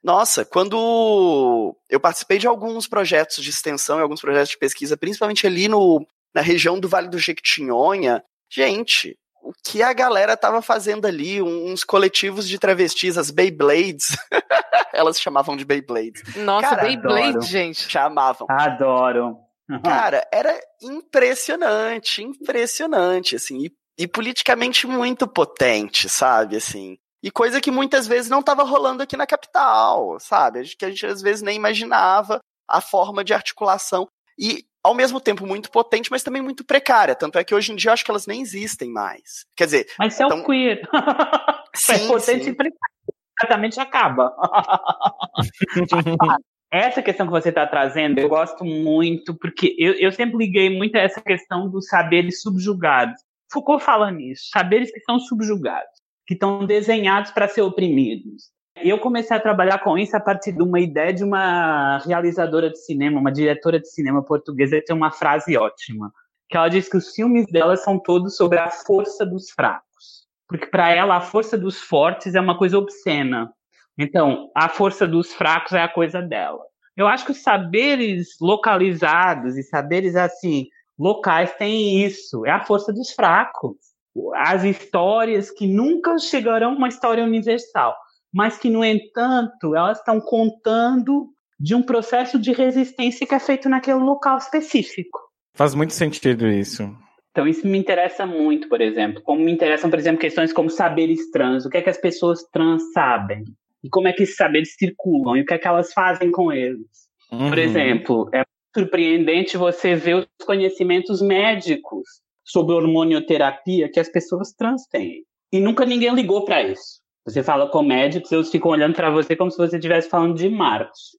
nossa, 0.02 0.44
quando 0.44 1.76
eu 1.88 1.98
participei 1.98 2.38
de 2.38 2.46
alguns 2.46 2.87
projetos 2.87 3.42
de 3.42 3.50
extensão 3.50 3.98
e 3.98 4.02
alguns 4.02 4.20
projetos 4.20 4.50
de 4.50 4.58
pesquisa, 4.58 4.96
principalmente 4.96 5.46
ali 5.46 5.68
no, 5.68 6.06
na 6.34 6.40
região 6.40 6.78
do 6.78 6.88
Vale 6.88 7.08
do 7.08 7.18
Jequitinhonha, 7.18 8.22
gente, 8.50 9.18
o 9.42 9.52
que 9.64 9.82
a 9.82 9.92
galera 9.92 10.37
tava 10.37 10.61
fazendo 10.62 11.06
ali, 11.06 11.42
uns 11.42 11.84
coletivos 11.84 12.48
de 12.48 12.58
travestis, 12.58 13.16
as 13.16 13.30
Beyblades. 13.30 14.16
Elas 14.92 15.20
chamavam 15.20 15.56
de 15.56 15.64
Beyblades. 15.64 16.22
Nossa, 16.37 16.68
Cara, 16.68 16.82
Beyblade, 16.82 17.28
adoro. 17.28 17.42
gente. 17.42 17.88
Chamavam. 17.88 18.46
Adoro. 18.50 19.37
Cara, 19.84 20.26
era 20.32 20.58
impressionante, 20.82 22.22
impressionante, 22.22 23.37
assim, 23.37 23.66
e, 23.66 23.72
e, 23.98 24.08
politicamente 24.08 24.87
muito 24.87 25.28
potente, 25.28 26.08
sabe, 26.08 26.56
assim. 26.56 26.96
E 27.22 27.31
coisa 27.31 27.61
que 27.61 27.70
muitas 27.70 28.07
vezes 28.07 28.31
não 28.31 28.40
estava 28.40 28.62
rolando 28.62 29.02
aqui 29.02 29.16
na 29.16 29.26
capital, 29.26 30.18
sabe? 30.20 30.62
Que 30.76 30.85
a 30.85 30.90
gente 30.90 31.07
às 31.07 31.20
vezes 31.20 31.42
nem 31.42 31.57
imaginava 31.57 32.40
a 32.68 32.81
forma 32.81 33.24
de 33.24 33.35
articulação. 33.35 34.09
E 34.38 34.64
ao 34.83 34.94
mesmo 34.94 35.20
tempo 35.20 35.46
muito 35.46 35.70
potente, 35.70 36.11
mas 36.11 36.22
também 36.22 36.40
muito 36.40 36.64
precária. 36.64 37.14
Tanto 37.14 37.38
é 37.38 37.44
que 37.44 37.54
hoje 37.54 37.72
em 37.72 37.76
dia 37.76 37.90
eu 37.90 37.92
acho 37.92 38.04
que 38.04 38.11
elas 38.11 38.26
nem 38.26 38.40
existem 38.40 38.90
mais. 38.90 39.44
Quer 39.57 39.64
dizer. 39.64 39.87
Mas 39.98 40.18
é 40.20 40.26
o 40.26 40.44
queer. 40.44 40.81
sim, 41.74 41.92
é 41.92 42.07
potente 42.07 42.44
sim. 42.44 42.50
e 42.50 42.54
precário. 42.54 42.94
Exatamente 43.40 43.81
acaba. 43.81 44.35
essa 46.72 47.02
questão 47.02 47.26
que 47.26 47.33
você 47.33 47.48
está 47.48 47.66
trazendo, 47.66 48.18
eu 48.18 48.28
gosto 48.28 48.64
muito, 48.64 49.35
porque 49.35 49.74
eu, 49.78 49.94
eu 49.94 50.12
sempre 50.12 50.37
liguei 50.37 50.76
muito 50.76 50.96
a 50.96 51.00
essa 51.00 51.20
questão 51.20 51.68
dos 51.68 51.87
saberes 51.87 52.42
subjugados. 52.42 53.20
Foucault 53.50 53.83
fala 53.83 54.11
nisso, 54.11 54.48
saberes 54.50 54.92
que 54.92 55.00
são 55.00 55.18
subjugados, 55.18 55.90
que 56.28 56.34
estão 56.34 56.66
desenhados 56.66 57.30
para 57.30 57.48
ser 57.48 57.62
oprimidos. 57.62 58.50
Eu 58.76 58.98
comecei 58.98 59.34
a 59.34 59.40
trabalhar 59.40 59.78
com 59.78 59.96
isso 59.96 60.14
a 60.14 60.20
partir 60.20 60.52
de 60.52 60.62
uma 60.62 60.78
ideia 60.78 61.10
de 61.10 61.24
uma 61.24 61.98
realizadora 62.00 62.68
de 62.68 62.78
cinema, 62.78 63.18
uma 63.18 63.32
diretora 63.32 63.80
de 63.80 63.88
cinema 63.88 64.22
portuguesa, 64.22 64.76
que 64.76 64.84
tem 64.84 64.94
uma 64.94 65.10
frase 65.10 65.56
ótima, 65.56 66.12
que 66.46 66.54
ela 66.54 66.68
diz 66.68 66.86
que 66.86 66.98
os 66.98 67.14
filmes 67.14 67.46
dela 67.46 67.78
são 67.78 67.98
todos 67.98 68.36
sobre 68.36 68.58
a 68.58 68.68
força 68.68 69.24
dos 69.24 69.50
fracos. 69.50 70.28
Porque 70.46 70.66
para 70.66 70.90
ela 70.90 71.16
a 71.16 71.20
força 71.22 71.56
dos 71.56 71.80
fortes 71.80 72.34
é 72.34 72.40
uma 72.40 72.58
coisa 72.58 72.76
obscena. 72.76 73.50
Então, 73.96 74.50
a 74.54 74.68
força 74.68 75.08
dos 75.08 75.32
fracos 75.32 75.72
é 75.72 75.82
a 75.82 75.88
coisa 75.88 76.20
dela. 76.20 76.62
Eu 76.94 77.08
acho 77.08 77.24
que 77.24 77.32
os 77.32 77.42
saberes 77.42 78.36
localizados 78.38 79.56
e 79.56 79.62
saberes 79.62 80.14
assim 80.14 80.66
locais 80.98 81.54
têm 81.54 82.04
isso, 82.04 82.44
é 82.44 82.50
a 82.50 82.64
força 82.64 82.92
dos 82.92 83.12
fracos. 83.12 83.88
As 84.35 84.64
histórias 84.64 85.50
que 85.50 85.66
nunca 85.66 86.18
chegarão 86.18 86.72
a 86.72 86.76
uma 86.76 86.88
história 86.88 87.24
universal 87.24 87.96
mas 88.33 88.59
que, 88.59 88.68
no 88.68 88.85
entanto, 88.85 89.74
elas 89.74 89.98
estão 89.98 90.20
contando 90.20 91.28
de 91.59 91.74
um 91.74 91.83
processo 91.83 92.38
de 92.38 92.52
resistência 92.52 93.26
que 93.26 93.35
é 93.35 93.38
feito 93.38 93.68
naquele 93.68 93.98
local 93.98 94.38
específico. 94.38 95.18
Faz 95.54 95.74
muito 95.74 95.92
sentido 95.92 96.46
isso. 96.46 96.88
Então, 97.33 97.46
isso 97.46 97.66
me 97.66 97.78
interessa 97.78 98.26
muito, 98.26 98.68
por 98.68 98.81
exemplo. 98.81 99.22
Como 99.22 99.44
me 99.44 99.52
interessam, 99.52 99.90
por 99.90 99.98
exemplo, 99.98 100.20
questões 100.20 100.52
como 100.52 100.70
saberes 100.70 101.31
trans. 101.31 101.64
O 101.64 101.70
que 101.70 101.78
é 101.78 101.83
que 101.83 101.90
as 101.90 101.98
pessoas 101.98 102.42
trans 102.52 102.92
sabem? 102.92 103.44
E 103.83 103.88
como 103.88 104.09
é 104.09 104.12
que 104.12 104.22
esses 104.22 104.37
saberes 104.37 104.74
circulam? 104.76 105.37
E 105.37 105.42
o 105.42 105.44
que 105.44 105.54
é 105.54 105.59
que 105.59 105.66
elas 105.66 105.92
fazem 105.92 106.31
com 106.31 106.52
eles? 106.52 106.87
Uhum. 107.33 107.48
Por 107.48 107.59
exemplo, 107.59 108.31
é 108.33 108.42
surpreendente 108.76 109.57
você 109.57 109.94
ver 109.94 110.16
os 110.16 110.46
conhecimentos 110.46 111.20
médicos 111.20 112.07
sobre 112.48 112.74
hormonioterapia 112.74 113.90
que 113.90 114.00
as 114.00 114.08
pessoas 114.08 114.52
trans 114.52 114.87
têm. 114.87 115.24
E 115.52 115.61
nunca 115.61 115.84
ninguém 115.84 116.14
ligou 116.14 116.44
para 116.44 116.62
isso. 116.62 117.00
Você 117.26 117.42
fala 117.42 117.68
com 117.68 117.82
médicos, 117.82 118.32
eles 118.32 118.50
ficam 118.50 118.70
olhando 118.70 118.94
para 118.94 119.11
você 119.11 119.37
como 119.37 119.50
se 119.50 119.58
você 119.58 119.76
estivesse 119.76 120.08
falando 120.08 120.37
de 120.37 120.48
Marte. 120.48 121.18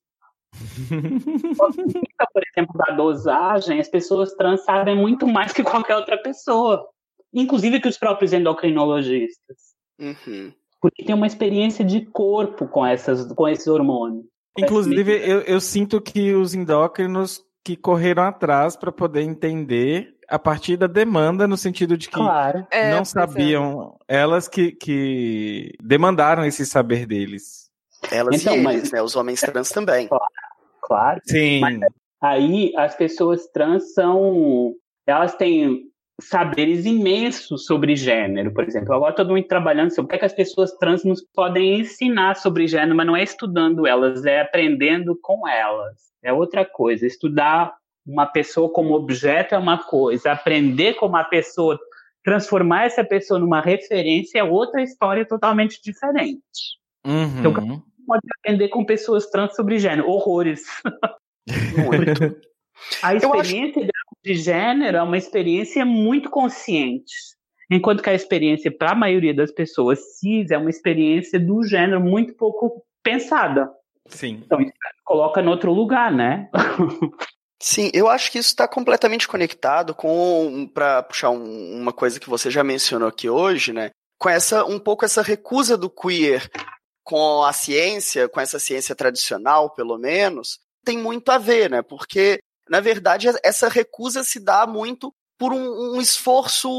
por 2.34 2.44
exemplo, 2.52 2.76
da 2.76 2.96
dosagem, 2.96 3.80
as 3.80 3.88
pessoas 3.88 4.34
trans 4.34 4.64
sabem 4.64 4.96
muito 4.96 5.28
mais 5.28 5.54
que 5.54 5.64
qualquer 5.64 5.96
outra 5.96 6.18
pessoa, 6.18 6.84
inclusive 7.32 7.80
que 7.80 7.88
os 7.88 7.98
próprios 7.98 8.34
endocrinologistas. 8.34 9.58
Uhum. 10.00 10.52
Porque 10.82 11.04
tem 11.04 11.14
uma 11.14 11.28
experiência 11.28 11.86
de 11.86 12.06
corpo 12.08 12.68
com, 12.68 12.84
essas, 12.86 13.32
com 13.34 13.48
esses 13.48 13.68
hormônios. 13.68 14.26
Inclusive, 14.58 15.12
eu, 15.30 15.42
eu 15.42 15.62
sinto 15.62 16.02
que 16.02 16.34
os 16.34 16.56
endócrinos 16.56 17.44
que 17.64 17.76
correram 17.76 18.24
atrás 18.24 18.76
para 18.76 18.92
poder 18.92 19.22
entender 19.22 20.16
a 20.30 20.38
partir 20.38 20.78
da 20.78 20.88
demanda, 20.88 21.48
no 21.48 21.58
sentido 21.58 21.98
de 21.98 22.08
que 22.08 22.16
claro. 22.16 22.66
É, 22.72 22.92
não 22.92 23.00
é, 23.00 23.06
sabiam, 23.06 23.98
é. 24.08 24.18
elas 24.18 24.48
que, 24.48 24.72
que 24.72 25.74
demandaram 25.82 26.46
esse 26.46 26.66
saber 26.66 27.06
deles. 27.06 27.70
Elas 28.12 28.42
então, 28.42 28.54
e 28.54 28.58
eles, 28.58 28.66
mas... 28.66 28.92
né? 28.92 29.02
Os 29.02 29.16
homens 29.16 29.42
trans 29.42 29.70
também. 29.70 30.08
Claro. 30.08 30.24
claro. 30.82 31.22
Sim. 31.26 31.60
Mas 31.62 31.80
aí 32.22 32.74
as 32.78 32.96
pessoas 32.96 33.48
trans 33.48 33.94
são. 33.94 34.74
Elas 35.06 35.36
têm 35.36 35.90
saberes 36.22 36.86
imensos 36.86 37.66
sobre 37.66 37.96
gênero, 37.96 38.54
por 38.54 38.64
exemplo. 38.64 38.94
Agora 38.94 39.16
todo 39.16 39.34
mundo 39.34 39.48
trabalhando 39.48 39.92
sobre 39.92 40.06
o 40.06 40.10
que, 40.10 40.16
é 40.16 40.20
que 40.20 40.26
as 40.26 40.34
pessoas 40.34 40.72
trans 40.74 41.04
nos 41.04 41.22
podem 41.34 41.80
ensinar 41.80 42.36
sobre 42.36 42.68
gênero, 42.68 42.96
mas 42.96 43.08
não 43.08 43.16
é 43.16 43.24
estudando 43.24 43.88
elas, 43.88 44.26
é 44.26 44.42
aprendendo 44.42 45.18
com 45.22 45.48
elas. 45.48 46.10
É 46.22 46.34
outra 46.34 46.66
coisa. 46.66 47.06
Estudar 47.06 47.74
uma 48.10 48.26
pessoa 48.26 48.72
como 48.72 48.96
objeto 48.96 49.54
é 49.54 49.58
uma 49.58 49.78
coisa, 49.78 50.32
aprender 50.32 50.96
como 50.96 51.16
a 51.16 51.24
pessoa, 51.24 51.80
transformar 52.24 52.86
essa 52.86 53.04
pessoa 53.04 53.40
numa 53.40 53.62
referência 53.62 54.40
é 54.40 54.44
outra 54.44 54.82
história 54.82 55.26
totalmente 55.26 55.80
diferente. 55.84 56.42
Uhum. 57.06 57.40
Então, 57.40 57.54
pode 58.08 58.28
aprender 58.40 58.70
com 58.70 58.84
pessoas 58.84 59.30
trans 59.30 59.56
sobre 59.56 59.78
gênero, 59.78 60.10
horrores. 60.10 60.64
Muito. 61.48 62.50
A 63.04 63.14
experiência 63.14 63.82
acho... 63.82 63.92
de 64.24 64.36
gênero 64.36 64.98
é 64.98 65.04
uma 65.04 65.18
experiência 65.18 65.86
muito 65.86 66.30
consciente, 66.30 67.14
enquanto 67.70 68.02
que 68.02 68.10
a 68.10 68.14
experiência 68.14 68.72
para 68.72 68.92
a 68.92 68.96
maioria 68.96 69.34
das 69.34 69.52
pessoas 69.52 70.18
cis 70.18 70.50
é 70.50 70.58
uma 70.58 70.70
experiência 70.70 71.38
do 71.38 71.62
gênero 71.62 72.00
muito 72.00 72.34
pouco 72.36 72.82
pensada. 73.04 73.70
Sim. 74.08 74.42
Então 74.46 74.62
isso 74.62 74.72
coloca 75.04 75.42
no 75.42 75.52
outro 75.52 75.74
lugar, 75.74 76.10
né? 76.10 76.50
Sim, 77.62 77.92
eu 77.94 78.08
acho 78.08 78.32
que 78.32 78.40
isso 78.40 78.50
está 78.50 78.68
completamente 78.68 79.28
conectado 79.28 79.94
com, 79.94 80.66
para 80.74 81.04
puxar 81.04 81.30
um, 81.30 81.76
uma 81.76 81.92
coisa 81.92 82.20
que 82.20 82.30
você 82.30 82.50
já 82.50 82.64
mencionou 82.64 83.10
aqui 83.10 83.30
hoje, 83.30 83.74
né? 83.74 83.92
Com 84.18 84.30
essa, 84.30 84.66
um 84.66 84.80
pouco 84.80 85.04
essa 85.04 85.22
recusa 85.22 85.78
do 85.78 85.90
queer 85.90 86.50
com 87.04 87.44
a 87.44 87.52
ciência, 87.52 88.30
com 88.30 88.40
essa 88.40 88.60
ciência 88.60 88.96
tradicional, 88.96 89.72
pelo 89.74 89.98
menos, 89.98 90.60
tem 90.86 90.98
muito 90.98 91.30
a 91.32 91.38
ver, 91.38 91.70
né? 91.70 91.82
Porque, 91.82 92.40
na 92.70 92.80
verdade, 92.80 93.28
essa 93.44 93.68
recusa 93.68 94.24
se 94.24 94.40
dá 94.40 94.66
muito 94.66 95.14
por 95.38 95.52
um, 95.52 95.96
um 95.96 96.02
esforço 96.02 96.70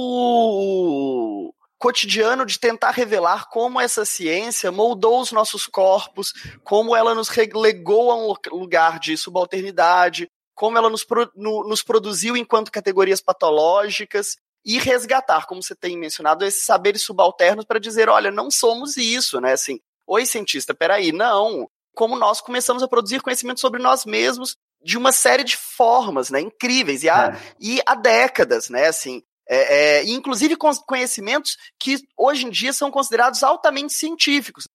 cotidiano 1.78 2.46
de 2.46 2.58
tentar 2.58 2.90
revelar 2.90 3.48
como 3.48 3.80
essa 3.80 4.04
ciência 4.04 4.70
moldou 4.70 5.20
os 5.20 5.32
nossos 5.32 5.66
corpos, 5.66 6.32
como 6.62 6.94
ela 6.94 7.14
nos 7.14 7.28
relegou 7.28 8.10
a 8.10 8.16
um 8.16 8.34
lugar 8.52 8.98
de 8.98 9.16
subalternidade, 9.16 10.28
como 10.60 10.76
ela 10.76 10.90
nos, 10.90 11.04
pro, 11.04 11.32
no, 11.34 11.66
nos 11.66 11.82
produziu 11.82 12.36
enquanto 12.36 12.70
categorias 12.70 13.22
patológicas 13.22 14.36
e 14.62 14.78
resgatar, 14.78 15.46
como 15.46 15.62
você 15.62 15.74
tem 15.74 15.96
mencionado, 15.96 16.44
esses 16.44 16.66
saberes 16.66 17.00
subalternos 17.00 17.64
para 17.64 17.80
dizer, 17.80 18.10
olha, 18.10 18.30
não 18.30 18.50
somos 18.50 18.98
isso, 18.98 19.40
né? 19.40 19.54
Assim, 19.54 19.80
oi 20.06 20.26
cientista, 20.26 20.74
peraí, 20.74 21.12
não. 21.12 21.66
Como 21.94 22.14
nós 22.14 22.42
começamos 22.42 22.82
a 22.82 22.88
produzir 22.88 23.22
conhecimento 23.22 23.58
sobre 23.58 23.82
nós 23.82 24.04
mesmos 24.04 24.54
de 24.84 24.98
uma 24.98 25.12
série 25.12 25.44
de 25.44 25.56
formas, 25.56 26.28
né? 26.28 26.42
Incríveis 26.42 27.04
e 27.04 27.08
há, 27.08 27.28
é. 27.28 27.54
e 27.58 27.80
há 27.86 27.94
décadas, 27.94 28.68
né? 28.68 28.86
Assim, 28.86 29.22
é, 29.48 30.00
é, 30.00 30.04
inclusive 30.10 30.56
com 30.56 30.70
conhecimentos 30.86 31.56
que 31.78 31.96
hoje 32.18 32.44
em 32.44 32.50
dia 32.50 32.74
são 32.74 32.90
considerados 32.90 33.42
altamente 33.42 33.94
científicos. 33.94 34.68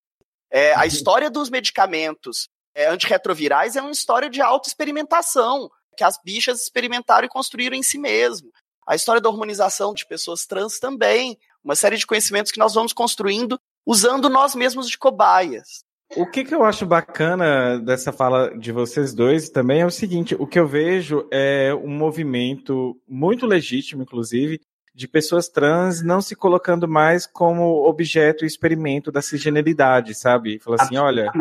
É, 0.49 0.73
a 0.73 0.79
uhum. 0.79 0.85
história 0.85 1.29
dos 1.29 1.51
medicamentos 1.51 2.49
é, 2.75 2.87
antirretrovirais 2.87 3.75
é 3.75 3.81
uma 3.81 3.91
história 3.91 4.31
de 4.31 4.41
autoexperimentação. 4.41 5.69
Que 5.95 6.03
as 6.03 6.19
bichas 6.23 6.62
experimentaram 6.62 7.25
e 7.25 7.29
construíram 7.29 7.75
em 7.75 7.84
si 7.84 7.97
mesmo. 7.97 8.49
A 8.88 8.95
história 8.95 9.21
da 9.21 9.29
hormonização 9.29 9.93
de 9.93 10.05
pessoas 10.05 10.45
trans 10.45 10.79
também. 10.79 11.38
Uma 11.63 11.75
série 11.75 11.97
de 11.97 12.05
conhecimentos 12.05 12.51
que 12.51 12.60
nós 12.60 12.73
vamos 12.73 12.93
construindo 12.93 13.60
usando 13.86 14.29
nós 14.29 14.55
mesmos 14.55 14.89
de 14.89 14.97
cobaias. 14.97 15.84
O 16.15 16.25
que, 16.25 16.43
que 16.43 16.53
eu 16.53 16.63
acho 16.63 16.86
bacana 16.86 17.79
dessa 17.79 18.12
fala 18.12 18.55
de 18.58 18.71
vocês 18.71 19.13
dois 19.13 19.49
também 19.49 19.81
é 19.81 19.86
o 19.86 19.91
seguinte: 19.91 20.36
o 20.38 20.45
que 20.45 20.60
eu 20.60 20.67
vejo 20.67 21.27
é 21.31 21.73
um 21.73 21.89
movimento 21.89 22.95
muito 23.08 23.45
legítimo, 23.45 24.03
inclusive, 24.03 24.62
de 24.93 25.08
pessoas 25.08 25.49
trans 25.49 26.03
não 26.03 26.21
se 26.21 26.36
colocando 26.36 26.88
mais 26.88 27.25
como 27.25 27.88
objeto 27.88 28.45
e 28.45 28.47
experimento 28.47 29.12
da 29.12 29.21
cisgeneridade, 29.21 30.13
sabe? 30.13 30.60
Fala 30.60 30.77
assim, 30.79 30.95
olha, 30.95 31.31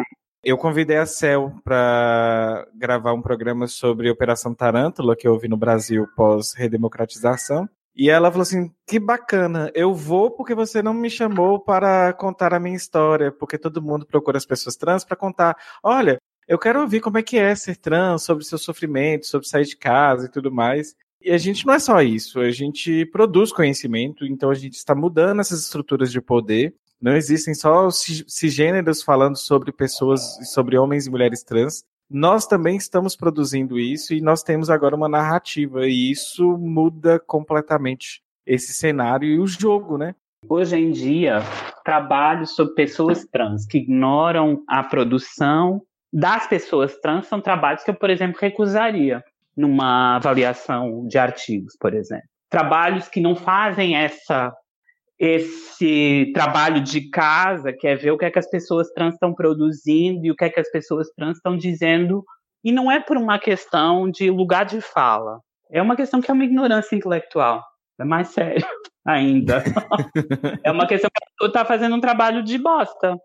eu 0.44 0.59
convidei 0.59 0.98
a 0.98 1.07
Cel 1.07 1.54
para 1.64 2.66
gravar 2.74 3.12
um 3.12 3.22
programa 3.22 3.66
sobre 3.66 4.11
Operação 4.11 4.54
Tarântula, 4.54 5.16
que 5.16 5.28
houve 5.28 5.48
no 5.48 5.57
Brasil 5.57 6.07
pós-redemocratização. 6.14 7.68
E 7.96 8.11
ela 8.11 8.30
falou 8.30 8.42
assim: 8.42 8.72
que 8.87 8.98
bacana, 8.98 9.70
eu 9.74 9.94
vou 9.94 10.30
porque 10.30 10.54
você 10.54 10.83
não 10.83 10.92
me 10.92 11.09
chamou 11.09 11.61
para 11.61 12.12
contar 12.12 12.52
a 12.52 12.61
minha 12.61 12.76
história, 12.76 13.30
porque 13.33 13.57
todo 13.57 13.83
mundo 13.83 14.04
procura 14.04 14.37
as 14.37 14.46
pessoas 14.46 14.76
trans 14.76 15.04
para 15.04 15.16
contar. 15.16 15.57
Olha, 15.83 16.18
eu 16.46 16.59
quero 16.59 16.80
ouvir 16.80 17.00
como 17.00 17.18
é 17.18 17.22
que 17.22 17.38
é 17.38 17.54
ser 17.54 17.76
trans, 17.76 18.24
sobre 18.24 18.44
seu 18.44 18.59
sofrimento, 18.59 19.26
sobre 19.26 19.48
sair 19.48 19.64
de 19.64 19.76
casa 19.76 20.26
e 20.26 20.30
tudo 20.30 20.52
mais. 20.52 20.94
E 21.22 21.30
a 21.30 21.38
gente 21.38 21.64
não 21.66 21.72
é 21.72 21.78
só 21.78 22.02
isso, 22.02 22.38
a 22.38 22.50
gente 22.50 23.07
produz 23.07 23.50
conhecimento, 23.50 24.26
então 24.26 24.50
a 24.50 24.54
gente 24.54 24.74
está 24.74 24.94
mudando 24.94 25.40
essas 25.40 25.61
estruturas 25.61 26.12
de 26.12 26.20
poder. 26.20 26.74
Não 27.05 27.14
existem 27.14 27.53
só 27.53 27.87
os 27.87 28.03
cisgêneros 28.27 29.03
falando 29.03 29.37
sobre 29.37 29.71
pessoas, 29.71 30.23
sobre 30.55 30.79
homens 30.79 31.07
e 31.07 31.11
mulheres 31.11 31.43
trans 31.43 31.85
nós 32.11 32.47
também 32.47 32.77
estamos 32.77 33.17
produzindo 33.17 33.79
isso 33.79 34.12
e 34.14 34.21
nós 34.21 34.43
temos 34.43 34.69
agora 34.71 34.95
uma 34.95 35.09
narrativa 35.09 35.87
e 35.87 36.11
isso 36.11 36.57
muda 36.59 37.19
completamente 37.19 38.23
esse 38.47 38.73
cenário 38.73 39.27
e 39.27 39.38
o 39.38 39.47
jogo, 39.47 39.97
né? 39.97 40.14
Hoje 40.49 40.77
em 40.77 40.90
dia, 40.90 41.40
trabalhos 41.85 42.55
sobre 42.55 42.75
pessoas 42.75 43.25
trans 43.25 43.67
que 43.67 43.79
ignoram 43.79 44.62
a 44.69 44.85
produção 44.85 45.83
das 46.12 46.47
pessoas 46.47 46.97
trans 46.99 47.27
são 47.27 47.40
trabalhos 47.40 47.83
que 47.83 47.90
eu, 47.90 47.95
por 47.95 48.11
exemplo, 48.11 48.38
recusaria 48.40 49.25
numa 49.57 50.17
avaliação 50.17 51.07
de 51.09 51.19
artigos, 51.19 51.75
por 51.81 51.95
exemplo. 51.95 52.29
Trabalhos 52.51 53.09
que 53.09 53.21
não 53.21 53.35
fazem 53.35 53.97
essa 53.97 54.55
esse 55.18 56.31
trabalho 56.35 56.81
de 56.81 57.09
casa, 57.11 57.72
que 57.72 57.87
é 57.87 57.94
ver 57.94 58.11
o 58.11 58.18
que 58.18 58.24
é 58.24 58.31
que 58.31 58.38
as 58.38 58.48
pessoas 58.48 58.90
trans 58.90 59.14
estão 59.14 59.33
produzindo 59.35 60.27
e 60.27 60.31
o 60.31 60.37
que 60.37 60.44
é 60.44 60.50
que 60.50 60.61
as 60.61 60.70
pessoas 60.70 61.09
trans 61.16 61.37
estão 61.37 61.57
dizendo. 61.57 62.24
E 62.62 62.72
não 62.72 62.90
é 62.90 62.98
por 62.98 63.16
uma 63.16 63.38
questão 63.38 64.11
de 64.11 64.31
lugar 64.31 64.64
de 64.64 64.81
fala. 64.81 65.38
É 65.70 65.81
uma 65.81 65.96
questão 65.96 66.20
que 66.20 66.31
é 66.31 66.35
uma 66.35 66.44
ignorância 66.44 66.96
intelectual. 66.96 67.62
É 67.98 68.05
mais 68.05 68.29
sério 68.29 68.66
ainda. 69.07 69.62
é 70.64 70.70
uma 70.70 70.87
questão 70.87 71.11
que 71.11 71.24
pessoa 71.35 71.48
está 71.48 71.64
fazendo 71.64 71.96
um 71.96 72.00
trabalho 72.00 72.42
de 72.42 72.59
bosta. 72.59 73.16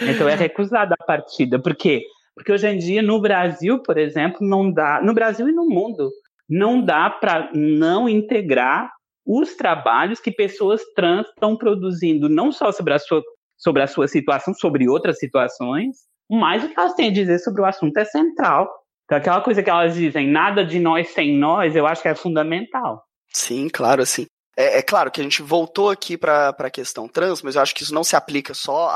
Então 0.00 0.28
é 0.28 0.34
recusada 0.34 0.94
a 0.98 1.04
partida. 1.04 1.58
Por 1.58 1.74
quê? 1.74 2.02
Porque 2.34 2.52
hoje 2.52 2.68
em 2.68 2.78
dia, 2.78 3.02
no 3.02 3.20
Brasil, 3.20 3.82
por 3.82 3.98
exemplo, 3.98 4.46
não 4.46 4.70
dá. 4.70 5.00
No 5.02 5.12
Brasil 5.12 5.48
e 5.48 5.52
no 5.52 5.66
mundo, 5.66 6.10
não 6.48 6.80
dá 6.80 7.10
para 7.10 7.50
não 7.52 8.08
integrar 8.08 8.92
os 9.28 9.54
trabalhos 9.54 10.20
que 10.20 10.32
pessoas 10.32 10.80
trans 10.96 11.28
estão 11.28 11.54
produzindo, 11.54 12.30
não 12.30 12.50
só 12.50 12.72
sobre 12.72 12.94
a 12.94 12.98
sua, 12.98 13.22
sobre 13.58 13.82
a 13.82 13.86
sua 13.86 14.08
situação, 14.08 14.54
sobre 14.54 14.88
outras 14.88 15.18
situações, 15.18 15.96
mas 16.30 16.64
o 16.64 16.68
que 16.68 16.80
elas 16.80 16.94
têm 16.94 17.10
a 17.10 17.12
dizer 17.12 17.38
sobre 17.40 17.60
o 17.60 17.66
assunto 17.66 17.94
é 17.98 18.06
central. 18.06 18.66
Então, 19.04 19.18
aquela 19.18 19.42
coisa 19.42 19.62
que 19.62 19.68
elas 19.68 19.94
dizem, 19.94 20.30
nada 20.30 20.64
de 20.64 20.80
nós 20.80 21.10
sem 21.10 21.36
nós, 21.36 21.76
eu 21.76 21.86
acho 21.86 22.00
que 22.00 22.08
é 22.08 22.14
fundamental. 22.14 23.02
Sim, 23.30 23.68
claro, 23.68 24.02
assim. 24.02 24.26
É, 24.56 24.78
é 24.78 24.82
claro 24.82 25.10
que 25.10 25.20
a 25.20 25.24
gente 25.24 25.42
voltou 25.42 25.90
aqui 25.90 26.16
para 26.16 26.48
a 26.48 26.70
questão 26.70 27.06
trans, 27.06 27.42
mas 27.42 27.54
eu 27.54 27.60
acho 27.60 27.74
que 27.74 27.82
isso 27.82 27.94
não 27.94 28.04
se 28.04 28.16
aplica 28.16 28.54
só 28.54 28.88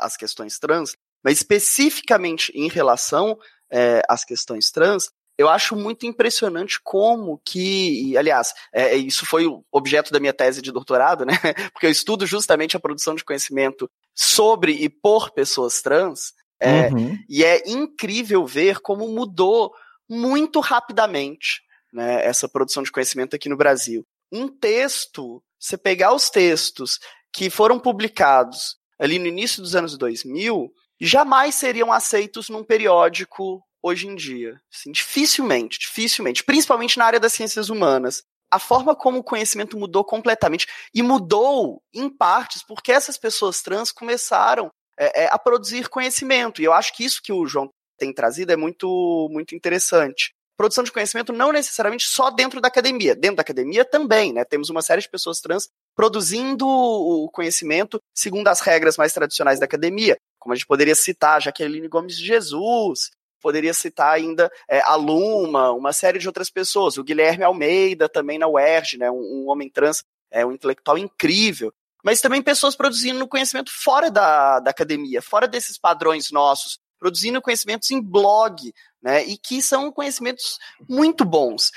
às 0.00 0.16
questões 0.16 0.58
trans, 0.58 0.94
mas 1.22 1.36
especificamente 1.36 2.50
em 2.54 2.68
relação 2.68 3.38
é, 3.70 4.00
às 4.08 4.24
questões 4.24 4.70
trans, 4.70 5.10
eu 5.36 5.48
acho 5.48 5.74
muito 5.74 6.06
impressionante 6.06 6.80
como 6.82 7.40
que, 7.44 8.16
aliás, 8.16 8.52
é, 8.72 8.94
é, 8.94 8.96
isso 8.96 9.26
foi 9.26 9.46
o 9.46 9.64
objeto 9.70 10.12
da 10.12 10.20
minha 10.20 10.32
tese 10.32 10.62
de 10.62 10.70
doutorado, 10.70 11.24
né? 11.24 11.34
Porque 11.72 11.86
eu 11.86 11.90
estudo 11.90 12.26
justamente 12.26 12.76
a 12.76 12.80
produção 12.80 13.14
de 13.14 13.24
conhecimento 13.24 13.90
sobre 14.14 14.72
e 14.72 14.88
por 14.88 15.30
pessoas 15.30 15.82
trans. 15.82 16.32
É, 16.60 16.88
uhum. 16.88 17.18
E 17.28 17.44
é 17.44 17.68
incrível 17.68 18.46
ver 18.46 18.80
como 18.80 19.08
mudou 19.08 19.72
muito 20.08 20.60
rapidamente 20.60 21.62
né, 21.92 22.24
essa 22.24 22.48
produção 22.48 22.82
de 22.82 22.92
conhecimento 22.92 23.34
aqui 23.34 23.48
no 23.48 23.56
Brasil. 23.56 24.06
Um 24.30 24.48
texto, 24.48 25.42
você 25.58 25.76
pegar 25.76 26.14
os 26.14 26.30
textos 26.30 27.00
que 27.32 27.50
foram 27.50 27.78
publicados 27.78 28.76
ali 28.98 29.18
no 29.18 29.26
início 29.26 29.60
dos 29.60 29.74
anos 29.74 29.98
2000, 29.98 30.72
jamais 31.00 31.56
seriam 31.56 31.92
aceitos 31.92 32.48
num 32.48 32.62
periódico 32.62 33.62
hoje 33.84 34.08
em 34.08 34.14
dia. 34.14 34.58
Assim, 34.72 34.90
dificilmente, 34.90 35.78
dificilmente, 35.78 36.42
principalmente 36.42 36.96
na 36.96 37.04
área 37.04 37.20
das 37.20 37.34
ciências 37.34 37.68
humanas. 37.68 38.22
A 38.50 38.58
forma 38.58 38.96
como 38.96 39.18
o 39.18 39.24
conhecimento 39.24 39.76
mudou 39.76 40.02
completamente. 40.02 40.66
E 40.94 41.02
mudou, 41.02 41.82
em 41.92 42.08
partes, 42.08 42.62
porque 42.62 42.90
essas 42.90 43.18
pessoas 43.18 43.60
trans 43.60 43.92
começaram 43.92 44.70
é, 44.98 45.24
é, 45.24 45.28
a 45.30 45.38
produzir 45.38 45.88
conhecimento. 45.88 46.62
E 46.62 46.64
eu 46.64 46.72
acho 46.72 46.96
que 46.96 47.04
isso 47.04 47.20
que 47.22 47.32
o 47.32 47.46
João 47.46 47.68
tem 47.98 48.12
trazido 48.12 48.52
é 48.52 48.56
muito, 48.56 49.28
muito 49.30 49.54
interessante. 49.54 50.32
Produção 50.56 50.84
de 50.84 50.92
conhecimento 50.92 51.32
não 51.32 51.52
necessariamente 51.52 52.06
só 52.06 52.30
dentro 52.30 52.60
da 52.60 52.68
academia. 52.68 53.14
Dentro 53.14 53.36
da 53.36 53.42
academia 53.42 53.84
também, 53.84 54.32
né? 54.32 54.44
Temos 54.44 54.70
uma 54.70 54.82
série 54.82 55.02
de 55.02 55.10
pessoas 55.10 55.40
trans 55.40 55.68
produzindo 55.94 56.66
o 56.66 57.28
conhecimento 57.30 58.00
segundo 58.16 58.48
as 58.48 58.60
regras 58.60 58.96
mais 58.96 59.12
tradicionais 59.12 59.58
da 59.58 59.66
academia. 59.66 60.16
Como 60.38 60.52
a 60.52 60.56
gente 60.56 60.66
poderia 60.66 60.94
citar 60.94 61.42
Jaqueline 61.42 61.88
Gomes 61.88 62.16
de 62.16 62.24
Jesus, 62.24 63.10
poderia 63.44 63.74
citar 63.74 64.14
ainda 64.14 64.50
é, 64.66 64.80
a 64.80 64.94
Luma, 64.94 65.70
uma 65.72 65.92
série 65.92 66.18
de 66.18 66.26
outras 66.26 66.48
pessoas, 66.48 66.96
o 66.96 67.04
Guilherme 67.04 67.44
Almeida 67.44 68.08
também 68.08 68.38
na 68.38 68.48
UERJ, 68.48 68.96
né, 68.96 69.10
um, 69.10 69.20
um 69.20 69.50
homem 69.50 69.68
trans, 69.68 70.02
é 70.30 70.46
um 70.46 70.52
intelectual 70.52 70.96
incrível, 70.96 71.70
mas 72.02 72.22
também 72.22 72.40
pessoas 72.40 72.74
produzindo 72.74 73.28
conhecimento 73.28 73.70
fora 73.70 74.10
da, 74.10 74.60
da 74.60 74.70
academia, 74.70 75.20
fora 75.20 75.46
desses 75.46 75.76
padrões 75.76 76.30
nossos, 76.30 76.78
produzindo 76.98 77.42
conhecimentos 77.42 77.90
em 77.90 78.00
blog, 78.00 78.72
né, 79.02 79.22
e 79.26 79.36
que 79.36 79.60
são 79.60 79.92
conhecimentos 79.92 80.58
muito 80.88 81.22
bons. 81.22 81.70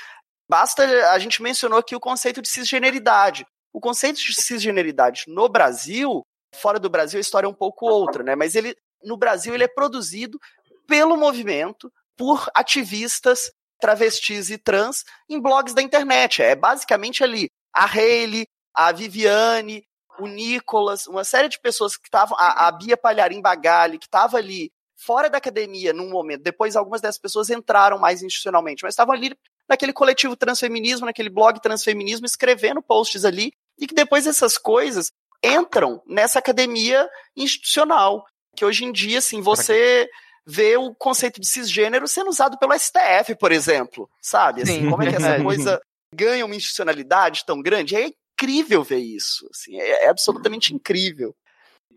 Basta, 0.48 0.82
a 1.12 1.18
gente 1.18 1.42
mencionou 1.42 1.78
aqui 1.78 1.94
o 1.94 2.00
conceito 2.00 2.40
de 2.40 2.48
cisgeneridade. 2.48 3.46
O 3.74 3.78
conceito 3.78 4.16
de 4.16 4.40
cisgeneridade 4.40 5.24
no 5.28 5.50
Brasil, 5.50 6.26
fora 6.54 6.78
do 6.78 6.88
Brasil 6.88 7.18
a 7.18 7.20
história 7.20 7.46
é 7.46 7.50
um 7.50 7.54
pouco 7.54 7.86
outra, 7.86 8.24
né, 8.24 8.34
mas 8.34 8.54
ele, 8.54 8.74
no 9.04 9.18
Brasil 9.18 9.54
ele 9.54 9.64
é 9.64 9.68
produzido 9.68 10.40
pelo 10.88 11.16
movimento, 11.16 11.92
por 12.16 12.50
ativistas 12.54 13.52
travestis 13.78 14.50
e 14.50 14.58
trans 14.58 15.04
em 15.28 15.40
blogs 15.40 15.74
da 15.74 15.82
internet. 15.82 16.42
É 16.42 16.56
basicamente 16.56 17.22
ali 17.22 17.48
a 17.72 17.84
Hayley, 17.84 18.48
a 18.74 18.90
Viviane, 18.90 19.84
o 20.18 20.26
Nicolas, 20.26 21.06
uma 21.06 21.22
série 21.22 21.48
de 21.48 21.60
pessoas 21.60 21.96
que 21.96 22.08
estavam, 22.08 22.36
a, 22.38 22.66
a, 22.66 22.72
Bia 22.72 22.96
Palharim 22.96 23.40
Bagali, 23.40 23.98
que 23.98 24.06
estava 24.06 24.38
ali 24.38 24.72
fora 24.96 25.30
da 25.30 25.38
academia 25.38 25.92
num 25.92 26.10
momento. 26.10 26.42
Depois 26.42 26.74
algumas 26.74 27.00
dessas 27.00 27.20
pessoas 27.20 27.50
entraram 27.50 27.98
mais 27.98 28.20
institucionalmente, 28.20 28.82
mas 28.82 28.94
estavam 28.94 29.14
ali 29.14 29.32
naquele 29.68 29.92
coletivo 29.92 30.34
transfeminismo, 30.34 31.06
naquele 31.06 31.28
blog 31.28 31.60
transfeminismo, 31.60 32.26
escrevendo 32.26 32.82
posts 32.82 33.24
ali, 33.24 33.52
e 33.78 33.86
que 33.86 33.94
depois 33.94 34.26
essas 34.26 34.58
coisas 34.58 35.12
entram 35.44 36.02
nessa 36.04 36.40
academia 36.40 37.08
institucional, 37.36 38.26
que 38.56 38.64
hoje 38.64 38.84
em 38.84 38.90
dia, 38.90 39.18
assim, 39.18 39.40
você 39.40 40.08
ver 40.48 40.78
o 40.78 40.94
conceito 40.94 41.38
de 41.38 41.46
cisgênero 41.46 42.08
sendo 42.08 42.30
usado 42.30 42.58
pelo 42.58 42.72
STF, 42.72 43.34
por 43.38 43.52
exemplo, 43.52 44.08
sabe? 44.22 44.62
Assim, 44.62 44.88
como 44.88 45.02
é 45.02 45.10
que 45.10 45.16
essa 45.16 45.36
coisa 45.44 45.80
ganha 46.14 46.46
uma 46.46 46.56
institucionalidade 46.56 47.44
tão 47.44 47.60
grande? 47.60 47.94
É 47.94 48.10
incrível 48.32 48.82
ver 48.82 48.98
isso, 48.98 49.46
assim, 49.52 49.78
é, 49.78 50.06
é 50.06 50.08
absolutamente 50.08 50.74
incrível. 50.74 51.36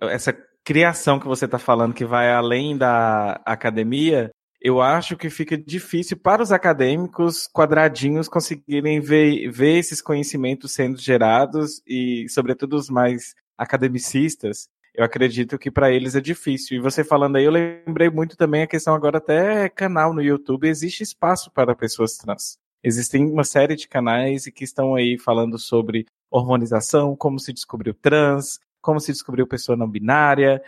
Essa 0.01 0.33
criação 0.65 1.17
que 1.17 1.27
você 1.27 1.45
está 1.45 1.57
falando 1.57 1.93
que 1.93 2.03
vai 2.03 2.29
além 2.29 2.77
da 2.77 3.41
academia, 3.45 4.29
eu 4.59 4.81
acho 4.81 5.15
que 5.15 5.29
fica 5.29 5.57
difícil 5.57 6.17
para 6.17 6.43
os 6.43 6.51
acadêmicos 6.51 7.47
quadradinhos 7.53 8.27
conseguirem 8.27 8.99
ver, 8.99 9.49
ver 9.49 9.77
esses 9.77 10.01
conhecimentos 10.01 10.73
sendo 10.73 10.97
gerados 10.97 11.81
e, 11.87 12.27
sobretudo, 12.27 12.75
os 12.75 12.89
mais 12.89 13.33
academicistas, 13.57 14.67
eu 14.93 15.03
acredito 15.03 15.57
que 15.57 15.71
para 15.71 15.91
eles 15.91 16.15
é 16.15 16.21
difícil. 16.21 16.77
E 16.77 16.81
você 16.81 17.03
falando 17.03 17.37
aí, 17.37 17.45
eu 17.45 17.51
lembrei 17.51 18.09
muito 18.09 18.35
também 18.35 18.63
a 18.63 18.67
questão 18.67 18.93
agora 18.93 19.17
até 19.17 19.69
canal 19.69 20.13
no 20.13 20.21
YouTube, 20.21 20.67
existe 20.67 21.03
espaço 21.03 21.51
para 21.51 21.75
pessoas 21.75 22.17
trans. 22.17 22.57
Existem 22.83 23.25
uma 23.25 23.43
série 23.43 23.75
de 23.75 23.87
canais 23.87 24.45
que 24.45 24.63
estão 24.63 24.95
aí 24.95 25.17
falando 25.17 25.57
sobre 25.59 26.05
hormonização, 26.31 27.15
como 27.15 27.39
se 27.39 27.53
descobriu 27.53 27.93
trans, 27.93 28.59
como 28.81 28.99
se 28.99 29.11
descobriu 29.11 29.45
pessoa 29.45 29.77
não 29.77 29.87
binária, 29.87 30.61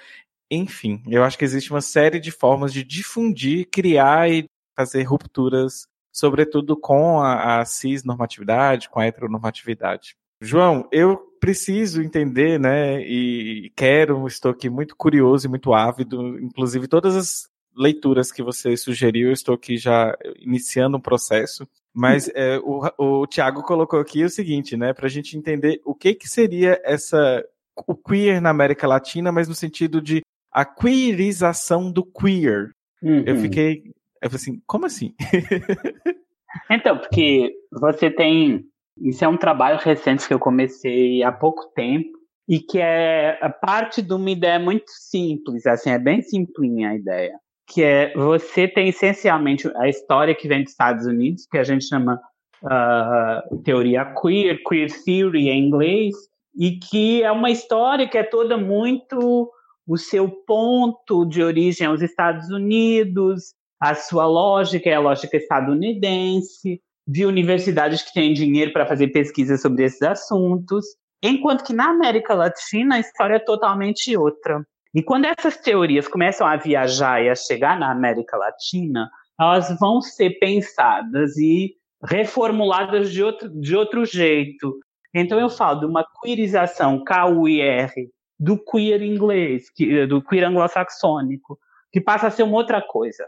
enfim, 0.56 1.02
eu 1.08 1.24
acho 1.24 1.36
que 1.36 1.46
existe 1.46 1.72
uma 1.72 1.82
série 1.82 2.20
de 2.20 2.30
formas 2.30 2.72
de 2.72 2.84
difundir, 2.84 3.68
criar 3.72 4.30
e 4.30 4.46
fazer 4.76 5.02
rupturas, 5.02 5.88
sobretudo 6.12 6.78
com 6.78 7.20
a, 7.20 7.60
a 7.60 7.66
cis-normatividade, 7.66 8.88
com 8.88 9.00
a 9.00 9.06
heteronormatividade. 9.06 10.16
João, 10.44 10.88
eu 10.92 11.18
preciso 11.40 12.02
entender, 12.02 12.60
né, 12.60 13.02
e 13.02 13.72
quero, 13.76 14.28
estou 14.28 14.52
aqui 14.52 14.70
muito 14.70 14.96
curioso 14.96 15.48
e 15.48 15.50
muito 15.50 15.74
ávido, 15.74 16.40
inclusive 16.40 16.88
todas 16.88 17.16
as 17.16 17.50
leituras 17.76 18.32
que 18.32 18.44
você 18.44 18.78
sugeriu, 18.78 19.28
eu 19.28 19.34
estou 19.34 19.56
aqui 19.56 19.78
já 19.78 20.16
iniciando 20.40 20.98
um 20.98 21.02
processo, 21.02 21.68
mas 21.94 22.30
é, 22.36 22.60
o, 22.60 22.82
o 22.98 23.28
Tiago 23.28 23.64
colocou 23.64 24.00
aqui 24.00 24.24
o 24.24 24.30
seguinte, 24.30 24.78
né, 24.78 24.94
para 24.94 25.08
a 25.08 25.10
gente 25.10 25.38
entender 25.38 25.82
o 25.86 25.96
que 25.96 26.14
que 26.14 26.28
seria 26.30 26.80
essa 26.84 27.44
o 27.88 27.96
queer 27.96 28.42
na 28.42 28.50
América 28.50 28.86
Latina, 28.86 29.32
mas 29.32 29.48
no 29.48 29.56
sentido 29.56 30.02
de 30.02 30.22
a 30.52 30.64
queerização 30.64 31.92
do 31.92 32.06
queer. 32.06 32.70
Uhum. 33.02 33.24
Eu 33.26 33.38
fiquei, 33.38 33.84
eu 34.22 34.30
falei 34.30 34.36
assim, 34.36 34.62
como 34.68 34.86
assim? 34.86 35.16
então, 36.70 37.00
porque 37.00 37.52
você 37.72 38.12
tem 38.12 38.64
isso 38.98 39.24
é 39.24 39.28
um 39.28 39.38
trabalho 39.38 39.80
recente 39.80 40.28
que 40.28 40.34
eu 40.34 40.40
comecei 40.40 41.24
há 41.24 41.32
pouco 41.32 41.72
tempo 41.76 42.10
e 42.48 42.60
que 42.60 42.80
é 42.80 43.38
parte 43.62 44.02
de 44.02 44.14
uma 44.14 44.30
ideia 44.30 44.60
muito 44.60 44.90
simples, 44.90 45.66
assim, 45.66 45.90
é 45.90 46.00
bem 46.00 46.22
simplinha 46.22 46.90
a 46.90 46.96
ideia, 46.96 47.34
que 47.68 47.82
é 47.82 48.14
você 48.14 48.68
tem 48.68 48.90
essencialmente 48.90 49.70
a 49.78 49.88
história 49.88 50.36
que 50.36 50.48
vem 50.48 50.64
dos 50.64 50.72
Estados 50.72 51.06
Unidos, 51.06 51.48
que 51.50 51.58
a 51.58 51.64
gente 51.64 51.86
chama 51.86 52.20
uh, 52.64 53.58
teoria 53.64 54.06
queer, 54.22 54.62
queer 54.68 54.90
theory 55.06 55.50
em 55.50 55.68
inglês, 55.68 56.14
e 56.56 56.78
que 56.78 57.24
é 57.24 57.32
uma 57.32 57.50
história 57.50 58.08
que 58.08 58.18
é 58.18 58.24
toda 58.24 58.58
muito 58.58 59.50
o 59.88 59.98
seu 59.98 60.30
ponto 60.30 61.26
de 61.26 61.42
origem 61.42 61.88
aos 61.88 62.02
Estados 62.02 62.50
Unidos, 62.50 63.54
a 63.80 63.96
sua 63.96 64.26
lógica 64.26 64.90
é 64.90 64.94
a 64.94 65.00
lógica 65.00 65.36
estadunidense, 65.36 66.82
de 67.08 67.26
universidades 67.26 68.02
que 68.02 68.14
têm 68.14 68.34
dinheiro 68.34 68.72
para 68.72 68.86
fazer 68.86 69.08
pesquisa 69.10 69.58
sobre 69.58 69.84
esses 69.84 70.02
assuntos, 70.02 70.86
enquanto 71.22 71.64
que 71.64 71.74
na 71.74 71.90
América 71.90 72.34
Latina 72.34 72.96
a 72.96 73.00
história 73.00 73.36
é 73.36 73.40
totalmente 73.40 74.16
outra. 74.16 74.66
E 74.96 75.02
quando 75.02 75.26
essas 75.26 75.58
teorias 75.58 76.08
começam 76.08 76.46
a 76.46 76.56
viajar 76.56 77.22
e 77.24 77.30
a 77.30 77.36
chegar 77.36 77.80
na 77.80 77.92
América 77.92 78.38
Latina, 78.38 79.10
elas 79.40 79.76
vão 79.80 80.02
ser 80.02 80.38
pensadas 80.40 81.36
e 81.38 81.76
reformuladas 82.04 83.12
de 83.12 83.24
outro, 83.24 83.50
de 83.50 83.76
outro 83.76 84.06
jeito. 84.06 84.78
Então 85.14 85.40
eu 85.40 85.50
falo 85.50 85.80
de 85.82 85.86
uma 85.86 86.06
queerização, 86.22 87.04
K-U-I-R, 87.04 88.10
do 88.40 88.58
queer 88.58 89.02
inglês, 89.02 89.66
do 90.08 90.22
queer 90.22 90.46
anglo-saxônico, 90.46 91.58
que 91.92 92.02
passa 92.02 92.28
a 92.28 92.32
ser 92.32 92.44
uma 92.44 92.58
outra 92.58 92.82
coisa. 92.82 93.26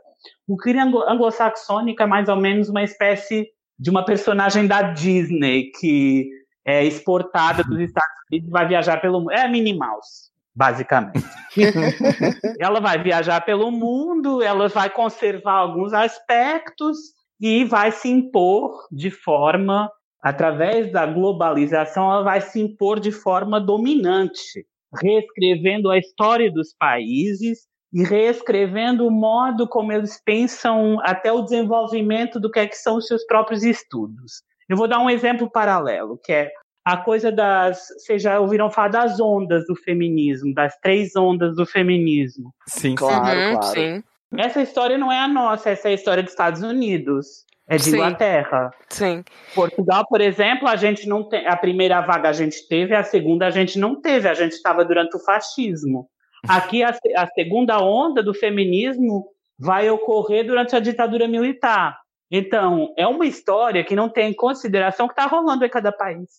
O 0.48 0.58
queer 0.58 0.78
anglo-saxônico 0.80 2.02
é 2.02 2.06
mais 2.06 2.28
ou 2.28 2.36
menos 2.36 2.70
uma 2.70 2.84
espécie 2.84 3.48
de 3.78 3.90
uma 3.90 4.06
personagem 4.06 4.68
da 4.68 4.82
Disney 4.82 5.72
que 5.80 6.30
é 6.66 6.84
exportada 6.84 7.64
dos 7.64 7.80
Estados 7.82 8.10
Unidos 8.32 8.48
e 8.48 8.52
vai 8.52 8.68
viajar 8.68 9.02
pelo 9.02 9.20
mundo. 9.20 9.32
É 9.32 9.42
a 9.42 9.48
Minnie 9.48 9.78
Mouse, 9.78 10.32
basicamente. 10.54 11.26
ela 12.60 12.80
vai 12.80 13.02
viajar 13.02 13.42
pelo 13.42 13.72
mundo, 13.72 14.42
ela 14.42 14.68
vai 14.68 14.90
conservar 14.90 15.54
alguns 15.54 15.94
aspectos 15.94 16.98
e 17.40 17.66
vai 17.66 17.92
se 17.92 18.10
impor 18.10 18.88
de 18.92 19.12
forma, 19.12 19.92
através 20.22 20.92
da 20.92 21.06
globalização, 21.06 22.12
ela 22.12 22.24
vai 22.24 22.42
se 22.42 22.60
impor 22.60 23.00
de 23.00 23.12
forma 23.12 23.60
dominante, 23.60 24.66
reescrevendo 25.02 25.92
a 25.92 25.98
história 25.98 26.52
dos 26.52 26.74
países 26.74 27.68
reescrevendo 28.04 29.08
o 29.08 29.12
modo 29.12 29.68
como 29.68 29.92
eles 29.92 30.22
pensam 30.24 31.00
até 31.02 31.32
o 31.32 31.42
desenvolvimento 31.42 32.40
do 32.40 32.52
que, 32.52 32.60
é 32.60 32.68
que 32.68 32.76
são 32.76 32.98
os 32.98 33.08
seus 33.08 33.24
próprios 33.26 33.64
estudos. 33.64 34.44
Eu 34.68 34.76
vou 34.76 34.88
dar 34.88 35.00
um 35.00 35.10
exemplo 35.10 35.50
paralelo, 35.50 36.20
que 36.24 36.34
é 36.34 36.52
a 36.84 36.98
coisa 36.98 37.32
das. 37.32 37.88
Vocês 37.98 38.22
já 38.22 38.40
ouviram 38.40 38.70
falar 38.70 38.90
das 38.90 39.20
ondas 39.20 39.66
do 39.66 39.76
feminismo, 39.76 40.54
das 40.54 40.78
três 40.80 41.16
ondas 41.16 41.56
do 41.56 41.66
feminismo. 41.66 42.54
Sim, 42.68 42.96
claro, 42.96 43.40
uhum, 43.40 43.60
claro. 43.60 43.74
Sim. 43.74 44.04
Essa 44.38 44.62
história 44.62 44.98
não 44.98 45.12
é 45.12 45.20
a 45.20 45.28
nossa, 45.28 45.70
essa 45.70 45.88
é 45.88 45.92
a 45.92 45.96
história 45.96 46.22
dos 46.22 46.32
Estados 46.32 46.62
Unidos. 46.62 47.46
É 47.68 47.78
de 47.78 47.84
sim. 47.84 47.96
Inglaterra. 47.96 48.70
Sim. 48.90 49.24
Portugal, 49.56 50.06
por 50.08 50.22
exemplo, 50.22 50.68
a 50.68 50.76
gente 50.76 51.08
não 51.08 51.28
tem. 51.28 51.48
A 51.48 51.58
primeira 51.58 52.02
vaga 52.02 52.30
a 52.30 52.34
gente 52.34 52.68
teve, 52.68 52.94
a 52.94 53.04
segunda 53.04 53.48
a 53.48 53.50
gente 53.50 53.80
não 53.80 54.00
teve. 54.00 54.28
A 54.28 54.36
gente 54.36 54.52
estava 54.52 54.86
durante 54.86 55.16
o 55.16 55.20
fascismo. 55.20 56.08
Aqui 56.48 56.84
a, 56.84 56.96
a 57.18 57.28
segunda 57.28 57.80
onda 57.80 58.22
do 58.24 58.34
feminismo 58.34 59.28
vai 59.58 59.90
ocorrer 59.90 60.46
durante 60.46 60.76
a 60.76 60.80
ditadura 60.80 61.28
militar. 61.28 61.98
Então, 62.30 62.94
é 62.98 63.08
uma 63.08 63.26
história 63.26 63.84
que 63.84 63.96
não 63.96 64.10
tem 64.10 64.32
em 64.32 64.34
consideração 64.34 65.06
o 65.06 65.10
que 65.10 65.14
está 65.14 65.26
rolando 65.26 65.64
em 65.64 65.70
cada 65.70 65.92
país. 65.92 66.30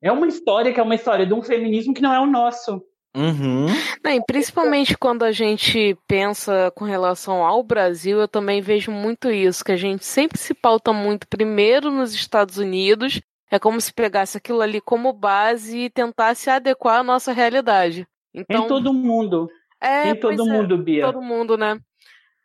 É 0.00 0.10
uma 0.12 0.26
história 0.26 0.72
que 0.72 0.80
é 0.80 0.82
uma 0.82 0.94
história 0.94 1.26
de 1.26 1.32
um 1.32 1.42
feminismo 1.42 1.94
que 1.94 2.02
não 2.02 2.12
é 2.12 2.20
o 2.20 2.26
nosso. 2.26 2.82
Uhum. 3.14 3.66
Não, 4.02 4.10
e 4.10 4.24
principalmente 4.24 4.96
quando 4.96 5.22
a 5.22 5.32
gente 5.32 5.96
pensa 6.08 6.72
com 6.74 6.84
relação 6.84 7.44
ao 7.44 7.62
Brasil, 7.62 8.18
eu 8.18 8.28
também 8.28 8.60
vejo 8.60 8.90
muito 8.90 9.30
isso, 9.30 9.64
que 9.64 9.72
a 9.72 9.76
gente 9.76 10.04
sempre 10.04 10.38
se 10.38 10.54
pauta 10.54 10.92
muito 10.92 11.28
primeiro 11.28 11.90
nos 11.90 12.14
Estados 12.14 12.56
Unidos, 12.56 13.20
é 13.50 13.58
como 13.58 13.80
se 13.80 13.92
pegasse 13.92 14.38
aquilo 14.38 14.62
ali 14.62 14.80
como 14.80 15.12
base 15.12 15.78
e 15.78 15.90
tentasse 15.90 16.48
adequar 16.48 17.00
à 17.00 17.02
nossa 17.02 17.32
realidade. 17.32 18.06
Então, 18.34 18.64
em 18.64 18.68
todo 18.68 18.92
mundo. 18.92 19.48
É, 19.80 20.10
em 20.10 20.16
todo 20.16 20.48
é, 20.48 20.52
mundo, 20.52 20.78
Bia. 20.78 21.04
Todo 21.04 21.20
mundo, 21.20 21.56
né? 21.56 21.78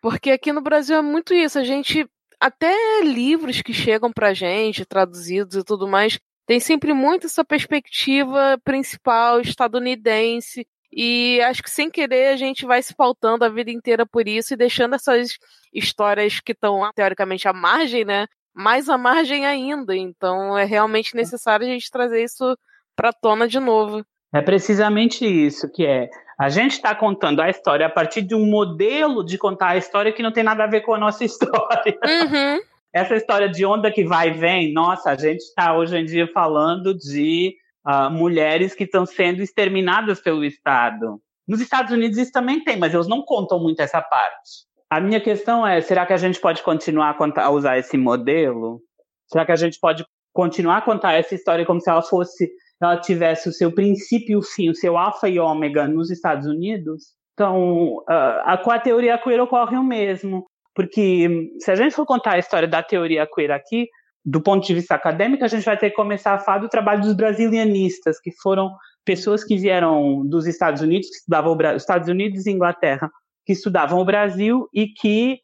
Porque 0.02 0.32
aqui 0.32 0.52
no 0.52 0.62
Brasil 0.62 0.96
é 0.98 1.02
muito 1.02 1.34
isso. 1.34 1.58
A 1.60 1.64
gente. 1.64 2.08
Até 2.40 2.72
livros 3.04 3.64
que 3.64 3.74
chegam 3.74 4.12
pra 4.12 4.34
gente, 4.34 4.86
traduzidos 4.86 5.56
e 5.56 5.64
tudo 5.64 5.88
mais, 5.88 6.20
tem 6.46 6.60
sempre 6.60 6.94
muito 6.94 7.26
essa 7.26 7.44
perspectiva 7.44 8.60
principal 8.64 9.42
estadunidense. 9.42 10.68
E 10.92 11.42
acho 11.42 11.62
que 11.64 11.70
sem 11.70 11.90
querer 11.90 12.28
a 12.28 12.38
gente 12.38 12.66
vai 12.66 12.82
se 12.82 12.96
pautando 12.96 13.44
a 13.44 13.50
vida 13.50 13.72
inteira 13.72 14.06
por 14.06 14.28
isso 14.28 14.54
e 14.54 14.58
deixando 14.58 14.96
essas 14.96 15.38
histórias 15.74 16.40
que 16.40 16.54
estão 16.54 16.90
teoricamente 16.96 17.48
à 17.48 17.54
margem, 17.54 18.06
né? 18.06 18.28
Mais 18.54 18.88
à 18.88 18.98
margem 18.98 19.46
ainda. 19.46 19.96
Então 19.96 20.58
é 20.58 20.64
realmente 20.64 21.16
necessário 21.16 21.66
a 21.66 21.70
gente 21.70 21.92
trazer 21.92 22.24
isso 22.24 22.58
pra 22.96 23.12
tona 23.12 23.48
de 23.48 23.60
novo. 23.60 24.06
É 24.34 24.42
precisamente 24.42 25.26
isso 25.26 25.72
que 25.72 25.86
é. 25.86 26.10
A 26.40 26.50
gente 26.50 26.74
está 26.74 26.94
contando 26.94 27.42
a 27.42 27.50
história 27.50 27.86
a 27.86 27.90
partir 27.90 28.22
de 28.22 28.36
um 28.36 28.46
modelo 28.46 29.24
de 29.24 29.38
contar 29.38 29.70
a 29.70 29.78
história 29.78 30.12
que 30.12 30.22
não 30.22 30.32
tem 30.32 30.44
nada 30.44 30.64
a 30.64 30.68
ver 30.68 30.82
com 30.82 30.94
a 30.94 31.00
nossa 31.00 31.24
história. 31.26 31.98
Uhum. 32.06 32.60
Essa 32.94 33.16
história 33.16 33.50
de 33.50 33.66
onda 33.66 33.92
que 33.92 34.04
vai 34.04 34.30
e 34.30 34.34
vem, 34.34 34.74
nossa, 34.74 35.12
a 35.12 35.16
gente 35.16 35.42
está 35.42 35.76
hoje 35.76 35.98
em 35.98 36.06
dia 36.06 36.28
falando 36.34 36.94
de 36.94 37.56
uh, 37.88 38.10
mulheres 38.12 38.76
que 38.76 38.84
estão 38.84 39.06
sendo 39.06 39.42
exterminadas 39.42 40.20
pelo 40.20 40.44
Estado. 40.44 41.20
Nos 41.48 41.62
Estados 41.62 41.92
Unidos 41.92 42.18
isso 42.18 42.32
também 42.32 42.64
tem, 42.64 42.78
mas 42.78 42.94
eles 42.94 43.08
não 43.08 43.24
contam 43.24 43.60
muito 43.60 43.82
essa 43.82 44.02
parte. 44.02 44.68
A 44.90 45.00
minha 45.00 45.20
questão 45.20 45.66
é: 45.66 45.82
será 45.82 46.06
que 46.06 46.14
a 46.14 46.18
gente 46.18 46.40
pode 46.40 46.62
continuar 46.62 47.12
a, 47.12 47.14
contar, 47.14 47.44
a 47.44 47.50
usar 47.50 47.78
esse 47.78 47.98
modelo? 47.98 48.82
Será 49.28 49.46
que 49.46 49.52
a 49.52 49.56
gente 49.56 49.80
pode 49.80 50.06
continuar 50.34 50.78
a 50.78 50.82
contar 50.82 51.14
essa 51.14 51.34
história 51.34 51.66
como 51.66 51.82
se 51.82 51.90
ela 51.90 52.02
fosse 52.02 52.50
ela 52.82 52.98
tivesse 53.00 53.50
o 53.50 53.54
seu 53.54 53.72
princípio 53.72 54.34
e 54.34 54.36
o 54.36 54.42
fim, 54.42 54.70
o 54.70 54.76
seu 54.76 54.98
alfa 54.98 55.28
e 55.28 55.40
ômega 55.40 55.88
nos 55.88 56.12
Estados 56.12 56.48
Unidos, 56.48 57.16
então 57.34 58.04
a, 58.08 58.58
com 58.58 58.72
a 58.72 58.80
teoria 58.80 59.18
queer 59.18 59.40
ocorre 59.40 59.78
o 59.78 59.84
mesmo. 59.84 60.46
Porque 60.76 61.52
se 61.60 61.72
a 61.72 61.76
gente 61.76 61.96
for 61.96 62.06
contar 62.06 62.34
a 62.34 62.40
história 62.40 62.68
da 62.68 62.84
teoria 62.84 63.28
queer 63.28 63.52
aqui, 63.52 63.88
do 64.24 64.42
ponto 64.42 64.66
de 64.66 64.74
vista 64.74 64.94
acadêmico, 64.94 65.44
a 65.44 65.48
gente 65.48 65.64
vai 65.64 65.78
ter 65.78 65.90
que 65.90 65.96
começar 65.96 66.34
a 66.34 66.40
falar 66.40 66.60
do 66.60 66.70
trabalho 66.70 67.02
dos 67.02 67.16
brasilianistas, 67.16 68.20
que 68.20 68.32
foram 68.42 68.70
pessoas 69.06 69.44
que 69.44 69.58
vieram 69.58 70.28
dos 70.28 70.46
Estados 70.46 70.82
Unidos, 70.82 71.10
que 71.10 71.16
estudavam 71.16 71.56
o 71.56 71.76
Estados 71.76 72.10
Unidos 72.10 72.46
e 72.46 72.52
Inglaterra, 72.52 73.10
que 73.46 73.54
estudavam 73.54 74.00
o 74.00 74.06
Brasil 74.06 74.68
e 74.74 74.88
que 74.88 75.40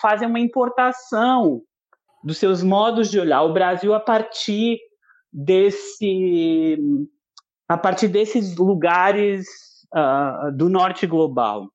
fazem 0.00 0.28
uma 0.28 0.38
importação 0.38 1.62
dos 2.22 2.38
seus 2.38 2.62
modos 2.62 3.10
de 3.10 3.18
olhar 3.18 3.42
o 3.42 3.52
Brasil 3.52 3.94
a 3.94 4.00
partir 4.00 4.78
desse 5.32 6.78
a 7.68 7.76
partir 7.76 8.08
desses 8.08 8.56
lugares 8.56 9.46
uh, 9.94 10.50
do 10.56 10.68
norte 10.68 11.06
global. 11.06 11.68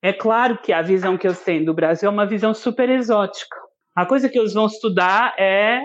É 0.00 0.12
claro 0.12 0.58
que 0.58 0.72
a 0.72 0.82
visão 0.82 1.18
que 1.18 1.26
eu 1.26 1.34
tenho 1.34 1.64
do 1.64 1.74
Brasil 1.74 2.08
é 2.08 2.12
uma 2.12 2.26
visão 2.26 2.54
super 2.54 2.88
exótica. 2.88 3.56
A 3.94 4.06
coisa 4.06 4.28
que 4.28 4.38
eles 4.38 4.54
vão 4.54 4.66
estudar 4.66 5.34
é 5.38 5.80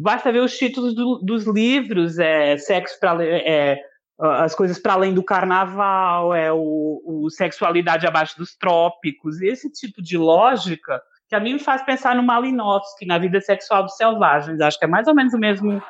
basta 0.00 0.32
ver 0.32 0.40
os 0.40 0.56
títulos 0.56 0.94
do, 0.94 1.18
dos 1.18 1.46
livros, 1.46 2.18
é 2.18 2.56
sexo 2.56 2.98
para 2.98 3.24
é, 3.24 3.78
as 4.18 4.54
coisas 4.54 4.78
para 4.78 4.94
além 4.94 5.12
do 5.12 5.22
carnaval, 5.22 6.34
é 6.34 6.52
o, 6.52 7.02
o, 7.04 7.30
sexualidade 7.30 8.06
abaixo 8.06 8.36
dos 8.38 8.56
trópicos, 8.56 9.40
esse 9.42 9.70
tipo 9.70 10.00
de 10.00 10.16
lógica 10.16 11.02
que 11.28 11.34
a 11.34 11.40
mim 11.40 11.54
me 11.54 11.58
faz 11.58 11.82
pensar 11.82 12.14
no 12.14 12.22
Malinowski, 12.22 13.06
na 13.06 13.18
vida 13.18 13.40
sexual 13.40 13.82
dos 13.82 13.96
selvagens. 13.96 14.60
Acho 14.60 14.78
que 14.78 14.84
é 14.84 14.88
mais 14.88 15.08
ou 15.08 15.14
menos 15.14 15.32
o 15.32 15.38
mesmo 15.38 15.82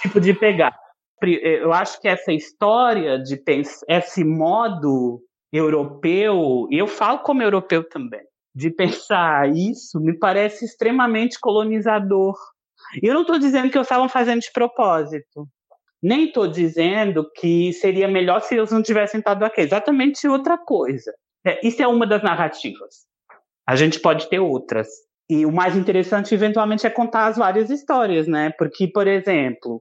tipo 0.00 0.20
de 0.20 0.34
pegar. 0.34 0.76
Eu 1.22 1.72
acho 1.72 2.00
que 2.00 2.08
essa 2.08 2.32
história 2.32 3.18
de 3.18 3.36
pensar, 3.36 3.84
esse 3.88 4.24
modo 4.24 5.20
europeu, 5.52 6.68
e 6.70 6.78
eu 6.78 6.86
falo 6.86 7.20
como 7.20 7.42
europeu 7.42 7.82
também, 7.88 8.22
de 8.54 8.70
pensar 8.70 9.48
isso 9.48 10.00
me 10.00 10.16
parece 10.16 10.64
extremamente 10.64 11.38
colonizador. 11.40 12.36
E 13.02 13.06
eu 13.06 13.14
não 13.14 13.22
estou 13.22 13.38
dizendo 13.38 13.70
que 13.70 13.76
eles 13.76 13.86
estavam 13.86 14.08
fazendo 14.08 14.40
de 14.40 14.52
propósito. 14.52 15.46
Nem 16.00 16.26
estou 16.26 16.46
dizendo 16.46 17.28
que 17.32 17.72
seria 17.72 18.06
melhor 18.06 18.40
se 18.40 18.56
eles 18.56 18.70
não 18.70 18.82
tivessem 18.82 19.18
estado 19.18 19.44
aqui. 19.44 19.60
Exatamente 19.60 20.28
outra 20.28 20.56
coisa. 20.56 21.12
É, 21.44 21.66
isso 21.66 21.82
é 21.82 21.86
uma 21.86 22.06
das 22.06 22.22
narrativas. 22.22 23.06
A 23.66 23.74
gente 23.74 24.00
pode 24.00 24.28
ter 24.28 24.38
outras. 24.38 24.88
E 25.30 25.44
o 25.44 25.52
mais 25.52 25.76
interessante, 25.76 26.34
eventualmente, 26.34 26.86
é 26.86 26.90
contar 26.90 27.26
as 27.26 27.36
várias 27.36 27.68
histórias, 27.68 28.26
né? 28.26 28.50
Porque, 28.56 28.88
por 28.88 29.06
exemplo, 29.06 29.80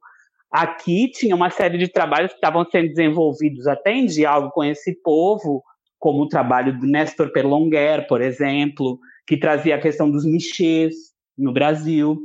aqui 0.51 1.09
tinha 1.09 1.35
uma 1.35 1.49
série 1.49 1.77
de 1.77 1.87
trabalhos 1.87 2.31
que 2.31 2.37
estavam 2.37 2.65
sendo 2.69 2.89
desenvolvidos 2.89 3.65
até 3.65 3.93
em 3.93 4.05
diálogo 4.05 4.51
com 4.51 4.63
esse 4.63 4.93
povo, 5.01 5.63
como 5.97 6.23
o 6.23 6.27
trabalho 6.27 6.77
do 6.77 6.85
Nestor 6.85 7.31
Perlonguer, 7.31 8.07
por 8.07 8.21
exemplo, 8.21 8.99
que 9.25 9.37
trazia 9.37 9.75
a 9.75 9.81
questão 9.81 10.11
dos 10.11 10.25
michês 10.25 10.93
no 11.37 11.53
Brasil. 11.53 12.17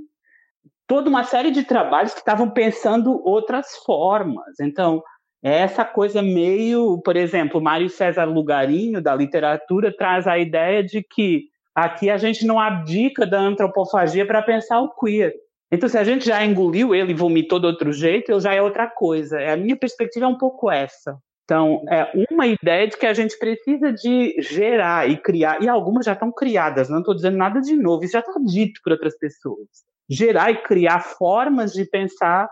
Toda 0.86 1.08
uma 1.08 1.22
série 1.22 1.52
de 1.52 1.62
trabalhos 1.62 2.12
que 2.12 2.20
estavam 2.20 2.50
pensando 2.50 3.22
outras 3.24 3.76
formas. 3.86 4.58
Então, 4.60 5.00
é 5.42 5.58
essa 5.58 5.84
coisa 5.84 6.20
meio, 6.22 7.00
por 7.02 7.16
exemplo, 7.16 7.60
Mário 7.60 7.88
César 7.88 8.24
Lugarinho, 8.24 9.00
da 9.00 9.14
literatura, 9.14 9.94
traz 9.96 10.26
a 10.26 10.38
ideia 10.38 10.82
de 10.82 11.02
que 11.02 11.51
Aqui 11.74 12.10
a 12.10 12.18
gente 12.18 12.46
não 12.46 12.60
abdica 12.60 13.26
da 13.26 13.40
antropofagia 13.40 14.26
para 14.26 14.42
pensar 14.42 14.80
o 14.80 14.94
queer. 14.94 15.34
Então, 15.70 15.88
se 15.88 15.96
a 15.96 16.04
gente 16.04 16.26
já 16.26 16.44
engoliu 16.44 16.94
ele 16.94 17.12
e 17.12 17.14
vomitou 17.14 17.58
de 17.58 17.66
outro 17.66 17.92
jeito, 17.92 18.30
ele 18.30 18.40
já 18.40 18.52
é 18.52 18.60
outra 18.60 18.86
coisa. 18.86 19.40
A 19.50 19.56
minha 19.56 19.76
perspectiva 19.76 20.26
é 20.26 20.28
um 20.28 20.36
pouco 20.36 20.70
essa. 20.70 21.16
Então, 21.44 21.82
é 21.88 22.10
uma 22.30 22.46
ideia 22.46 22.86
de 22.86 22.96
que 22.96 23.06
a 23.06 23.14
gente 23.14 23.38
precisa 23.38 23.92
de 23.92 24.36
gerar 24.38 25.08
e 25.08 25.16
criar, 25.16 25.62
e 25.62 25.68
algumas 25.68 26.06
já 26.06 26.12
estão 26.12 26.30
criadas, 26.30 26.88
não 26.88 27.00
estou 27.00 27.14
dizendo 27.14 27.36
nada 27.36 27.60
de 27.60 27.74
novo, 27.74 28.04
isso 28.04 28.12
já 28.12 28.20
está 28.20 28.32
dito 28.44 28.80
por 28.82 28.92
outras 28.92 29.18
pessoas. 29.18 29.68
Gerar 30.08 30.50
e 30.50 30.62
criar 30.62 31.00
formas 31.00 31.72
de 31.72 31.84
pensar 31.84 32.48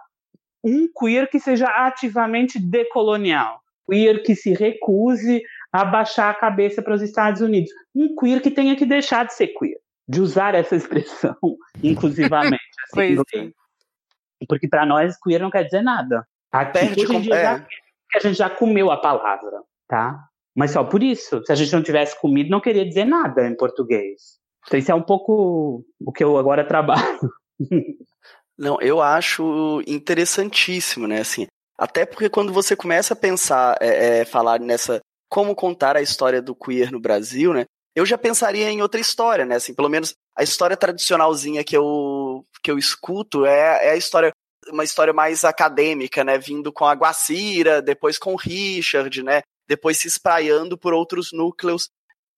um 0.64 0.88
queer 0.98 1.30
que 1.30 1.38
seja 1.38 1.66
ativamente 1.66 2.58
decolonial, 2.58 3.60
queer 3.88 4.22
que 4.22 4.34
se 4.34 4.52
recuse 4.52 5.42
abaixar 5.72 6.30
a 6.30 6.34
cabeça 6.34 6.82
para 6.82 6.94
os 6.94 7.02
Estados 7.02 7.40
Unidos. 7.40 7.70
Um 7.94 8.14
queer 8.16 8.40
que 8.42 8.50
tenha 8.50 8.74
que 8.76 8.84
deixar 8.86 9.24
de 9.26 9.34
ser 9.34 9.48
queer, 9.48 9.78
de 10.08 10.20
usar 10.20 10.54
essa 10.54 10.74
expressão 10.76 11.36
inclusivamente. 11.82 12.60
assim, 12.92 13.16
é. 13.34 14.46
Porque 14.48 14.68
para 14.68 14.86
nós, 14.86 15.16
queer 15.22 15.40
não 15.40 15.50
quer 15.50 15.64
dizer 15.64 15.82
nada. 15.82 16.26
Perde 16.72 17.00
hoje 17.02 17.06
com- 17.06 17.20
dia, 17.20 17.34
é. 17.34 17.42
já- 17.42 17.66
a 18.16 18.18
gente 18.20 18.36
já 18.36 18.50
comeu 18.50 18.90
a 18.90 18.96
palavra, 18.96 19.62
tá? 19.86 20.24
Mas 20.56 20.72
só 20.72 20.82
por 20.82 21.02
isso. 21.02 21.42
Se 21.46 21.52
a 21.52 21.54
gente 21.54 21.72
não 21.72 21.82
tivesse 21.82 22.18
comido, 22.20 22.50
não 22.50 22.60
queria 22.60 22.84
dizer 22.84 23.04
nada 23.04 23.46
em 23.46 23.56
português. 23.56 24.38
Então 24.66 24.78
isso 24.78 24.90
é 24.90 24.94
um 24.94 25.02
pouco 25.02 25.84
o 26.00 26.12
que 26.12 26.22
eu 26.24 26.36
agora 26.36 26.64
trabalho. 26.66 27.18
Não, 28.58 28.78
eu 28.82 29.00
acho 29.00 29.82
interessantíssimo, 29.86 31.06
né? 31.06 31.20
Assim, 31.20 31.46
até 31.78 32.04
porque 32.04 32.28
quando 32.28 32.52
você 32.52 32.76
começa 32.76 33.14
a 33.14 33.16
pensar, 33.16 33.76
é, 33.80 34.18
é, 34.20 34.24
falar 34.26 34.60
nessa 34.60 35.00
como 35.30 35.54
contar 35.54 35.96
a 35.96 36.02
história 36.02 36.42
do 36.42 36.54
queer 36.54 36.90
no 36.90 37.00
Brasil, 37.00 37.54
né? 37.54 37.64
Eu 37.94 38.04
já 38.04 38.18
pensaria 38.18 38.68
em 38.68 38.82
outra 38.82 39.00
história, 39.00 39.46
né? 39.46 39.56
Assim, 39.56 39.72
pelo 39.72 39.88
menos 39.88 40.14
a 40.36 40.42
história 40.42 40.76
tradicionalzinha 40.76 41.64
que 41.64 41.76
eu 41.76 42.44
que 42.62 42.70
eu 42.70 42.76
escuto 42.76 43.46
é, 43.46 43.86
é 43.86 43.90
a 43.92 43.96
história 43.96 44.32
uma 44.68 44.84
história 44.84 45.12
mais 45.12 45.44
acadêmica, 45.44 46.22
né? 46.24 46.36
Vindo 46.36 46.72
com 46.72 46.84
a 46.84 46.92
Guacira, 46.92 47.80
depois 47.80 48.18
com 48.18 48.34
o 48.34 48.36
Richard, 48.36 49.22
né? 49.22 49.42
Depois 49.68 49.98
se 49.98 50.08
espraiando 50.08 50.76
por 50.76 50.92
outros 50.92 51.30
núcleos 51.32 51.88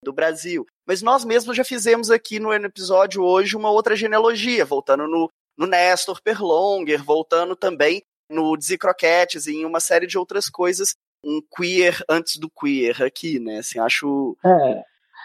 do 0.05 0.13
Brasil. 0.13 0.67
Mas 0.87 1.01
nós 1.01 1.25
mesmos 1.25 1.57
já 1.57 1.65
fizemos 1.65 2.11
aqui 2.11 2.39
no 2.39 2.53
episódio 2.53 3.23
hoje 3.23 3.57
uma 3.57 3.71
outra 3.71 3.97
genealogia, 3.97 4.65
voltando 4.65 5.07
no, 5.07 5.31
no 5.57 5.67
Nestor 5.67 6.21
Perlonger, 6.23 7.03
voltando 7.03 7.57
também 7.57 8.03
no 8.29 8.57
Dizzy 8.57 8.79
Croquettes 8.79 9.47
e 9.47 9.57
em 9.57 9.65
uma 9.65 9.81
série 9.81 10.07
de 10.07 10.19
outras 10.19 10.49
coisas, 10.49 10.95
um 11.25 11.41
queer 11.57 12.03
antes 12.09 12.37
do 12.37 12.51
queer 12.51 13.03
aqui, 13.03 13.39
né? 13.39 13.59
Assim, 13.59 13.79
acho 13.79 14.37
É. 14.45 14.85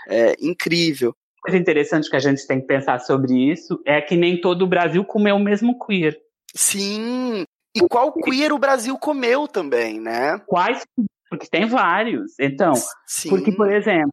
é, 0.09 0.35
incrível. 0.39 1.15
coisa 1.41 1.57
interessante 1.57 2.09
que 2.09 2.15
a 2.15 2.19
gente 2.19 2.45
tem 2.45 2.59
que 2.59 2.67
pensar 2.67 2.99
sobre 2.99 3.33
isso 3.51 3.81
é 3.85 4.01
que 4.01 4.17
nem 4.17 4.41
todo 4.41 4.63
o 4.63 4.67
Brasil 4.67 5.03
comeu 5.05 5.35
o 5.35 5.43
mesmo 5.43 5.77
queer. 5.79 6.19
Sim. 6.53 7.45
E 7.75 7.81
qual 7.87 8.11
queer 8.11 8.51
o 8.51 8.57
Brasil 8.57 8.97
comeu 8.97 9.47
também, 9.47 9.99
né? 9.99 10.39
Quais? 10.47 10.85
Porque 11.29 11.47
tem 11.47 11.65
vários. 11.65 12.37
Então, 12.39 12.73
Sim. 13.05 13.29
porque, 13.29 13.51
por 13.51 13.71
exemplo, 13.71 14.11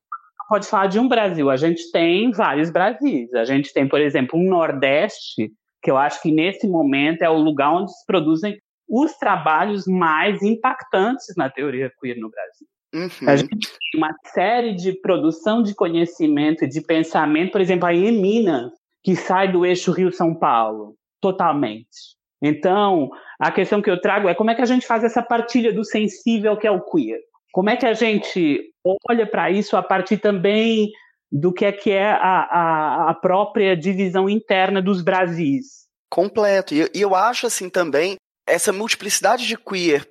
pode 0.49 0.67
falar 0.67 0.87
de 0.87 0.99
um 0.99 1.09
Brasil, 1.09 1.51
a 1.51 1.57
gente 1.57 1.91
tem 1.91 2.31
vários 2.31 2.71
Brasis. 2.71 3.33
A 3.35 3.45
gente 3.45 3.73
tem, 3.73 3.89
por 3.89 4.01
exemplo, 4.01 4.39
um 4.39 4.49
Nordeste, 4.49 5.51
que 5.83 5.91
eu 5.91 5.97
acho 5.97 6.21
que 6.23 6.31
nesse 6.31 6.69
momento 6.69 7.23
é 7.23 7.31
o 7.31 7.39
lugar 7.39 7.73
onde 7.73 7.93
se 7.93 8.05
produzem 8.07 8.59
os 8.89 9.13
trabalhos 9.15 9.87
mais 9.87 10.43
impactantes 10.43 11.35
na 11.37 11.49
teoria 11.49 11.93
queer 12.01 12.19
no 12.19 12.31
Brasil. 12.31 12.69
Uhum. 12.95 13.29
A 13.29 13.37
gente 13.37 13.69
tem 13.69 14.01
uma 14.01 14.15
série 14.33 14.75
de 14.75 14.93
produção 14.93 15.63
de 15.63 15.75
conhecimento 15.75 16.65
e 16.65 16.69
de 16.69 16.81
pensamento, 16.81 17.53
por 17.53 17.61
exemplo, 17.61 17.87
aí 17.87 18.07
em 18.07 18.21
Minas, 18.21 18.71
que 19.03 19.17
sai 19.17 19.51
do 19.51 19.67
eixo 19.67 19.91
Rio-São 19.91 20.35
Paulo, 20.35 20.95
totalmente. 21.21 22.15
Então, 22.41 23.11
a 23.39 23.51
questão 23.51 23.83
que 23.83 23.91
eu 23.91 24.01
trago 24.01 24.29
é 24.29 24.35
como 24.35 24.51
é 24.51 24.55
que 24.55 24.63
a 24.63 24.67
gente 24.67 24.87
faz 24.87 25.03
essa 25.03 25.23
partilha 25.23 25.73
do 25.73 25.85
sensível 25.85 26.57
que 26.57 26.67
é 26.67 26.71
o 26.71 26.81
queer? 26.81 27.21
Como 27.53 27.71
é 27.71 27.77
que 27.77 27.87
a 27.87 27.95
gente 27.95 28.71
olha 29.09 29.27
para 29.27 29.51
isso 29.51 29.77
a 29.77 29.83
partir 29.83 30.19
também 30.19 30.91
do 31.33 31.53
que 31.53 31.65
é 31.65 31.73
que 31.73 31.91
é 31.91 32.11
a, 32.11 32.17
a, 32.17 33.11
a 33.11 33.15
própria 33.15 33.77
divisão 33.77 34.29
interna 34.29 34.81
dos 34.81 35.03
Brasis? 35.03 35.85
Completo. 36.11 36.75
E, 36.75 36.89
e 36.95 37.01
eu 37.01 37.15
acho 37.15 37.47
assim 37.47 37.69
também 37.69 38.17
essa 38.47 38.73
multiplicidade 38.73 39.47
de 39.47 39.57
queer. 39.57 40.09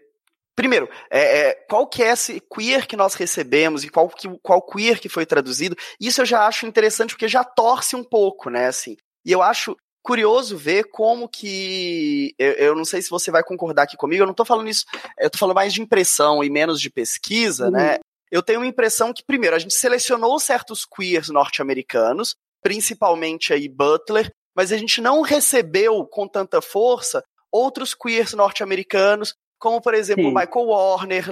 Primeiro, 0.56 0.88
é, 1.10 1.40
é, 1.40 1.54
qual 1.68 1.88
que 1.88 2.04
é 2.04 2.12
esse 2.12 2.40
queer 2.54 2.86
que 2.86 2.96
nós 2.96 3.16
recebemos 3.16 3.84
e 3.84 3.90
qual, 3.90 4.08
que, 4.08 4.30
qual 4.42 4.62
queer 4.62 5.00
que 5.00 5.10
foi 5.10 5.26
traduzido? 5.26 5.76
Isso 6.00 6.22
eu 6.22 6.26
já 6.26 6.46
acho 6.46 6.68
interessante 6.68 7.12
porque 7.12 7.28
já 7.28 7.44
torce 7.44 7.96
um 7.96 8.04
pouco, 8.04 8.50
né? 8.50 8.68
Assim. 8.68 8.96
E 9.26 9.32
eu 9.32 9.42
acho 9.42 9.76
curioso 10.04 10.56
ver 10.56 10.84
como 10.92 11.28
que. 11.28 12.36
Eu, 12.38 12.52
eu 12.54 12.76
não 12.76 12.86
sei 12.86 13.02
se 13.02 13.10
você 13.10 13.32
vai 13.32 13.44
concordar 13.44 13.84
aqui 13.84 13.98
comigo, 13.98 14.22
eu 14.22 14.28
não 14.28 14.34
tô 14.34 14.46
falando 14.46 14.70
isso, 14.70 14.86
eu 15.18 15.30
tô 15.30 15.40
falando 15.40 15.56
mais 15.56 15.74
de 15.74 15.82
impressão 15.82 16.44
e 16.44 16.50
menos 16.50 16.80
de 16.80 16.90
pesquisa, 16.90 17.72
né? 17.72 17.98
Eu 18.30 18.44
tenho 18.44 18.60
uma 18.60 18.68
impressão 18.68 19.14
que, 19.14 19.24
primeiro, 19.24 19.56
a 19.56 19.60
gente 19.60 19.74
selecionou 19.74 20.40
certos 20.40 20.86
queers 20.86 21.30
norte-americanos, 21.30 22.36
principalmente 22.62 23.54
aí 23.54 23.70
Butler, 23.70 24.32
mas 24.56 24.72
a 24.72 24.78
gente 24.78 25.00
não 25.02 25.22
recebeu 25.22 26.06
com 26.06 26.28
tanta 26.28 26.62
força 26.62 27.24
outros 27.54 27.93
queers 27.93 28.34
norte-americanos, 28.34 29.36
como, 29.60 29.80
por 29.80 29.93
exemplo, 29.93 30.24
Sim. 30.26 30.34
Michael 30.34 30.66
Warner, 30.66 31.26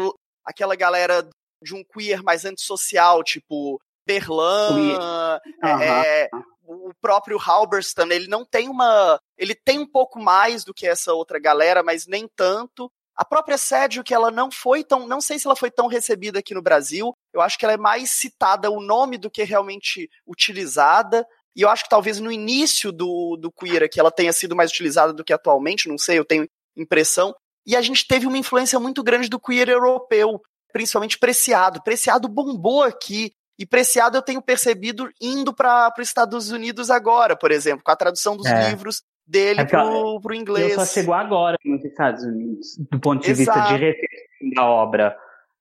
aquela 0.45 0.75
galera 0.75 1.27
de 1.61 1.73
um 1.73 1.83
queer 1.83 2.23
mais 2.23 2.45
antissocial, 2.45 3.23
tipo 3.23 3.81
Berlan, 4.05 5.39
Aham. 5.63 5.83
é, 5.83 6.29
o 6.63 6.93
próprio 7.01 7.37
Halberstam, 7.37 8.09
ele 8.11 8.27
não 8.27 8.45
tem 8.45 8.69
uma. 8.69 9.19
Ele 9.37 9.55
tem 9.55 9.79
um 9.79 9.85
pouco 9.85 10.19
mais 10.19 10.63
do 10.63 10.73
que 10.73 10.87
essa 10.87 11.13
outra 11.13 11.39
galera, 11.39 11.83
mas 11.83 12.07
nem 12.07 12.27
tanto. 12.27 12.91
A 13.15 13.25
própria 13.25 13.57
Sédio, 13.57 14.03
que 14.03 14.13
ela 14.13 14.31
não 14.31 14.49
foi 14.49 14.83
tão. 14.83 15.07
Não 15.07 15.19
sei 15.19 15.37
se 15.37 15.45
ela 15.45 15.55
foi 15.55 15.69
tão 15.69 15.87
recebida 15.87 16.39
aqui 16.39 16.53
no 16.53 16.61
Brasil. 16.61 17.13
Eu 17.33 17.41
acho 17.41 17.57
que 17.57 17.65
ela 17.65 17.73
é 17.73 17.77
mais 17.77 18.11
citada 18.11 18.71
o 18.71 18.81
nome 18.81 19.17
do 19.17 19.29
que 19.29 19.43
realmente 19.43 20.09
utilizada. 20.25 21.27
E 21.55 21.61
eu 21.61 21.69
acho 21.69 21.83
que 21.83 21.89
talvez 21.89 22.19
no 22.19 22.31
início 22.31 22.91
do, 22.91 23.35
do 23.37 23.51
queer 23.51 23.83
aqui 23.83 23.99
ela 23.99 24.11
tenha 24.11 24.31
sido 24.31 24.55
mais 24.55 24.71
utilizada 24.71 25.11
do 25.13 25.23
que 25.23 25.33
atualmente, 25.33 25.89
não 25.89 25.97
sei, 25.97 26.17
eu 26.17 26.25
tenho 26.25 26.47
impressão. 26.77 27.35
E 27.65 27.75
a 27.75 27.81
gente 27.81 28.07
teve 28.07 28.25
uma 28.25 28.37
influência 28.37 28.79
muito 28.79 29.03
grande 29.03 29.29
do 29.29 29.39
queer 29.39 29.69
europeu, 29.69 30.41
principalmente 30.71 31.19
Preciado. 31.19 31.81
Preciado 31.83 32.27
bombou 32.27 32.83
aqui. 32.83 33.31
E 33.59 33.65
Preciado 33.65 34.17
eu 34.17 34.21
tenho 34.21 34.41
percebido 34.41 35.09
indo 35.21 35.53
para 35.53 35.93
os 35.99 36.07
Estados 36.07 36.49
Unidos 36.51 36.89
agora, 36.89 37.35
por 37.35 37.51
exemplo, 37.51 37.83
com 37.83 37.91
a 37.91 37.95
tradução 37.95 38.35
dos 38.35 38.47
É. 38.47 38.69
livros 38.69 39.03
dele 39.27 39.61
É 39.61 39.65
que, 39.65 39.71
pro, 39.71 40.19
pro 40.19 40.33
Ele 40.33 40.41
inglês. 40.41 40.73
só 40.73 40.85
chegou 40.85 41.13
agora 41.13 41.57
nos 41.63 41.83
Estados 41.85 42.23
Unidos, 42.23 42.75
do 42.89 42.99
ponto 42.99 43.23
de 43.23 43.29
Exato. 43.31 43.59
vista 43.59 43.73
de 43.75 43.79
recepção 43.79 44.49
da 44.55 44.65
obra. 44.65 45.15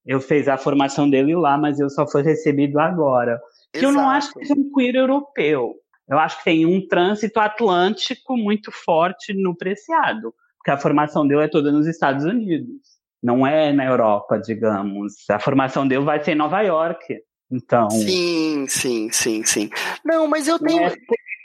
Eu 0.06 0.18
fiz 0.20 0.48
a 0.48 0.56
formação 0.56 1.10
dele 1.10 1.36
lá, 1.36 1.58
mas 1.58 1.78
eu 1.78 1.90
só 1.90 2.06
fui 2.08 2.22
recebido 2.22 2.78
agora. 2.80 3.38
Que 3.72 3.84
eu 3.84 3.92
não 3.92 4.08
acho 4.08 4.32
que 4.32 4.44
seja 4.44 4.60
um 4.60 4.70
queer 4.72 4.96
europeu. 4.96 5.74
Eu 6.08 6.18
acho 6.18 6.38
que 6.38 6.44
tem 6.44 6.66
um 6.66 6.86
trânsito 6.86 7.38
atlântico 7.38 8.36
muito 8.36 8.72
forte 8.72 9.32
no 9.32 9.56
Preciado, 9.56 10.34
porque 10.58 10.72
a 10.72 10.76
formação 10.76 11.26
dele 11.26 11.44
é 11.44 11.48
toda 11.48 11.70
nos 11.70 11.86
Estados 11.86 12.24
Unidos. 12.24 12.80
Não 13.22 13.46
é 13.46 13.72
na 13.72 13.84
Europa, 13.84 14.38
digamos. 14.38 15.28
A 15.30 15.38
formação 15.38 15.86
dele 15.86 16.04
vai 16.04 16.22
ser 16.22 16.32
em 16.32 16.36
Nova 16.36 16.62
York. 16.62 17.16
Então, 17.52 17.90
Sim, 17.90 18.66
sim, 18.68 19.10
sim, 19.12 19.44
sim. 19.44 19.70
Não, 20.04 20.26
mas 20.26 20.48
eu 20.48 20.58
tenho. 20.58 20.84
é 20.84 20.94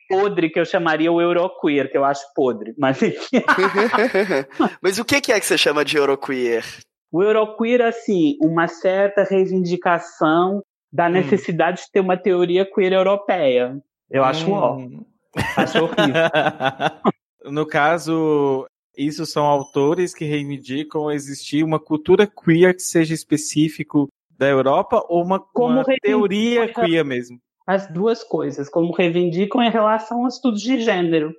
podre 0.08 0.50
que 0.50 0.60
eu 0.60 0.66
chamaria 0.66 1.12
o 1.12 1.20
Euroqueer, 1.20 1.92
que 1.92 1.98
eu 1.98 2.06
acho 2.06 2.22
podre. 2.36 2.74
Mas 2.78 3.00
mas 4.82 5.00
o 5.00 5.06
que 5.06 5.16
é 5.16 5.22
que 5.22 5.42
você 5.42 5.58
chama 5.58 5.84
de 5.84 5.98
Euroqueer? 5.98 6.64
O 7.12 7.24
Euroqueer, 7.24 7.82
assim, 7.82 8.38
uma 8.42 8.68
certa 8.68 9.24
reivindicação 9.24 10.64
da 10.96 11.08
hum. 11.08 11.12
necessidade 11.12 11.82
hum. 11.82 11.86
de 11.86 11.92
ter 11.92 12.00
uma 12.00 12.16
teoria 12.16 12.66
queer 12.66 12.94
europeia. 12.94 13.78
Eu 14.10 14.24
acho 14.24 14.50
hum. 14.50 14.54
ó. 14.54 14.80
Acho 15.58 15.84
horrível. 15.84 16.24
no 17.52 17.66
caso, 17.66 18.66
isso 18.98 19.26
são 19.26 19.44
autores 19.44 20.14
que 20.14 20.24
reivindicam 20.24 21.12
existir 21.12 21.64
uma 21.64 21.80
cultura 21.80 22.26
queer 22.26 22.74
que 22.74 22.82
seja 22.82 23.14
específico 23.14 24.08
da 24.38 24.48
Europa 24.48 25.04
ou 25.10 25.22
uma, 25.22 25.46
uma 25.54 25.84
teoria 26.02 26.74
queer 26.74 27.04
mesmo? 27.04 27.38
As 27.68 27.92
duas 27.92 28.24
coisas, 28.24 28.70
como 28.70 28.94
reivindicam 28.94 29.62
em 29.62 29.72
relação 29.72 30.24
a 30.24 30.30
estudos 30.30 30.62
de 30.62 30.80
gênero, 30.80 31.34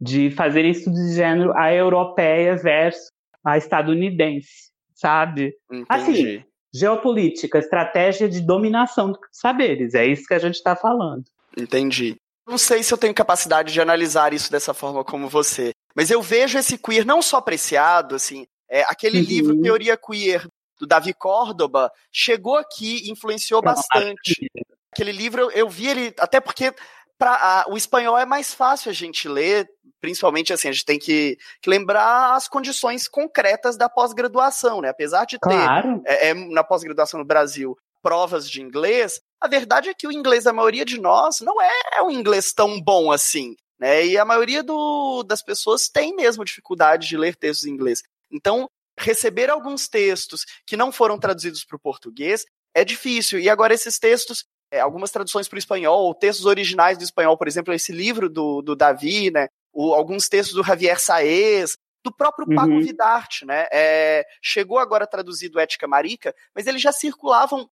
de 0.00 0.30
fazerem 0.30 0.70
estudos 0.70 1.00
de 1.08 1.14
gênero 1.14 1.52
a 1.54 1.74
europeia 1.74 2.56
versus 2.56 3.10
a 3.44 3.58
estadunidense, 3.58 4.70
sabe? 4.94 5.52
Entendi. 5.70 5.86
Assim, 5.88 6.44
geopolítica, 6.72 7.58
estratégia 7.58 8.28
de 8.28 8.40
dominação 8.40 9.12
de 9.12 9.18
saberes, 9.32 9.94
é 9.94 10.06
isso 10.06 10.26
que 10.26 10.34
a 10.34 10.38
gente 10.38 10.56
está 10.56 10.76
falando. 10.76 11.24
Entendi. 11.56 12.16
Não 12.46 12.56
sei 12.56 12.82
se 12.82 12.92
eu 12.92 12.98
tenho 12.98 13.12
capacidade 13.12 13.72
de 13.72 13.80
analisar 13.80 14.32
isso 14.32 14.50
dessa 14.50 14.72
forma 14.72 15.04
como 15.04 15.28
você, 15.28 15.72
mas 15.94 16.10
eu 16.10 16.22
vejo 16.22 16.58
esse 16.58 16.78
queer 16.78 17.04
não 17.04 17.20
só 17.20 17.36
apreciado, 17.36 18.14
assim, 18.14 18.46
é, 18.70 18.82
aquele 18.82 19.18
uhum. 19.18 19.24
livro 19.24 19.60
Teoria 19.60 19.96
Queer 19.96 20.46
do 20.78 20.86
Davi 20.86 21.12
Córdoba 21.12 21.90
chegou 22.12 22.56
aqui 22.56 23.06
e 23.06 23.10
influenciou 23.10 23.60
bastante. 23.60 24.50
Aquele 24.92 25.12
livro 25.12 25.50
eu 25.52 25.68
vi 25.68 25.88
ele, 25.88 26.14
até 26.18 26.40
porque 26.40 26.72
pra, 27.18 27.34
a, 27.34 27.64
o 27.68 27.76
espanhol 27.76 28.16
é 28.16 28.24
mais 28.24 28.54
fácil 28.54 28.90
a 28.90 28.94
gente 28.94 29.28
ler, 29.28 29.68
principalmente 30.00 30.52
assim, 30.52 30.68
a 30.68 30.72
gente 30.72 30.84
tem 30.84 30.98
que, 30.98 31.36
que 31.60 31.68
lembrar 31.68 32.34
as 32.34 32.48
condições 32.48 33.08
concretas 33.08 33.76
da 33.76 33.88
pós-graduação, 33.88 34.80
né? 34.80 34.88
Apesar 34.88 35.24
de 35.24 35.38
ter 35.38 35.48
claro. 35.48 36.00
é, 36.06 36.28
é, 36.28 36.34
na 36.34 36.62
pós-graduação 36.62 37.18
no 37.18 37.26
Brasil 37.26 37.76
provas 38.00 38.48
de 38.48 38.62
inglês, 38.62 39.20
a 39.40 39.48
verdade 39.48 39.88
é 39.88 39.94
que 39.94 40.06
o 40.06 40.12
inglês 40.12 40.44
da 40.44 40.52
maioria 40.52 40.84
de 40.84 41.00
nós 41.00 41.40
não 41.40 41.60
é 41.60 42.02
um 42.02 42.10
inglês 42.10 42.52
tão 42.52 42.80
bom 42.80 43.10
assim. 43.10 43.56
Né? 43.78 44.06
E 44.06 44.18
a 44.18 44.24
maioria 44.24 44.62
do, 44.62 45.22
das 45.22 45.42
pessoas 45.42 45.88
tem 45.88 46.14
mesmo 46.14 46.44
dificuldade 46.44 47.08
de 47.08 47.16
ler 47.16 47.36
textos 47.36 47.66
em 47.66 47.72
inglês. 47.72 48.02
Então, 48.30 48.68
receber 48.98 49.50
alguns 49.50 49.88
textos 49.88 50.44
que 50.66 50.76
não 50.76 50.90
foram 50.90 51.18
traduzidos 51.18 51.64
para 51.64 51.76
o 51.76 51.80
português 51.80 52.44
é 52.74 52.84
difícil. 52.84 53.38
E 53.38 53.48
agora, 53.48 53.74
esses 53.74 53.98
textos, 53.98 54.44
é, 54.70 54.80
algumas 54.80 55.10
traduções 55.10 55.48
para 55.48 55.56
o 55.56 55.58
espanhol, 55.58 56.14
textos 56.14 56.46
originais 56.46 56.98
do 56.98 57.04
espanhol, 57.04 57.36
por 57.36 57.48
exemplo, 57.48 57.72
esse 57.72 57.92
livro 57.92 58.28
do, 58.28 58.62
do 58.62 58.76
Davi, 58.76 59.30
né? 59.30 59.48
O, 59.72 59.94
alguns 59.94 60.28
textos 60.28 60.54
do 60.54 60.64
Javier 60.64 61.00
Saez, 61.00 61.76
do 62.04 62.14
próprio 62.14 62.46
Paco 62.54 62.70
uhum. 62.70 62.80
Vidarte, 62.80 63.44
né? 63.44 63.66
É, 63.72 64.24
chegou 64.42 64.78
agora 64.78 65.06
traduzido 65.06 65.60
Ética 65.60 65.86
Marica, 65.86 66.34
mas 66.54 66.66
eles 66.66 66.80
já 66.80 66.92
circulavam 66.92 67.68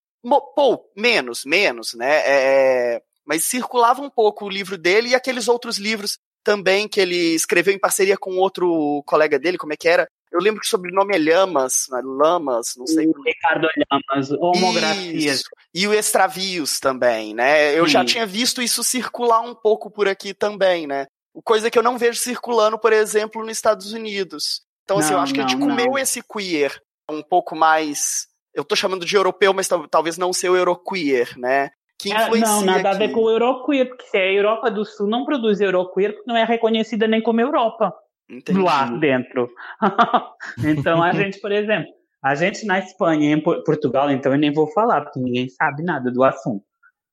Pô, 0.55 0.91
menos, 0.97 1.45
menos, 1.45 1.95
né? 1.95 2.23
É, 2.27 3.03
mas 3.25 3.45
circulava 3.45 4.03
um 4.03 4.11
pouco 4.11 4.45
o 4.45 4.51
livro 4.51 4.77
dele 4.77 5.11
e 5.11 5.15
aqueles 5.15 5.47
outros 5.47 5.79
livros 5.79 6.19
também 6.43 6.89
que 6.89 7.01
ele 7.01 7.35
escreveu 7.35 7.73
em 7.73 7.79
parceria 7.79 8.17
com 8.17 8.37
outro 8.37 9.03
colega 9.07 9.39
dele, 9.39 9.59
como 9.59 9.73
é 9.73 9.77
que 9.77 9.89
era? 9.89 10.09
Eu 10.33 10.41
lembro 10.41 10.61
que 10.61 10.67
o 10.67 10.71
sobrenome 10.71 11.15
é 11.15 11.19
Lamas, 11.19 11.87
né? 11.91 12.01
Lamas, 12.05 12.75
não 12.77 12.87
sei. 12.87 13.07
O 13.07 13.23
Ricardo 13.23 13.69
Lamas, 13.91 14.31
Homografias. 14.33 15.41
Isso. 15.41 15.51
E 15.75 15.87
o 15.87 15.93
Extravios 15.93 16.81
também, 16.81 17.35
né? 17.35 17.79
Eu 17.79 17.85
Sim. 17.87 17.93
já 17.93 18.05
tinha 18.05 18.27
visto 18.27 18.63
isso 18.63 18.83
circular 18.83 19.41
um 19.41 19.55
pouco 19.55 19.91
por 19.91 20.09
aqui 20.09 20.33
também, 20.33 20.87
né? 20.87 21.07
Coisa 21.45 21.71
que 21.71 21.79
eu 21.79 21.83
não 21.83 21.99
vejo 21.99 22.19
circulando, 22.19 22.79
por 22.79 22.93
exemplo, 22.93 23.43
nos 23.43 23.53
Estados 23.53 23.93
Unidos. 23.93 24.63
Então, 24.85 24.99
assim, 24.99 25.11
não, 25.11 25.19
eu 25.19 25.23
acho 25.23 25.35
que 25.35 25.41
a 25.41 25.47
gente 25.47 25.59
comeu 25.59 25.87
não. 25.87 25.99
esse 25.99 26.23
queer 26.23 26.81
um 27.11 27.23
pouco 27.23 27.55
mais 27.55 28.27
eu 28.57 28.65
tô 28.65 28.75
chamando 28.75 29.05
de 29.05 29.15
europeu, 29.15 29.53
mas 29.53 29.69
talvez 29.91 30.17
não 30.17 30.33
ser 30.33 30.49
o 30.49 30.57
euroqueer, 30.57 31.39
né? 31.39 31.69
Que 31.99 32.11
influencia 32.11 32.47
não, 32.47 32.65
nada 32.65 32.89
aqui. 32.91 32.97
a 32.97 33.07
ver 33.07 33.13
com 33.13 33.21
o 33.21 33.31
euroqueer, 33.31 33.87
porque 33.87 34.07
se 34.07 34.17
a 34.17 34.33
Europa 34.33 34.71
do 34.71 34.85
Sul 34.85 35.07
não 35.07 35.25
produz 35.25 35.61
euroqueer, 35.61 36.17
não 36.27 36.37
é 36.37 36.45
reconhecida 36.45 37.07
nem 37.07 37.21
como 37.21 37.41
Europa. 37.41 37.95
Entendi. 38.29 38.59
Lá 38.59 38.87
dentro. 38.87 39.51
então 40.65 41.03
a 41.03 41.13
gente, 41.15 41.39
por 41.39 41.53
exemplo, 41.53 41.93
a 42.23 42.35
gente 42.35 42.67
na 42.67 42.79
Espanha 42.79 43.31
e 43.31 43.33
em 43.33 43.41
Portugal, 43.41 44.11
então 44.11 44.33
eu 44.33 44.39
nem 44.39 44.53
vou 44.53 44.67
falar, 44.73 45.03
porque 45.03 45.21
ninguém 45.21 45.49
sabe 45.49 45.83
nada 45.83 46.11
do 46.11 46.25
assunto. 46.25 46.65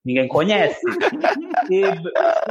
Ninguém 0.04 0.28
conhece. 0.28 0.82
e 1.70 1.82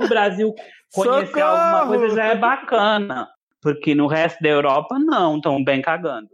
no 0.00 0.08
Brasil, 0.08 0.54
conhecer 0.92 1.26
Socorro! 1.26 1.46
alguma 1.46 1.86
coisa 1.86 2.14
já 2.14 2.24
é 2.26 2.36
bacana. 2.36 3.28
Porque 3.60 3.94
no 3.94 4.06
resto 4.06 4.42
da 4.42 4.48
Europa, 4.48 4.98
não, 4.98 5.36
estão 5.36 5.62
bem 5.62 5.82
cagando. 5.82 6.28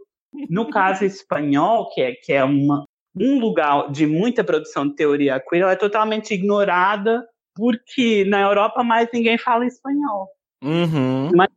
No 0.49 0.69
caso 0.69 1.05
espanhol, 1.05 1.89
que 1.89 2.01
é, 2.01 2.13
que 2.13 2.33
é 2.33 2.43
uma, 2.43 2.85
um 3.15 3.39
lugar 3.39 3.91
de 3.91 4.05
muita 4.07 4.43
produção 4.43 4.87
de 4.87 4.95
teoria 4.95 5.39
queer, 5.39 5.63
ela 5.63 5.73
é 5.73 5.75
totalmente 5.75 6.33
ignorada 6.33 7.25
porque 7.55 8.23
na 8.25 8.41
Europa 8.41 8.83
mais 8.83 9.09
ninguém 9.13 9.37
fala 9.37 9.65
espanhol. 9.65 10.29
Uhum. 10.63 11.29
Mas 11.35 11.49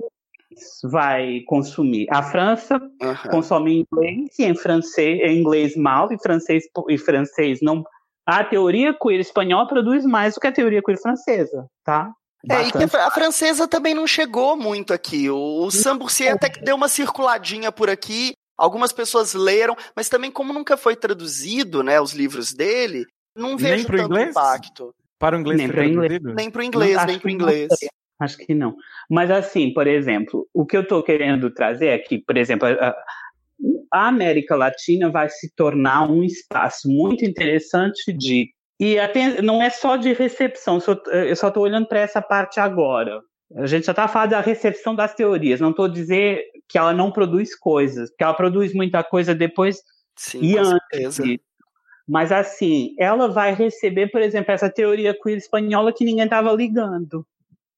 vai 0.85 1.41
consumir. 1.47 2.07
A 2.11 2.23
França 2.23 2.77
uhum. 2.77 3.31
consome 3.31 3.85
inglês 3.93 4.39
e 4.39 4.45
em 4.45 4.55
francês, 4.55 5.21
em 5.21 5.41
inglês 5.41 5.77
mal 5.77 6.13
e 6.13 6.19
francês 6.19 6.65
e 6.89 6.99
francês 6.99 7.61
não. 7.63 7.85
A 8.27 8.45
teoria 8.45 8.95
queer 8.95 9.21
espanhola 9.21 9.67
produz 9.67 10.05
mais 10.05 10.35
do 10.35 10.41
que 10.41 10.47
a 10.47 10.53
teoria 10.53 10.83
queer 10.83 11.01
francesa, 11.01 11.67
tá? 11.85 12.11
É, 12.51 12.69
e 12.69 12.73
que 12.73 12.97
a, 12.97 13.07
a, 13.07 13.11
francesa 13.11 13.69
também 13.69 13.95
não 13.95 14.07
chegou 14.07 14.57
muito 14.57 14.93
aqui. 14.93 15.31
O, 15.31 15.65
o 15.65 15.71
Samburcier 15.71 16.35
até 16.35 16.49
que 16.49 16.61
deu 16.61 16.75
uma 16.75 16.89
circuladinha 16.89 17.71
por 17.71 17.89
aqui, 17.89 18.35
Algumas 18.63 18.93
pessoas 18.93 19.35
leram, 19.35 19.77
mas 19.97 20.09
também 20.09 20.31
como 20.31 20.53
nunca 20.53 20.77
foi 20.77 20.95
traduzido, 20.95 21.83
né, 21.83 22.01
os 22.01 22.13
livros 22.13 22.53
dele, 22.53 23.07
não 23.35 23.57
vejo 23.57 23.75
nem 23.75 23.85
pro 23.85 23.97
tanto 23.97 24.11
inglês? 24.13 24.31
impacto. 24.31 24.95
Para 25.19 25.37
o 25.37 25.41
inglês 25.41 25.59
nem 25.59 25.69
para 25.69 25.87
inglês, 25.87 26.23
nem 26.23 26.51
para 26.51 26.61
o 26.61 26.65
inglês, 26.65 26.97
não, 26.97 27.07
nem 27.07 27.19
para 27.19 27.27
o 27.27 27.31
inglês. 27.31 27.69
Acho 28.21 28.39
que 28.39 28.55
não. 28.55 28.77
Mas 29.11 29.31
assim, 29.31 29.73
por 29.73 29.87
exemplo, 29.87 30.49
o 30.55 30.65
que 30.65 30.77
eu 30.77 30.83
estou 30.83 31.03
querendo 31.03 31.51
trazer 31.51 31.89
é 31.89 31.99
que, 31.99 32.19
por 32.19 32.37
exemplo, 32.37 32.69
a, 32.69 32.95
a 33.93 34.09
América 34.09 34.55
Latina 34.57 35.11
vai 35.11 35.29
se 35.29 35.53
tornar 35.55 36.11
um 36.11 36.23
espaço 36.23 36.89
muito 36.89 37.25
interessante 37.25 38.13
de 38.13 38.51
e 38.83 38.99
até, 38.99 39.41
não 39.41 39.63
é 39.63 39.71
só 39.71 39.97
de 39.97 40.13
recepção, 40.13 40.81
eu 41.13 41.37
só 41.37 41.49
estou 41.49 41.63
olhando 41.63 41.87
para 41.87 42.01
essa 42.01 42.21
parte 42.21 42.59
agora. 42.59 43.21
A 43.55 43.65
gente 43.65 43.87
já 43.87 43.93
está 43.93 44.09
falando 44.09 44.31
da 44.31 44.41
recepção 44.41 44.93
das 44.93 45.15
teorias, 45.15 45.61
não 45.61 45.71
estou 45.71 45.87
dizendo 45.87 46.41
que 46.69 46.77
ela 46.77 46.93
não 46.93 47.13
produz 47.13 47.55
coisas, 47.55 48.11
porque 48.11 48.25
ela 48.25 48.35
produz 48.35 48.75
muita 48.75 49.05
coisa 49.05 49.37
depois 49.37 49.83
Sim, 50.17 50.41
e 50.43 50.59
antes. 50.59 51.15
Certeza. 51.15 51.23
Mas 52.09 52.33
assim, 52.33 52.97
ela 52.99 53.29
vai 53.29 53.55
receber, 53.55 54.09
por 54.09 54.21
exemplo, 54.21 54.51
essa 54.51 54.69
teoria 54.69 55.17
queer 55.17 55.39
espanhola 55.39 55.93
que 55.93 56.05
ninguém 56.05 56.25
estava 56.25 56.53
ligando. 56.53 57.25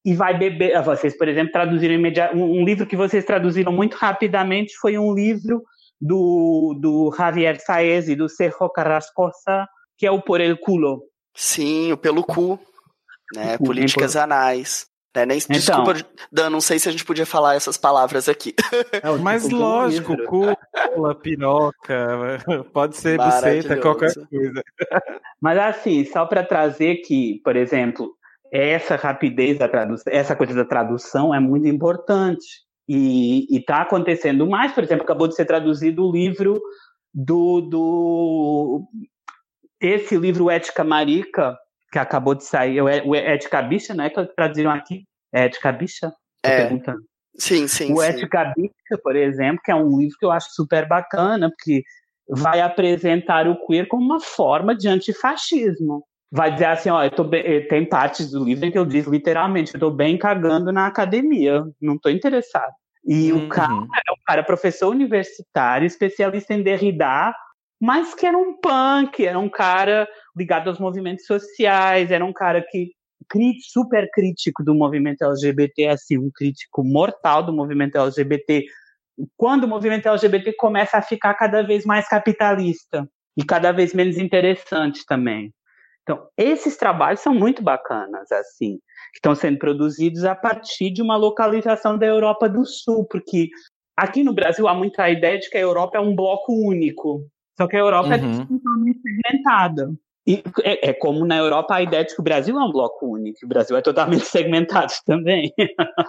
E 0.04 0.14
vai 0.14 0.36
beber. 0.36 0.76
Ah, 0.76 0.82
vocês, 0.82 1.16
por 1.16 1.28
exemplo, 1.28 1.52
traduziram 1.52 1.94
imediatamente. 1.94 2.44
Um 2.44 2.64
livro 2.64 2.86
que 2.86 2.96
vocês 2.96 3.24
traduziram 3.24 3.72
muito 3.72 3.94
rapidamente 3.94 4.76
foi 4.76 4.98
um 4.98 5.14
livro 5.14 5.62
do, 6.00 6.76
do 6.78 7.14
Javier 7.16 7.58
Saez 7.60 8.08
e 8.08 8.14
do 8.14 8.28
Sergio 8.28 8.68
Carrascosa, 8.68 9.66
que 9.96 10.06
é 10.06 10.10
o 10.10 10.20
Por 10.20 10.40
el 10.40 10.58
Culo. 10.58 11.02
Sim, 11.34 11.92
o 11.92 11.96
Pelo 11.96 12.22
Cu. 12.22 12.58
Né? 13.34 13.56
Políticas 13.58 14.14
anais. 14.14 14.86
É, 15.16 15.24
nem, 15.24 15.38
então, 15.38 15.54
desculpa, 15.56 15.94
Dan, 16.32 16.50
não 16.50 16.60
sei 16.60 16.76
se 16.80 16.88
a 16.88 16.92
gente 16.92 17.04
podia 17.04 17.24
falar 17.24 17.54
essas 17.54 17.76
palavras 17.76 18.28
aqui. 18.28 18.52
É, 18.92 19.08
Mas 19.22 19.48
lógico, 19.48 20.16
cúpula, 20.24 21.14
piroca, 21.14 22.38
pode 22.72 22.96
ser 22.96 23.16
buceta, 23.16 23.76
qualquer 23.76 24.12
coisa. 24.12 24.62
Mas 25.40 25.56
assim, 25.56 26.04
só 26.04 26.26
para 26.26 26.42
trazer 26.42 26.96
que, 26.96 27.40
por 27.44 27.54
exemplo, 27.54 28.12
essa 28.54 28.94
rapidez 28.94 29.58
da 29.58 29.68
tradução, 29.68 30.12
essa 30.12 30.36
coisa 30.36 30.54
da 30.54 30.64
tradução 30.64 31.34
é 31.34 31.40
muito 31.40 31.66
importante. 31.66 32.62
E 32.88 33.46
está 33.50 33.82
acontecendo 33.82 34.46
mais, 34.46 34.72
por 34.72 34.84
exemplo, 34.84 35.02
acabou 35.02 35.26
de 35.26 35.34
ser 35.34 35.44
traduzido 35.44 36.06
o 36.06 36.12
livro 36.12 36.60
do, 37.12 37.60
do 37.62 38.88
esse 39.80 40.16
livro 40.16 40.50
Ética 40.50 40.84
Marica, 40.84 41.58
que 41.90 41.98
acabou 41.98 42.34
de 42.34 42.44
sair, 42.44 42.80
o 42.80 43.14
Ética 43.14 43.60
Bicha, 43.60 43.92
né? 43.92 44.08
Que 44.08 44.24
traduziram 44.36 44.70
aqui. 44.70 45.04
É 45.32 45.46
Ética 45.46 45.72
Bicha? 45.72 46.12
É. 46.44 46.68
Sim, 47.36 47.66
sim. 47.66 47.92
O 47.92 48.00
sim. 48.00 48.06
Ética 48.06 48.52
Bicha, 48.56 49.02
por 49.02 49.16
exemplo, 49.16 49.60
que 49.64 49.72
é 49.72 49.74
um 49.74 49.98
livro 49.98 50.16
que 50.16 50.26
eu 50.26 50.30
acho 50.30 50.50
super 50.50 50.86
bacana, 50.86 51.50
porque 51.50 51.82
vai 52.28 52.60
apresentar 52.60 53.48
o 53.48 53.66
queer 53.66 53.88
como 53.88 54.04
uma 54.04 54.20
forma 54.20 54.76
de 54.76 54.86
antifascismo. 54.86 56.04
Vai 56.36 56.52
dizer 56.52 56.64
assim, 56.64 56.90
ó, 56.90 57.04
eu 57.04 57.12
tô 57.12 57.22
bem, 57.22 57.42
eh, 57.46 57.60
tem 57.60 57.88
partes 57.88 58.32
do 58.32 58.42
livro 58.42 58.66
em 58.66 58.72
que 58.72 58.76
eu 58.76 58.84
diz 58.84 59.06
literalmente, 59.06 59.72
eu 59.72 59.78
tô 59.78 59.88
bem 59.88 60.18
cagando 60.18 60.72
na 60.72 60.88
academia, 60.88 61.62
não 61.80 61.96
tô 61.96 62.08
interessado. 62.08 62.72
E 63.06 63.32
uhum. 63.32 63.46
o 63.46 63.48
cara 63.48 63.72
é 63.72 64.12
um 64.12 64.24
cara 64.26 64.42
professor 64.42 64.88
universitário, 64.88 65.86
especialista 65.86 66.52
em 66.52 66.60
Derrida, 66.60 67.32
mas 67.80 68.16
que 68.16 68.26
era 68.26 68.36
um 68.36 68.58
punk, 68.60 69.24
era 69.24 69.38
um 69.38 69.48
cara 69.48 70.08
ligado 70.36 70.66
aos 70.66 70.80
movimentos 70.80 71.24
sociais, 71.24 72.10
era 72.10 72.24
um 72.24 72.32
cara 72.32 72.60
que 72.68 72.90
super 73.70 74.10
crítico 74.12 74.64
do 74.64 74.74
movimento 74.74 75.22
LGBT, 75.22 75.86
assim, 75.86 76.18
um 76.18 76.32
crítico 76.34 76.82
mortal 76.82 77.44
do 77.44 77.52
movimento 77.52 77.96
LGBT. 77.96 78.64
Quando 79.36 79.64
o 79.64 79.68
movimento 79.68 80.08
LGBT 80.08 80.52
começa 80.54 80.98
a 80.98 81.02
ficar 81.02 81.32
cada 81.34 81.62
vez 81.62 81.84
mais 81.84 82.08
capitalista 82.08 83.08
e 83.36 83.44
cada 83.44 83.70
vez 83.70 83.94
menos 83.94 84.18
interessante 84.18 85.06
também. 85.06 85.54
Então, 86.04 86.28
esses 86.36 86.76
trabalhos 86.76 87.20
são 87.20 87.34
muito 87.34 87.62
bacanas, 87.62 88.30
assim, 88.30 88.76
que 89.12 89.18
estão 89.18 89.34
sendo 89.34 89.58
produzidos 89.58 90.24
a 90.24 90.34
partir 90.34 90.90
de 90.90 91.00
uma 91.00 91.16
localização 91.16 91.96
da 91.96 92.06
Europa 92.06 92.46
do 92.46 92.64
Sul, 92.66 93.06
porque 93.06 93.48
aqui 93.96 94.22
no 94.22 94.34
Brasil 94.34 94.68
há 94.68 94.74
muita 94.74 95.08
ideia 95.08 95.38
de 95.38 95.48
que 95.48 95.56
a 95.56 95.62
Europa 95.62 95.96
é 95.96 96.00
um 96.00 96.14
bloco 96.14 96.52
único, 96.52 97.26
só 97.56 97.66
que 97.66 97.76
a 97.76 97.80
Europa 97.80 98.16
é 98.16 98.20
uhum. 98.20 98.42
é 98.42 98.46
totalmente 98.46 99.00
segmentada. 99.00 99.90
E 100.26 100.42
é, 100.62 100.90
é, 100.90 100.92
como 100.92 101.24
na 101.26 101.36
Europa 101.36 101.74
a 101.74 101.82
ideia 101.82 102.04
de 102.04 102.14
que 102.14 102.20
o 102.20 102.24
Brasil 102.24 102.58
é 102.58 102.64
um 102.64 102.72
bloco 102.72 103.06
único, 103.06 103.38
o 103.44 103.48
Brasil 103.48 103.76
é 103.76 103.82
totalmente 103.82 104.24
segmentado 104.26 104.92
também. 105.06 105.52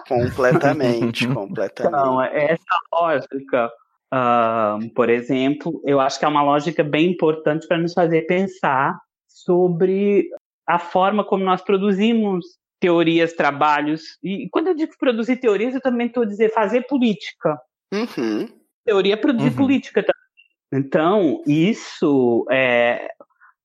Completamente, 0.08 1.26
completamente. 1.32 1.96
Então, 1.96 2.22
essa 2.22 2.78
lógica, 2.92 3.70
uh, 4.12 4.94
por 4.94 5.08
exemplo, 5.08 5.80
eu 5.84 6.00
acho 6.00 6.18
que 6.18 6.24
é 6.24 6.28
uma 6.28 6.42
lógica 6.42 6.84
bem 6.84 7.12
importante 7.12 7.66
para 7.66 7.78
nos 7.78 7.94
fazer 7.94 8.26
pensar 8.26 8.98
sobre 9.46 10.28
a 10.66 10.78
forma 10.78 11.24
como 11.24 11.44
nós 11.44 11.62
produzimos 11.62 12.44
teorias, 12.80 13.32
trabalhos. 13.32 14.18
E 14.22 14.48
quando 14.50 14.66
eu 14.66 14.74
digo 14.74 14.92
produzir 14.98 15.36
teorias, 15.36 15.74
eu 15.74 15.80
também 15.80 16.08
estou 16.08 16.26
dizendo 16.26 16.50
fazer 16.50 16.82
política. 16.86 17.58
Uhum. 17.94 18.48
Teoria 18.84 19.14
é 19.14 19.16
produzir 19.16 19.50
uhum. 19.50 19.56
política 19.56 20.02
também. 20.02 20.84
Então, 20.84 21.42
isso 21.46 22.44
é, 22.50 23.08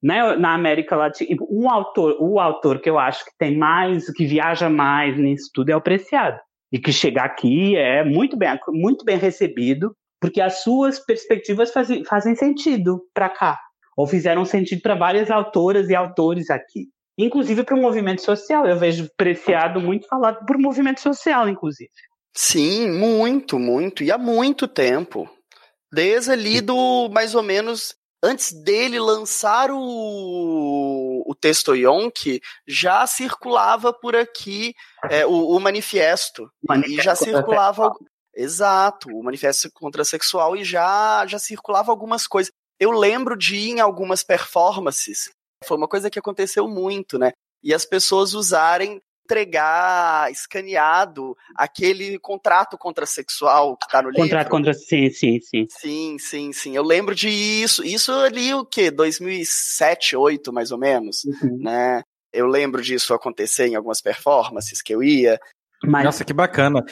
na, 0.02 0.38
na 0.38 0.54
América 0.54 0.96
Latina, 0.96 1.36
um 1.50 1.70
autor, 1.70 2.18
o 2.20 2.40
autor 2.40 2.80
que 2.80 2.90
eu 2.90 3.00
acho 3.00 3.26
que 3.26 3.32
tem 3.38 3.58
mais, 3.58 4.10
que 4.14 4.26
viaja 4.26 4.70
mais 4.70 5.18
nisso 5.18 5.50
tudo 5.54 5.72
é 5.72 5.76
o 5.76 5.82
Preciado. 5.82 6.40
E 6.72 6.80
que 6.80 6.94
chegar 6.94 7.26
aqui 7.26 7.76
é 7.76 8.04
muito 8.04 8.38
bem, 8.38 8.58
muito 8.70 9.04
bem 9.04 9.18
recebido, 9.18 9.94
porque 10.22 10.40
as 10.40 10.62
suas 10.64 11.00
perspectivas 11.00 11.74
fazem, 11.74 12.06
fazem 12.06 12.36
sentido 12.36 13.02
para 13.14 13.28
cá 13.28 13.60
ou 14.02 14.08
fizeram 14.08 14.44
sentido 14.44 14.82
para 14.82 14.96
várias 14.96 15.30
autoras 15.30 15.88
e 15.88 15.94
autores 15.94 16.50
aqui. 16.50 16.88
Inclusive 17.16 17.64
para 17.64 17.76
o 17.76 17.80
movimento 17.80 18.24
social. 18.24 18.66
Eu 18.66 18.76
vejo 18.76 19.08
Preciado 19.16 19.80
muito 19.80 20.08
falado 20.08 20.44
por 20.44 20.58
movimento 20.58 21.00
social, 21.00 21.48
inclusive. 21.48 21.92
Sim, 22.36 22.90
muito, 22.90 23.60
muito. 23.60 24.04
E 24.04 24.12
há 24.12 24.18
muito 24.18 24.68
tempo. 24.68 25.30
Desde 25.94 26.32
ali 26.32 26.62
do, 26.62 27.10
mais 27.10 27.36
ou 27.36 27.44
menos, 27.44 27.94
antes 28.24 28.52
dele 28.52 29.00
lançar 29.00 29.70
o, 29.70 31.24
o 31.24 31.36
texto 31.36 31.76
Yonk, 31.76 32.42
já 32.68 33.06
circulava 33.06 33.94
por 33.94 34.16
aqui 34.16 34.74
é, 35.12 35.28
o, 35.28 35.56
o, 35.56 35.60
manifesto. 35.60 36.50
manifesto. 36.68 37.00
E 37.00 37.04
já 37.04 37.14
circulava. 37.14 37.94
Exato, 38.34 39.10
o 39.10 39.22
manifesto 39.22 39.70
contra 39.74 40.06
sexual 40.06 40.56
e 40.56 40.64
já, 40.64 41.24
já 41.28 41.38
circulava 41.38 41.92
algumas 41.92 42.26
coisas 42.26 42.52
eu 42.82 42.90
lembro 42.90 43.38
de 43.38 43.56
ir 43.56 43.70
em 43.70 43.80
algumas 43.80 44.24
performances, 44.24 45.30
foi 45.64 45.78
uma 45.78 45.88
coisa 45.88 46.10
que 46.10 46.18
aconteceu 46.18 46.68
muito, 46.68 47.20
né? 47.20 47.32
E 47.64 47.76
as 47.76 47.86
pessoas 47.86 48.34
usarem 48.34 49.00
entregar 49.24 50.32
escaneado 50.32 51.38
aquele 51.56 52.18
contrato 52.18 52.80
contrasexual 52.80 53.78
que 53.78 53.88
tá 53.88 54.02
no 54.02 54.10
livro. 54.10 54.24
Contrato 54.24 54.50
contra 54.50 54.74
sim, 54.74 55.12
sim, 55.12 55.40
sim. 55.40 55.68
Sim, 55.70 56.18
sim, 56.18 56.52
sim. 56.52 56.76
Eu 56.76 56.84
lembro 56.84 57.14
de 57.14 57.30
isso. 57.30 57.86
Isso 57.86 58.12
ali 58.12 58.52
o 58.52 58.66
quê? 58.66 58.90
2007, 58.90 60.16
2008 60.16 60.52
mais 60.52 60.72
ou 60.72 60.80
menos, 60.80 61.24
uhum. 61.24 61.60
né? 61.62 62.02
Eu 62.34 62.48
lembro 62.48 62.82
disso 62.82 63.14
acontecer 63.14 63.68
em 63.68 63.76
algumas 63.76 64.02
performances 64.02 64.82
que 64.82 64.94
eu 64.94 65.04
ia. 65.04 65.40
Mas... 65.84 66.04
Nossa, 66.04 66.26
que 66.26 66.34
bacana. 66.34 66.84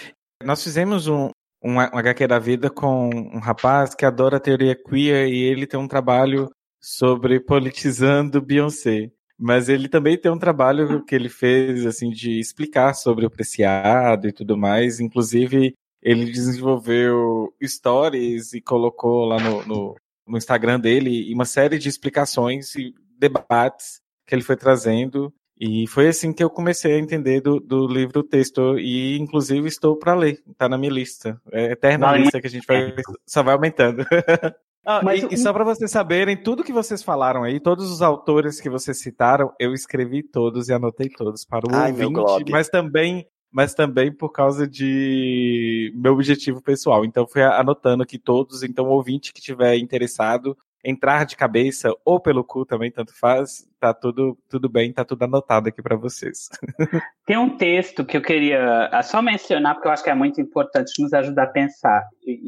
Nós 0.44 0.64
fizemos 0.64 1.08
um, 1.08 1.32
um, 1.64 1.80
HQ 1.80 2.28
da 2.28 2.40
vida 2.40 2.70
com 2.70 3.10
um 3.10 3.40
rapaz 3.40 3.94
que 3.94 4.06
adora 4.06 4.38
a 4.38 4.40
teoria 4.40 4.76
queer 4.76 5.28
e 5.28 5.44
ele 5.44 5.68
tem 5.68 5.80
um 5.80 5.88
trabalho 5.88 6.50
sobre 6.80 7.40
politizando 7.40 8.42
Beyoncé. 8.42 9.12
Mas 9.38 9.70
ele 9.70 9.88
também 9.88 10.18
tem 10.18 10.32
um 10.32 10.38
trabalho 10.38 11.04
que 11.06 11.16
ele 11.16 11.30
fez, 11.30 11.86
assim, 11.86 12.10
de 12.10 12.40
explicar 12.40 12.94
sobre 12.94 13.26
o 13.26 13.30
preciado 13.30 14.28
e 14.28 14.34
tudo 14.34 14.58
mais. 14.58 15.00
Inclusive, 15.00 15.74
ele 16.02 16.26
desenvolveu 16.26 17.54
stories 17.64 18.54
e 18.54 18.62
colocou 18.62 19.26
lá 19.26 19.40
no, 19.40 19.66
no, 19.66 19.96
no 20.28 20.38
Instagram 20.38 20.80
dele 20.80 21.34
uma 21.34 21.46
série 21.46 21.78
de 21.78 21.88
explicações 21.88 22.76
e 22.76 22.94
debates 23.18 24.02
que 24.28 24.36
ele 24.36 24.44
foi 24.44 24.56
trazendo 24.56 25.34
e 25.60 25.86
foi 25.88 26.08
assim 26.08 26.32
que 26.32 26.42
eu 26.42 26.50
comecei 26.50 26.94
a 26.94 27.00
entender 27.00 27.42
do, 27.42 27.60
do 27.60 27.86
livro 27.86 28.22
o 28.22 28.24
texto. 28.24 28.80
E, 28.80 29.20
inclusive, 29.20 29.68
estou 29.68 29.98
para 29.98 30.16
ler. 30.16 30.42
Está 30.50 30.70
na 30.70 30.78
minha 30.78 30.92
lista. 30.92 31.40
É 31.52 31.74
eterna 31.74 32.16
lista 32.16 32.40
que 32.40 32.48
a 32.48 32.50
gente 32.50 32.66
vai, 32.66 32.96
só 33.28 33.44
vai 33.44 33.56
aumentando. 33.56 34.06
ah, 34.86 35.02
mas, 35.04 35.24
e, 35.24 35.34
e, 35.34 35.38
só 35.38 35.52
para 35.52 35.66
vocês 35.66 35.92
saberem, 35.92 36.42
tudo 36.42 36.64
que 36.64 36.72
vocês 36.72 37.04
falaram 37.04 37.44
aí, 37.44 37.60
todos 37.60 37.92
os 37.92 38.02
autores 38.02 38.62
que 38.62 38.70
vocês 38.70 39.02
citaram, 39.02 39.52
eu 39.60 39.74
escrevi 39.74 40.24
todos 40.24 40.70
e 40.70 40.74
anotei 40.74 41.10
todos 41.10 41.44
para 41.44 41.68
o 41.68 41.76
Ai, 41.76 41.92
ouvinte, 41.92 42.50
mas 42.52 42.70
também 42.70 43.28
mas 43.52 43.74
também 43.74 44.14
por 44.14 44.30
causa 44.30 44.68
de 44.68 45.92
meu 45.96 46.14
objetivo 46.14 46.62
pessoal. 46.62 47.04
Então 47.04 47.28
fui 47.28 47.42
anotando 47.42 48.04
aqui 48.04 48.20
todos, 48.20 48.62
então 48.62 48.86
o 48.86 48.92
ouvinte 48.92 49.34
que 49.34 49.42
tiver 49.42 49.76
interessado 49.78 50.56
entrar 50.84 51.26
de 51.26 51.36
cabeça 51.36 51.94
ou 52.06 52.20
pelo 52.20 52.44
cu 52.44 52.66
também, 52.66 52.92
tanto 52.92 53.18
faz, 53.18 53.68
tá 53.80 53.94
tudo, 53.94 54.38
tudo 54.50 54.70
bem, 54.70 54.94
tá 54.94 55.04
tudo 55.04 55.24
anotado 55.24 55.70
aqui 55.70 55.82
para 55.82 55.96
vocês. 55.96 56.50
Tem 57.26 57.38
um 57.38 57.58
texto 57.58 58.06
que 58.06 58.18
eu 58.18 58.22
queria 58.22 58.90
ah, 58.92 59.04
só 59.04 59.22
mencionar, 59.22 59.76
porque 59.76 59.88
eu 59.88 59.92
acho 59.92 60.04
que 60.04 60.10
é 60.10 60.16
muito 60.16 60.40
importante 60.40 61.02
nos 61.02 61.14
ajudar 61.14 61.44
a 61.44 61.48
pensar 61.48 62.08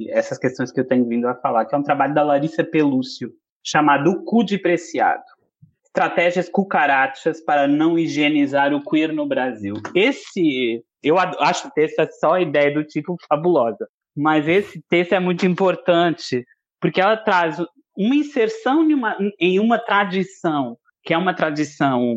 essas 0.09 0.37
questões 0.37 0.71
que 0.71 0.79
eu 0.79 0.87
tenho 0.87 1.07
vindo 1.07 1.27
a 1.27 1.35
falar, 1.35 1.65
que 1.65 1.75
é 1.75 1.77
um 1.77 1.83
trabalho 1.83 2.13
da 2.13 2.23
Larissa 2.23 2.63
Pelúcio, 2.63 3.31
chamado 3.63 4.11
O 4.11 4.23
Cu 4.23 4.43
de 4.43 4.57
Preciado. 4.57 5.23
Estratégias 5.85 6.47
cucarachas 6.47 7.41
para 7.43 7.67
não 7.67 7.99
higienizar 7.99 8.73
o 8.73 8.81
queer 8.81 9.13
no 9.13 9.27
Brasil. 9.27 9.75
Esse, 9.93 10.81
eu 11.03 11.19
acho 11.19 11.67
o 11.67 11.71
texto 11.71 11.99
é 11.99 12.07
só 12.07 12.35
a 12.35 12.41
ideia 12.41 12.73
do 12.73 12.83
tipo 12.85 13.17
fabulosa, 13.27 13.87
mas 14.15 14.47
esse 14.47 14.81
texto 14.89 15.13
é 15.13 15.19
muito 15.19 15.45
importante 15.45 16.45
porque 16.79 16.99
ela 16.99 17.15
traz 17.15 17.57
uma 17.97 18.15
inserção 18.15 18.89
em 18.89 18.93
uma, 18.93 19.17
em 19.39 19.59
uma 19.59 19.77
tradição, 19.77 20.77
que 21.03 21.13
é 21.13 21.17
uma 21.17 21.33
tradição 21.33 22.15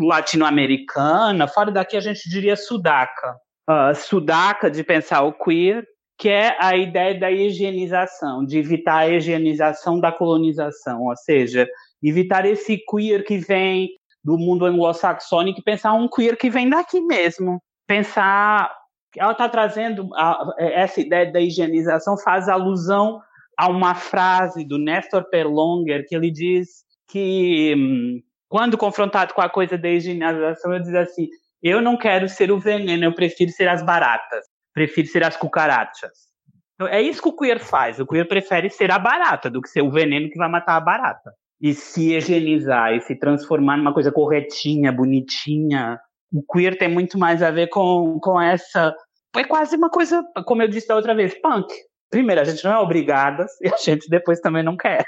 latino-americana, 0.00 1.48
fora 1.48 1.70
daqui 1.70 1.96
a 1.96 2.00
gente 2.00 2.28
diria 2.28 2.56
sudaca. 2.56 3.36
Uh, 3.68 3.94
sudaca 3.94 4.70
de 4.70 4.82
pensar 4.82 5.22
o 5.22 5.32
queer, 5.32 5.84
que 6.18 6.28
é 6.28 6.56
a 6.58 6.76
ideia 6.76 7.18
da 7.18 7.30
higienização, 7.30 8.44
de 8.44 8.58
evitar 8.58 8.98
a 8.98 9.08
higienização 9.08 10.00
da 10.00 10.10
colonização, 10.10 11.04
ou 11.04 11.16
seja, 11.16 11.68
evitar 12.02 12.44
esse 12.44 12.78
queer 12.78 13.24
que 13.24 13.38
vem 13.38 13.90
do 14.24 14.36
mundo 14.36 14.66
anglo-saxônico 14.66 15.60
e 15.60 15.62
pensar 15.62 15.92
um 15.92 16.08
queer 16.08 16.36
que 16.36 16.50
vem 16.50 16.68
daqui 16.68 17.00
mesmo. 17.00 17.62
Pensar. 17.86 18.74
Ela 19.16 19.32
está 19.32 19.48
trazendo 19.48 20.08
a, 20.14 20.54
essa 20.58 21.00
ideia 21.00 21.32
da 21.32 21.40
higienização, 21.40 22.18
faz 22.18 22.48
alusão 22.48 23.20
há 23.58 23.68
uma 23.68 23.94
frase 23.96 24.64
do 24.64 24.78
Nestor 24.78 25.28
Perlonger 25.28 26.06
que 26.06 26.14
ele 26.14 26.30
diz 26.30 26.84
que, 27.10 27.74
hum, 27.76 28.20
quando 28.48 28.78
confrontado 28.78 29.34
com 29.34 29.42
a 29.42 29.50
coisa 29.50 29.76
da 29.76 29.88
higienização, 29.88 30.72
ele 30.72 30.84
diz 30.84 30.94
assim: 30.94 31.28
Eu 31.60 31.82
não 31.82 31.96
quero 31.96 32.28
ser 32.28 32.52
o 32.52 32.60
veneno, 32.60 33.04
eu 33.04 33.14
prefiro 33.14 33.50
ser 33.50 33.68
as 33.68 33.82
baratas, 33.82 34.44
prefiro 34.72 35.08
ser 35.08 35.24
as 35.24 35.36
cucarachas. 35.36 36.28
Então, 36.74 36.86
é 36.86 37.02
isso 37.02 37.20
que 37.20 37.28
o 37.28 37.36
queer 37.36 37.58
faz. 37.58 37.98
O 37.98 38.06
queer 38.06 38.28
prefere 38.28 38.70
ser 38.70 38.92
a 38.92 38.98
barata 39.00 39.50
do 39.50 39.60
que 39.60 39.68
ser 39.68 39.82
o 39.82 39.90
veneno 39.90 40.30
que 40.30 40.38
vai 40.38 40.48
matar 40.48 40.76
a 40.76 40.80
barata. 40.80 41.32
E 41.60 41.74
se 41.74 42.14
higienizar 42.14 42.94
e 42.94 43.00
se 43.00 43.16
transformar 43.16 43.76
numa 43.76 43.92
coisa 43.92 44.12
corretinha, 44.12 44.92
bonitinha. 44.92 45.98
O 46.32 46.40
queer 46.40 46.78
tem 46.78 46.88
muito 46.88 47.18
mais 47.18 47.42
a 47.42 47.50
ver 47.50 47.66
com, 47.66 48.20
com 48.20 48.40
essa. 48.40 48.94
É 49.34 49.42
quase 49.42 49.76
uma 49.76 49.90
coisa, 49.90 50.22
como 50.46 50.62
eu 50.62 50.68
disse 50.68 50.86
da 50.86 50.94
outra 50.94 51.16
vez, 51.16 51.34
punk 51.42 51.66
primeiro, 52.10 52.40
a 52.40 52.44
gente 52.44 52.64
não 52.64 52.72
é 52.72 52.78
obrigada 52.78 53.46
e 53.60 53.68
a 53.68 53.76
gente 53.76 54.08
depois 54.08 54.40
também 54.40 54.62
não 54.62 54.76
quer. 54.76 55.04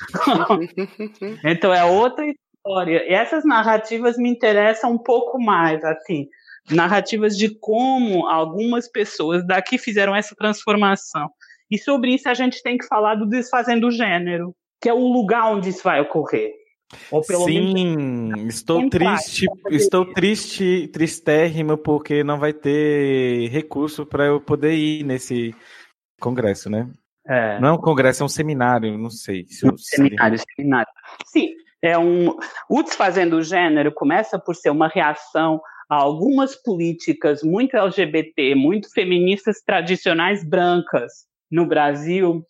então 1.44 1.72
é 1.72 1.84
outra 1.84 2.24
história. 2.26 3.04
E 3.08 3.14
essas 3.14 3.44
narrativas 3.44 4.16
me 4.16 4.28
interessam 4.28 4.92
um 4.92 4.98
pouco 4.98 5.40
mais, 5.40 5.84
assim, 5.84 6.26
narrativas 6.70 7.36
de 7.36 7.56
como 7.58 8.26
algumas 8.26 8.88
pessoas 8.88 9.46
daqui 9.46 9.78
fizeram 9.78 10.14
essa 10.14 10.34
transformação. 10.34 11.30
E 11.70 11.78
sobre 11.78 12.14
isso 12.14 12.28
a 12.28 12.34
gente 12.34 12.62
tem 12.62 12.78
que 12.78 12.86
falar 12.86 13.16
do 13.16 13.26
desfazendo 13.26 13.88
o 13.88 13.90
gênero, 13.90 14.54
que 14.80 14.88
é 14.88 14.94
o 14.94 15.12
lugar 15.12 15.52
onde 15.52 15.70
isso 15.70 15.82
vai 15.82 16.00
ocorrer. 16.00 16.52
Sim, 17.44 17.74
menos... 17.74 18.54
estou 18.54 18.88
triste, 18.88 19.46
estou 19.70 20.12
triste, 20.12 20.88
tristérrimo 20.92 21.76
porque 21.76 22.22
não 22.22 22.38
vai 22.38 22.52
ter 22.52 23.48
recurso 23.48 24.06
para 24.06 24.26
eu 24.26 24.40
poder 24.40 24.74
ir 24.74 25.02
nesse 25.02 25.52
congresso, 26.20 26.70
né? 26.70 26.88
É. 27.26 27.58
Não 27.60 27.68
é 27.68 27.72
um 27.72 27.78
congresso, 27.78 28.22
é 28.22 28.26
um 28.26 28.28
seminário, 28.28 28.96
não 28.96 29.10
sei. 29.10 29.44
Se 29.48 29.66
um 29.66 29.76
seminário, 29.76 30.38
seminário. 30.56 30.88
Sim, 31.26 31.48
é 31.82 31.98
um. 31.98 32.36
O 32.68 32.82
desfazendo 32.82 33.36
o 33.36 33.42
gênero 33.42 33.92
começa 33.92 34.38
por 34.38 34.54
ser 34.54 34.70
uma 34.70 34.88
reação 34.88 35.60
a 35.88 35.96
algumas 35.96 36.54
políticas 36.54 37.42
muito 37.42 37.76
LGBT, 37.76 38.54
muito 38.54 38.90
feministas 38.92 39.60
tradicionais 39.64 40.44
brancas 40.44 41.12
no 41.50 41.66
Brasil, 41.66 42.44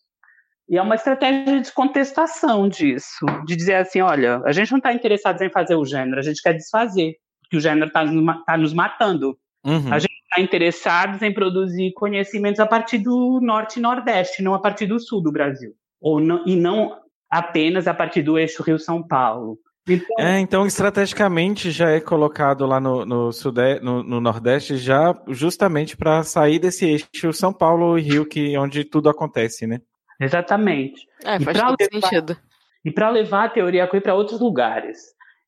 E 0.68 0.76
é 0.76 0.82
uma 0.82 0.96
estratégia 0.96 1.60
de 1.60 1.72
contestação 1.72 2.68
disso, 2.68 3.24
de 3.46 3.54
dizer 3.54 3.74
assim, 3.74 4.00
olha, 4.00 4.40
a 4.44 4.52
gente 4.52 4.70
não 4.72 4.78
está 4.78 4.92
interessado 4.92 5.40
em 5.42 5.50
fazer 5.50 5.76
o 5.76 5.84
gênero, 5.84 6.18
a 6.18 6.22
gente 6.22 6.42
quer 6.42 6.54
desfazer, 6.54 7.14
porque 7.42 7.58
o 7.58 7.60
gênero 7.60 7.86
está 7.86 8.04
tá 8.44 8.56
nos 8.56 8.72
matando. 8.72 9.38
Uhum. 9.64 9.92
A 10.32 10.40
gente 10.40 10.48
está 10.48 10.56
interessado 10.58 11.22
em 11.22 11.32
produzir 11.32 11.92
conhecimentos 11.92 12.60
a 12.60 12.66
partir 12.66 12.98
do 12.98 13.40
norte 13.40 13.78
e 13.78 13.82
nordeste, 13.82 14.42
não 14.42 14.54
a 14.54 14.58
partir 14.58 14.86
do 14.86 14.98
sul 14.98 15.22
do 15.22 15.32
Brasil. 15.32 15.72
Ou 16.00 16.20
não, 16.20 16.44
e 16.46 16.56
não 16.56 16.98
apenas 17.30 17.86
a 17.86 17.94
partir 17.94 18.22
do 18.22 18.38
eixo 18.38 18.62
Rio-São 18.62 19.02
Paulo. 19.02 19.58
Então, 19.88 20.16
é, 20.18 20.40
então 20.40 20.66
estrategicamente 20.66 21.70
já 21.70 21.90
é 21.90 22.00
colocado 22.00 22.66
lá 22.66 22.80
no, 22.80 23.06
no, 23.06 23.32
sudeste, 23.32 23.84
no, 23.84 24.02
no 24.02 24.20
Nordeste 24.20 24.76
já 24.76 25.14
justamente 25.28 25.96
para 25.96 26.24
sair 26.24 26.58
desse 26.58 26.84
eixo 26.86 27.32
São 27.32 27.52
Paulo 27.52 27.96
e 27.96 28.02
Rio, 28.02 28.26
que 28.26 28.58
onde 28.58 28.84
tudo 28.84 29.08
acontece, 29.08 29.64
né? 29.64 29.80
Exatamente. 30.20 31.06
É, 31.24 31.38
faz 31.38 31.58
todo 31.58 31.76
levar, 31.80 32.08
sentido. 32.08 32.36
E 32.84 32.90
para 32.90 33.10
levar 33.10 33.44
a 33.44 33.48
teoria 33.48 33.86
queer 33.86 34.02
para 34.02 34.14
outros 34.14 34.40
lugares. 34.40 34.98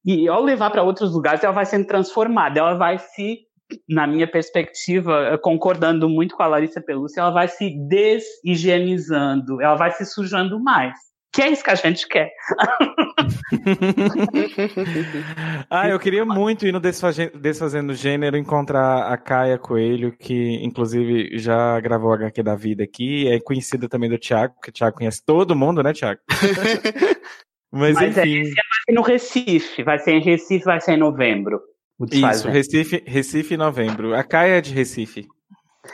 E 0.05 0.29
ao 0.29 0.43
levar 0.43 0.71
para 0.71 0.85
outros 0.85 1.13
lugares, 1.13 1.43
ela 1.43 1.53
vai 1.53 1.67
sendo 1.67 1.87
transformada, 1.87 2.61
ela 2.61 2.75
vai 2.75 2.99
se, 2.99 3.41
na 3.89 4.07
minha 4.07 4.27
perspectiva, 4.27 5.39
concordando 5.43 6.09
muito 6.09 6.37
com 6.37 6.43
a 6.43 6.47
Larissa 6.47 6.81
Pelúcia, 6.81 7.21
ela 7.21 7.31
vai 7.31 7.49
se 7.49 7.75
deshigienizando, 7.89 9.61
ela 9.61 9.75
vai 9.75 9.91
se 9.93 10.07
sujando 10.07 10.61
mais. 10.61 10.95
Que 11.33 11.43
é 11.43 11.51
isso 11.51 11.63
que 11.63 11.71
a 11.71 11.75
gente 11.75 12.09
quer. 12.09 12.33
ah, 15.71 15.89
eu 15.89 16.01
queria 16.01 16.25
muito 16.25 16.67
ir 16.67 16.73
no 16.73 16.81
Desfazendo 16.81 17.95
Gênero 17.95 18.37
encontrar 18.37 19.13
a 19.13 19.19
Caia 19.19 19.59
Coelho, 19.59 20.17
que 20.17 20.55
inclusive 20.65 21.39
já 21.39 21.79
gravou 21.81 22.13
a 22.13 22.15
HQ 22.15 22.43
da 22.43 22.57
vida 22.57 22.83
aqui, 22.83 23.29
é 23.29 23.39
conhecida 23.39 23.89
também 23.89 24.09
do 24.09 24.19
Thiago, 24.19 24.55
que 24.63 24.71
o 24.71 24.73
Thiago 24.73 24.97
conhece 24.97 25.23
todo 25.25 25.55
mundo, 25.55 25.83
né, 25.83 25.93
Thiago? 25.93 26.21
Mas, 27.71 27.95
Mas 27.95 28.17
é, 28.17 28.23
enfim. 28.23 28.39
É, 28.39 28.45
vai 28.45 28.53
ser 28.87 28.93
no 28.93 29.03
Recife, 29.03 29.83
vai 29.83 29.99
ser 29.99 30.13
em 30.13 30.23
Recife, 30.23 30.65
vai 30.65 30.81
ser 30.81 30.93
em 30.93 30.99
novembro. 30.99 31.61
Isso, 32.07 32.49
Recife, 32.49 33.03
Recife 33.07 33.57
novembro. 33.57 34.15
A 34.15 34.23
Caia 34.23 34.59
é 34.59 34.61
de 34.61 34.73
Recife. 34.73 35.27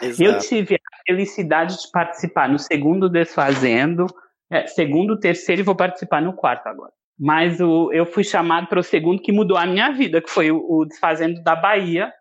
Exato. 0.03 0.23
Eu 0.23 0.39
tive 0.39 0.75
a 0.75 0.97
felicidade 1.07 1.81
de 1.81 1.91
participar 1.91 2.49
no 2.49 2.59
segundo 2.59 3.09
Desfazendo, 3.09 4.07
é, 4.51 4.67
segundo, 4.67 5.19
terceiro 5.19 5.63
e 5.63 5.65
vou 5.65 5.75
participar 5.75 6.21
no 6.21 6.35
quarto 6.35 6.67
agora. 6.67 6.93
Mas 7.19 7.61
o, 7.61 7.93
eu 7.93 8.05
fui 8.05 8.25
chamado 8.25 8.67
para 8.67 8.81
o 8.81 8.83
segundo 8.83 9.23
que 9.23 9.33
mudou 9.33 9.57
a 9.57 9.67
minha 9.67 9.93
vida, 9.93 10.21
que 10.21 10.31
foi 10.31 10.51
o, 10.51 10.59
o 10.59 10.85
Desfazendo 10.85 11.43
da 11.43 11.57
Bahia. 11.57 12.13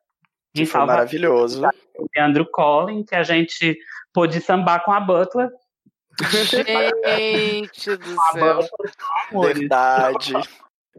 Que 0.54 0.66
foi 0.66 0.86
maravilhoso. 0.86 1.66
O 1.98 2.06
Leandro 2.16 2.48
Collin, 2.52 3.04
que 3.04 3.16
a 3.16 3.24
gente 3.24 3.78
pôde 4.14 4.40
sambar 4.40 4.84
com 4.86 4.92
a 4.94 5.00
Butler. 5.00 5.50
Gente 7.18 7.98
do 7.98 8.16
céu. 8.32 8.60
Verdade. 9.32 10.34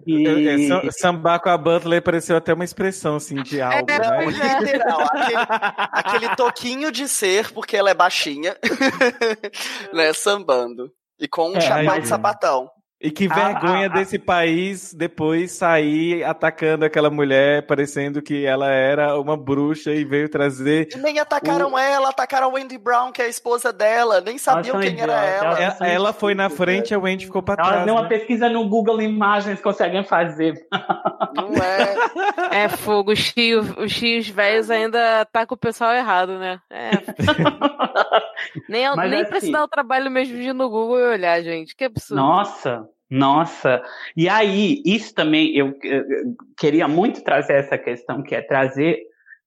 E... 0.06 0.26
É, 0.26 0.86
é, 0.86 0.90
sambar 0.90 1.40
com 1.40 1.48
a 1.48 1.56
Butler 1.56 2.02
pareceu 2.02 2.36
até 2.36 2.52
uma 2.52 2.64
expressão 2.64 3.16
assim 3.16 3.42
de 3.42 3.60
algo. 3.60 3.88
É, 3.90 3.98
né? 3.98 4.60
literal. 4.60 5.00
aquele, 5.02 5.36
aquele 5.92 6.36
toquinho 6.36 6.90
de 6.90 7.08
ser, 7.08 7.52
porque 7.52 7.76
ela 7.76 7.90
é 7.90 7.94
baixinha, 7.94 8.56
né? 9.94 10.12
Sambando. 10.12 10.92
E 11.18 11.28
com 11.28 11.50
um 11.50 11.56
é, 11.56 11.60
chapéu 11.60 12.00
de 12.00 12.08
sapatão. 12.08 12.68
E 13.00 13.10
que 13.10 13.28
vergonha 13.28 13.88
ah, 13.88 13.92
ah, 13.92 13.96
desse 13.96 14.18
país 14.18 14.94
depois 14.94 15.52
sair 15.52 16.24
atacando 16.24 16.86
aquela 16.86 17.10
mulher, 17.10 17.66
parecendo 17.66 18.22
que 18.22 18.46
ela 18.46 18.70
era 18.70 19.20
uma 19.20 19.36
bruxa 19.36 19.92
e 19.92 20.04
veio 20.04 20.26
trazer. 20.26 20.88
E 20.94 20.98
nem 20.98 21.18
atacaram 21.18 21.72
o... 21.72 21.78
ela, 21.78 22.08
atacaram 22.08 22.46
a 22.46 22.54
Wendy 22.54 22.78
Brown, 22.78 23.12
que 23.12 23.20
é 23.20 23.26
a 23.26 23.28
esposa 23.28 23.72
dela, 23.74 24.22
nem 24.22 24.38
sabiam 24.38 24.80
quem 24.80 24.98
era 24.98 25.12
ela. 25.12 25.60
Ela, 25.60 25.86
ela 25.86 26.12
foi 26.14 26.34
na 26.34 26.48
frente, 26.48 26.94
a 26.94 26.98
Wendy 26.98 27.26
ficou 27.26 27.42
pra 27.42 27.56
trás. 27.56 27.74
Ela 27.74 27.84
deu 27.84 27.94
uma 27.94 28.04
né? 28.04 28.08
pesquisa 28.08 28.48
no 28.48 28.66
Google 28.70 29.02
Imagens, 29.02 29.60
conseguem 29.60 30.02
fazer. 30.02 30.54
Não 31.34 31.52
é. 31.62 32.64
É 32.64 32.68
fogo, 32.68 33.12
os 33.12 33.32
tios, 33.32 33.68
os 33.76 33.94
tios 33.94 34.28
velhos 34.28 34.70
ainda 34.70 35.26
tá 35.26 35.44
com 35.46 35.54
o 35.54 35.58
pessoal 35.58 35.92
errado, 35.92 36.38
né? 36.38 36.58
É. 36.70 36.90
nem 38.66 38.84
nem 38.96 39.20
assim, 39.20 39.30
precisa 39.30 39.52
dar 39.52 39.64
o 39.64 39.68
trabalho 39.68 40.10
mesmo 40.10 40.36
de 40.36 40.42
ir 40.42 40.54
no 40.54 40.70
Google 40.70 41.00
e 41.00 41.08
olhar, 41.08 41.42
gente. 41.42 41.76
Que 41.76 41.84
absurdo. 41.84 42.22
Nossa. 42.22 42.88
Nossa, 43.14 43.80
e 44.16 44.28
aí, 44.28 44.82
isso 44.84 45.14
também, 45.14 45.56
eu, 45.56 45.72
eu, 45.84 46.04
queria 46.58 46.88
muito 46.88 47.22
trazer 47.22 47.52
essa 47.52 47.78
questão, 47.78 48.24
que 48.24 48.34
é 48.34 48.42
trazer 48.42 48.98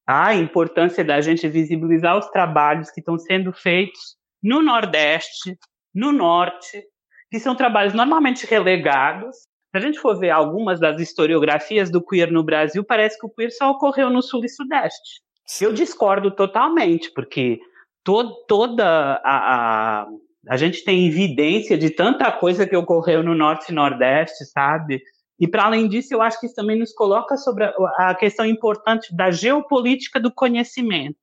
a 0.07 0.33
importância 0.33 1.03
da 1.03 1.19
gente 1.19 1.49
visibilizar 1.49 2.17
os 2.17 2.29
trabalhos 2.29 2.89
que 2.89 3.01
estão 3.01 3.19
sendo 3.19 3.51
feitos 3.51 4.15
no 4.41 4.61
Nordeste, 4.61 5.57
no 5.93 6.13
Norte, 6.13 6.81
que 7.29 7.41
são 7.41 7.55
trabalhos 7.55 7.93
normalmente 7.93 8.45
relegados. 8.45 9.35
Se 9.35 9.73
a 9.73 9.79
gente 9.81 9.99
for 9.99 10.17
ver 10.17 10.29
algumas 10.29 10.79
das 10.79 11.01
historiografias 11.01 11.91
do 11.91 12.01
queer 12.01 12.31
no 12.31 12.43
Brasil, 12.43 12.85
parece 12.85 13.19
que 13.19 13.25
o 13.25 13.29
queer 13.29 13.51
só 13.51 13.71
ocorreu 13.71 14.09
no 14.09 14.21
Sul 14.21 14.45
e 14.45 14.49
Sudeste. 14.49 15.21
Eu 15.59 15.73
discordo 15.73 16.31
totalmente, 16.31 17.11
porque 17.13 17.59
to 18.01 18.45
toda 18.47 19.19
a, 19.25 20.03
a 20.03 20.07
a 20.49 20.57
gente 20.57 20.83
tem 20.83 21.07
evidência 21.07 21.77
de 21.77 21.89
tanta 21.89 22.31
coisa 22.31 22.65
que 22.65 22.75
ocorreu 22.75 23.23
no 23.23 23.35
Norte 23.35 23.71
e 23.71 23.75
Nordeste, 23.75 24.45
sabe? 24.45 25.01
E 25.39 25.47
para 25.47 25.65
além 25.65 25.87
disso, 25.87 26.13
eu 26.13 26.21
acho 26.21 26.39
que 26.39 26.45
isso 26.45 26.55
também 26.55 26.79
nos 26.79 26.93
coloca 26.93 27.37
sobre 27.37 27.65
a, 27.65 27.73
a 27.97 28.15
questão 28.15 28.45
importante 28.45 29.15
da 29.15 29.29
geopolítica 29.29 30.19
do 30.19 30.31
conhecimento, 30.31 31.17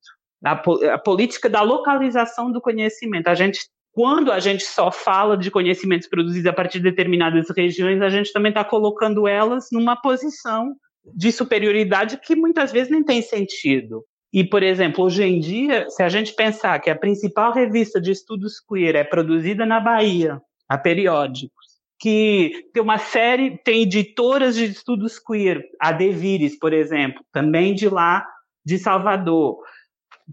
a, 0.45 0.53
a, 0.53 0.99
política 0.99 1.49
da 1.49 1.62
localização 1.62 2.53
do 2.53 2.61
conhecimento. 2.61 3.29
A 3.29 3.35
gente, 3.35 3.61
quando 3.93 4.31
a 4.31 4.39
gente 4.39 4.64
só 4.64 4.93
fala 4.93 5.37
de 5.37 5.51
conhecimentos 5.51 6.09
produzidos 6.09 6.47
a 6.47 6.53
partir 6.53 6.79
de 6.79 6.85
determinadas 6.85 7.47
regiões, 7.57 8.01
a 8.03 8.09
gente 8.09 8.33
também 8.33 8.51
está 8.51 8.64
colocando 8.64 9.27
elas 9.27 9.68
numa 9.72 9.97
posição 9.97 10.77
de 11.05 11.33
superioridade 11.33 12.18
que 12.18 12.37
muitas 12.37 12.72
vezes 12.72 12.91
nem 12.91 13.03
tem 13.03 13.20
sentido. 13.20 14.05
E, 14.35 14.43
por 14.43 14.64
exemplo, 14.64 15.05
hoje 15.05 15.22
em 15.22 15.39
dia, 15.39 15.89
se 15.89 16.03
a 16.03 16.09
gente 16.09 16.35
pensar 16.35 16.80
que 16.80 16.91
a 16.91 16.99
principal 16.99 17.53
revista 17.53 18.01
de 18.01 18.11
estudos 18.11 18.59
queer 18.59 18.97
é 18.97 19.05
produzida 19.05 19.64
na 19.64 19.78
Bahia, 19.78 20.43
a 20.68 20.76
Periódicos, 20.76 21.64
que 22.01 22.68
tem 22.74 22.82
uma 22.82 22.99
série, 22.99 23.57
tem 23.59 23.82
editoras 23.82 24.57
de 24.57 24.64
estudos 24.64 25.20
queer, 25.20 25.64
a 25.80 25.93
Devires, 25.93 26.59
por 26.59 26.72
exemplo, 26.72 27.24
também 27.32 27.76
de 27.76 27.89
lá, 27.89 28.26
de 28.66 28.76
Salvador, 28.76 29.61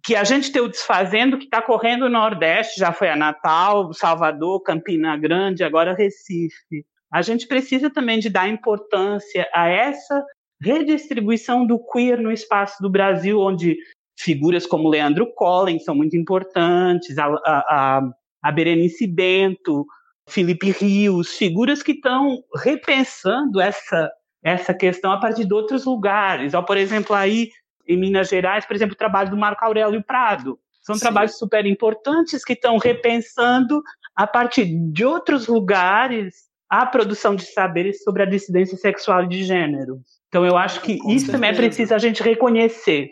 que 0.04 0.16
a 0.16 0.24
gente 0.24 0.52
tem 0.52 0.64
o 0.64 0.68
desfazendo 0.68 1.38
que 1.38 1.44
está 1.44 1.62
correndo 1.62 2.06
no 2.06 2.18
Nordeste, 2.18 2.80
já 2.80 2.92
foi 2.92 3.08
a 3.08 3.16
Natal, 3.16 3.94
Salvador, 3.94 4.64
Campina 4.64 5.16
Grande, 5.16 5.64
agora 5.64 5.94
Recife. 5.94 6.84
A 7.14 7.22
gente 7.22 7.48
precisa 7.48 7.88
também 7.88 8.18
de 8.18 8.32
dar 8.32 8.50
importância 8.50 9.48
a 9.54 9.68
essa 9.68 10.26
redistribuição 10.62 11.66
do 11.66 11.80
queer 11.80 12.20
no 12.20 12.32
espaço 12.32 12.82
do 12.82 12.90
Brasil, 12.90 13.40
onde 13.40 13.78
figuras 14.18 14.66
como 14.66 14.90
Leandro 14.90 15.34
Collins 15.34 15.84
são 15.84 15.96
muito 15.96 16.16
importantes, 16.16 17.18
a, 17.18 17.26
a, 17.26 18.02
a 18.44 18.52
Berenice 18.52 19.08
Bento, 19.08 19.86
Felipe 20.30 20.72
Rios, 20.72 21.36
figuras 21.36 21.82
que 21.82 21.94
estão 21.94 22.44
repensando 22.64 23.60
essa, 23.60 24.12
essa 24.44 24.74
questão 24.74 25.12
a 25.12 25.20
partir 25.20 25.46
de 25.46 25.54
outros 25.54 25.86
lugares. 25.86 26.54
Ou, 26.54 26.64
por 26.64 26.78
exemplo, 26.78 27.16
aí 27.16 27.50
em 27.88 27.98
Minas 27.98 28.30
Gerais, 28.30 28.66
por 28.66 28.76
exemplo, 28.76 28.94
o 28.94 28.98
trabalho 28.98 29.32
do 29.32 29.38
Marco 29.38 29.66
Aurélio 29.66 30.04
Prado. 30.04 30.60
São 30.82 30.96
Sim. 30.96 31.02
trabalhos 31.02 31.38
super 31.38 31.66
importantes 31.66 32.44
que 32.44 32.54
estão 32.54 32.78
repensando 32.78 33.82
a 34.16 34.26
partir 34.28 34.66
de 34.92 35.06
outros 35.06 35.48
lugares 35.48 36.51
a 36.72 36.86
produção 36.86 37.36
de 37.36 37.44
saberes 37.44 38.02
sobre 38.02 38.24
a 38.24 38.26
dissidência 38.26 38.78
sexual 38.78 39.26
e 39.26 39.28
de 39.28 39.44
gênero. 39.44 40.00
Então 40.30 40.46
eu 40.46 40.56
acho 40.56 40.80
que 40.80 40.98
Com 40.98 41.10
isso 41.10 41.26
certeza. 41.26 41.32
também 41.34 41.50
é 41.50 41.54
preciso 41.54 41.94
a 41.94 41.98
gente 41.98 42.24
reconhecer. 42.24 43.10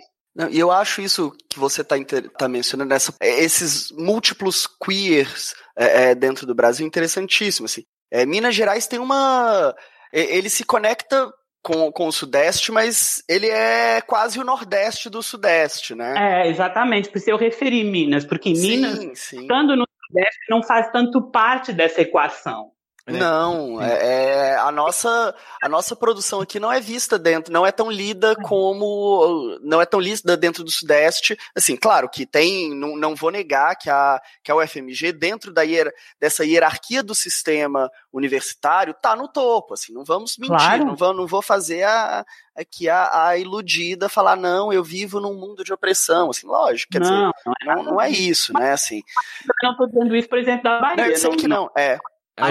E 0.49 0.57
eu 0.57 0.72
acho 0.72 1.01
isso 1.01 1.34
que 1.49 1.60
você 1.60 1.82
está 1.82 1.97
tá 2.38 2.47
mencionando, 2.47 2.93
essa, 2.93 3.14
é, 3.20 3.43
esses 3.43 3.91
múltiplos 3.91 4.66
queers 4.66 5.53
é, 5.76 6.12
é, 6.12 6.16
dentro 6.16 6.47
do 6.47 6.55
Brasil, 6.55 6.88
interessantíssimo. 6.88 7.66
Assim. 7.66 7.84
É, 8.10 8.26
Minas 8.26 8.55
Gerais 8.55 8.88
tem 8.88 8.99
uma. 8.99 9.76
Ele 10.14 10.49
se 10.49 10.64
conecta 10.64 11.30
com, 11.62 11.91
com 11.91 12.07
o 12.07 12.14
Sudeste, 12.14 12.72
mas 12.72 13.22
ele 13.28 13.47
é 13.47 13.99
quase 13.99 14.39
o 14.39 14.45
Nordeste 14.45 15.10
do 15.10 15.22
Sudeste, 15.22 15.93
né? 15.93 16.14
É, 16.16 16.47
exatamente. 16.47 17.10
Por 17.10 17.18
isso 17.18 17.30
eu 17.30 17.38
referi 17.38 17.84
Minas, 17.84 18.24
porque 18.24 18.55
sim, 18.55 18.78
Minas, 18.78 19.20
sim. 19.20 19.41
estando 19.41 19.76
no 19.76 19.86
Sudeste, 20.07 20.39
não 20.49 20.64
faz 20.64 20.89
tanto 20.91 21.22
parte 21.30 21.74
dessa 21.74 22.01
equação. 22.01 22.72
É. 23.16 23.20
Não, 23.20 23.82
é, 23.82 24.51
é, 24.51 24.55
a 24.57 24.72
nossa 24.72 25.36
a 25.62 25.70
nossa 25.70 25.95
produção 25.95 26.41
aqui 26.41 26.60
não 26.60 26.72
é 26.72 26.80
vista 26.80 27.18
dentro, 27.18 27.51
não 27.51 27.66
é 27.66 27.72
tão 27.72 27.89
lida 27.89 28.36
como 28.36 29.57
não 29.62 29.82
é 29.82 29.86
tão 29.86 29.99
lida 29.99 30.38
dentro 30.38 30.64
do 30.64 30.72
Sudeste. 30.72 31.38
Assim, 31.55 31.76
claro 31.76 32.10
que 32.10 32.26
tem, 32.26 32.74
não, 32.76 32.95
não 32.95 33.16
vou 33.16 33.32
negar 33.32 33.76
que 33.76 33.89
a 33.89 34.22
que 34.43 34.51
a 34.51 34.55
UFMG 34.55 35.12
dentro 35.12 35.51
da 35.51 35.64
hier, 35.64 35.91
dessa 36.20 36.45
hierarquia 36.45 37.01
do 37.01 37.16
sistema 37.16 37.89
universitário 38.12 38.93
tá 38.93 39.16
no 39.16 39.28
topo. 39.28 39.74
Assim, 39.74 39.93
não 39.93 40.03
vamos 40.03 40.38
mentir, 40.38 40.55
claro. 40.55 40.86
não 40.86 40.95
vou 40.95 41.14
não 41.14 41.28
vou 41.28 41.41
fazer 41.41 41.84
a 41.84 42.26
aqui 42.60 42.89
a, 42.89 43.28
a 43.28 43.38
iludida 43.38 44.10
falar 44.10 44.36
não, 44.36 44.74
eu 44.74 44.84
vivo 44.84 45.20
num 45.20 45.34
mundo 45.34 45.64
de 45.64 45.74
opressão. 45.74 46.30
Assim, 46.30 46.45
lógico, 46.45 46.91
quer 46.91 46.99
não, 46.99 47.10
dizer, 47.10 47.34
não 47.45 47.53
é, 47.62 47.76
não, 47.76 47.84
não 47.84 48.01
é 48.01 48.10
isso, 48.10 48.53
né? 48.53 48.74
Assim. 48.74 49.01
Eu 49.45 49.53
não 49.64 49.72
estou 49.72 49.88
dizendo 49.88 50.16
isso, 50.16 50.28
por 50.28 50.38
exemplo, 50.38 50.64
da 50.64 50.80
Bahia. 50.80 50.97
Não, 50.97 51.05
eu 51.05 51.18
sei 51.18 51.36
que 51.36 51.47
não, 51.47 51.72
é. 51.76 51.97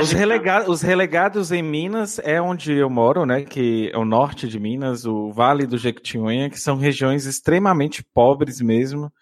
Os, 0.00 0.12
relega 0.12 0.70
os 0.70 0.82
relegados 0.82 1.50
em 1.50 1.62
Minas 1.62 2.18
é 2.18 2.40
onde 2.40 2.72
eu 2.72 2.90
moro, 2.90 3.24
né? 3.24 3.42
Que 3.42 3.90
é 3.92 3.98
o 3.98 4.04
norte 4.04 4.46
de 4.46 4.58
Minas, 4.58 5.04
o 5.04 5.32
Vale 5.32 5.66
do 5.66 5.78
Jequitinhonha, 5.78 6.50
que 6.50 6.58
são 6.58 6.76
regiões 6.76 7.24
extremamente 7.24 8.02
pobres 8.02 8.60
mesmo. 8.60 9.12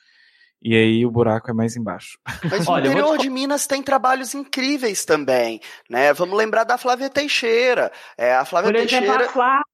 E 0.62 0.74
aí 0.74 1.06
o 1.06 1.10
buraco 1.10 1.50
é 1.50 1.54
mais 1.54 1.76
embaixo. 1.76 2.18
Mas 2.50 2.66
Olha, 2.66 2.88
o 2.88 2.92
interior 2.92 3.18
te... 3.18 3.22
de 3.22 3.30
Minas 3.30 3.66
tem 3.66 3.82
trabalhos 3.82 4.34
incríveis 4.34 5.04
também, 5.04 5.60
né? 5.88 6.12
Vamos 6.12 6.36
lembrar 6.36 6.64
da 6.64 6.78
Flávia 6.78 7.08
Teixeira. 7.08 7.92
É, 8.16 8.34
a 8.34 8.44
Flávia 8.44 8.72
Por 8.72 8.78
Teixeira. 8.78 9.06
Exemplo, 9.06 9.24
a 9.24 9.28
Flávia. 9.28 9.64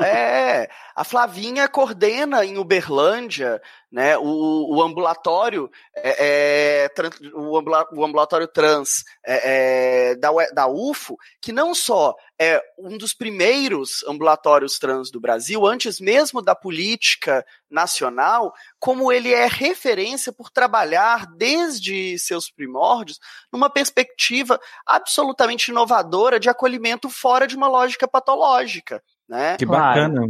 É, 0.00 0.68
a 0.94 1.04
Flavinha 1.04 1.68
coordena 1.68 2.44
em 2.44 2.58
Uberlândia 2.58 3.60
né, 3.90 4.16
o, 4.16 4.76
o 4.76 4.82
ambulatório 4.82 5.68
é, 5.96 6.84
é, 6.84 6.88
trans, 6.90 7.18
o, 7.34 8.04
ambulatório 8.04 8.46
trans 8.46 9.04
é, 9.26 10.10
é 10.12 10.14
da, 10.14 10.30
da 10.54 10.68
UFO, 10.68 11.16
que 11.42 11.50
não 11.50 11.74
só 11.74 12.14
é 12.38 12.62
um 12.78 12.96
dos 12.96 13.12
primeiros 13.12 14.04
ambulatórios 14.06 14.78
trans 14.78 15.10
do 15.10 15.20
Brasil, 15.20 15.66
antes 15.66 15.98
mesmo 15.98 16.40
da 16.40 16.54
política 16.54 17.44
nacional, 17.68 18.54
como 18.78 19.10
ele 19.10 19.32
é 19.32 19.46
referência 19.46 20.32
por 20.32 20.50
trabalhar 20.50 21.26
desde 21.36 22.16
seus 22.18 22.48
primórdios 22.48 23.18
numa 23.52 23.68
perspectiva 23.68 24.60
absolutamente 24.86 25.70
inovadora 25.70 26.38
de 26.38 26.48
acolhimento 26.48 27.10
fora 27.10 27.46
de 27.46 27.56
uma 27.56 27.66
lógica 27.66 28.06
patológica. 28.06 29.02
Né? 29.30 29.56
Que 29.56 29.64
bacana. 29.64 30.22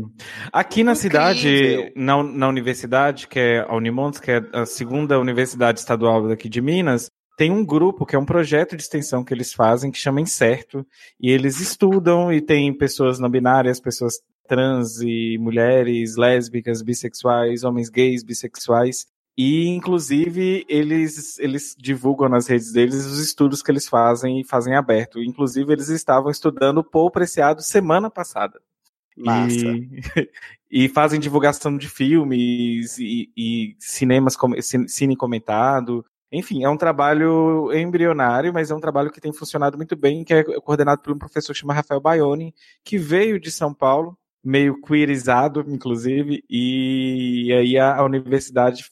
Aqui 0.53 0.85
na 0.85 0.93
Incrível. 0.93 0.97
cidade, 0.97 1.93
na, 1.97 2.23
na 2.23 2.49
universidade, 2.49 3.27
que 3.27 3.41
é 3.41 3.61
a 3.61 3.75
Unimons, 3.75 4.21
que 4.21 4.31
é 4.31 4.43
a 4.53 4.67
segunda 4.67 5.19
universidade 5.19 5.79
estadual 5.81 6.29
daqui 6.29 6.51
de 6.51 6.61
Minas, 6.61 7.11
tem 7.35 7.51
um 7.51 7.65
grupo 7.65 8.05
que 8.05 8.15
é 8.15 8.19
um 8.19 8.27
projeto 8.27 8.77
de 8.77 8.83
extensão 8.83 9.25
que 9.25 9.33
eles 9.33 9.55
fazem 9.55 9.91
que 9.91 9.97
chama 9.97 10.21
Incerto, 10.21 10.87
e 11.19 11.31
eles 11.31 11.61
estudam 11.61 12.31
e 12.31 12.43
tem 12.43 12.77
pessoas 12.77 13.19
não 13.19 13.31
binárias, 13.31 13.81
pessoas 13.81 14.21
trans 14.47 15.01
e 15.01 15.39
mulheres, 15.39 16.17
lésbicas, 16.17 16.83
bissexuais, 16.83 17.65
homens 17.65 17.89
gays, 17.89 18.23
bissexuais, 18.23 19.07
e 19.35 19.67
inclusive 19.69 20.67
eles 20.69 21.39
eles 21.39 21.75
divulgam 21.79 22.29
nas 22.29 22.47
redes 22.47 22.71
deles 22.71 23.07
os 23.07 23.19
estudos 23.19 23.63
que 23.63 23.71
eles 23.71 23.89
fazem 23.89 24.41
e 24.41 24.45
fazem 24.45 24.75
aberto. 24.75 25.23
Inclusive 25.23 25.73
eles 25.73 25.89
estavam 25.89 26.31
estudando 26.31 26.79
o 26.79 26.85
Paul 26.85 27.11
Preciado 27.11 27.63
semana 27.63 28.11
passada. 28.11 28.61
Massa. 29.17 29.55
E, 29.55 30.01
e 30.87 30.89
fazem 30.89 31.21
divulgação 31.21 31.77
de 31.77 31.89
filmes 31.89 32.99
e, 32.99 33.31
e 33.37 33.77
cinemas, 33.79 34.37
cine 34.89 35.17
comentado. 35.17 36.05
Enfim, 36.33 36.63
é 36.63 36.69
um 36.69 36.77
trabalho 36.77 37.73
embrionário, 37.73 38.53
mas 38.53 38.71
é 38.71 38.75
um 38.75 38.81
trabalho 38.81 39.11
que 39.11 39.21
tem 39.21 39.33
funcionado 39.33 39.77
muito 39.77 39.97
bem, 39.97 40.23
que 40.23 40.33
é 40.33 40.45
coordenado 40.61 41.03
por 41.03 41.13
um 41.13 41.19
professor 41.19 41.53
que 41.53 41.59
chama 41.59 41.75
Rafael 41.75 42.01
Baioni, 42.01 42.55
que 42.85 42.97
veio 42.97 43.41
de 43.41 43.51
São 43.51 43.75
Paulo, 43.75 44.17
meio 44.43 44.81
queerizado, 44.81 45.65
inclusive, 45.67 46.43
e 46.49 47.53
aí 47.53 47.77
a, 47.77 47.97
a 47.97 48.05
universidade 48.05 48.85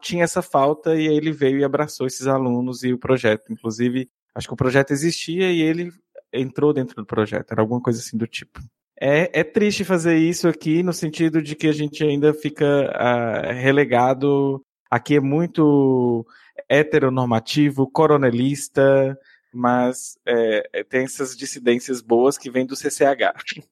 tinha 0.00 0.24
essa 0.24 0.42
falta 0.42 0.96
e 0.96 1.08
aí 1.08 1.16
ele 1.16 1.30
veio 1.30 1.58
e 1.58 1.64
abraçou 1.64 2.06
esses 2.06 2.26
alunos 2.26 2.82
e 2.82 2.92
o 2.92 2.98
projeto. 2.98 3.52
Inclusive, 3.52 4.10
acho 4.34 4.48
que 4.48 4.54
o 4.54 4.56
projeto 4.56 4.90
existia 4.90 5.52
e 5.52 5.60
ele 5.60 5.92
entrou 6.32 6.72
dentro 6.72 6.96
do 6.96 7.06
projeto, 7.06 7.52
era 7.52 7.60
alguma 7.60 7.80
coisa 7.80 8.00
assim 8.00 8.16
do 8.16 8.26
tipo. 8.26 8.60
É, 9.00 9.40
é 9.40 9.44
triste 9.44 9.84
fazer 9.84 10.16
isso 10.16 10.48
aqui 10.48 10.82
no 10.82 10.92
sentido 10.92 11.40
de 11.40 11.54
que 11.54 11.68
a 11.68 11.72
gente 11.72 12.02
ainda 12.02 12.34
fica 12.34 12.64
uh, 12.66 13.52
relegado. 13.52 14.60
Aqui 14.90 15.16
é 15.16 15.20
muito 15.20 16.26
heteronormativo, 16.68 17.88
coronelista, 17.88 19.16
mas 19.54 20.18
é, 20.26 20.68
é 20.72 20.84
tem 20.84 21.04
essas 21.04 21.36
dissidências 21.36 22.00
boas 22.00 22.36
que 22.36 22.50
vêm 22.50 22.66
do 22.66 22.76
CCH. 22.76 23.32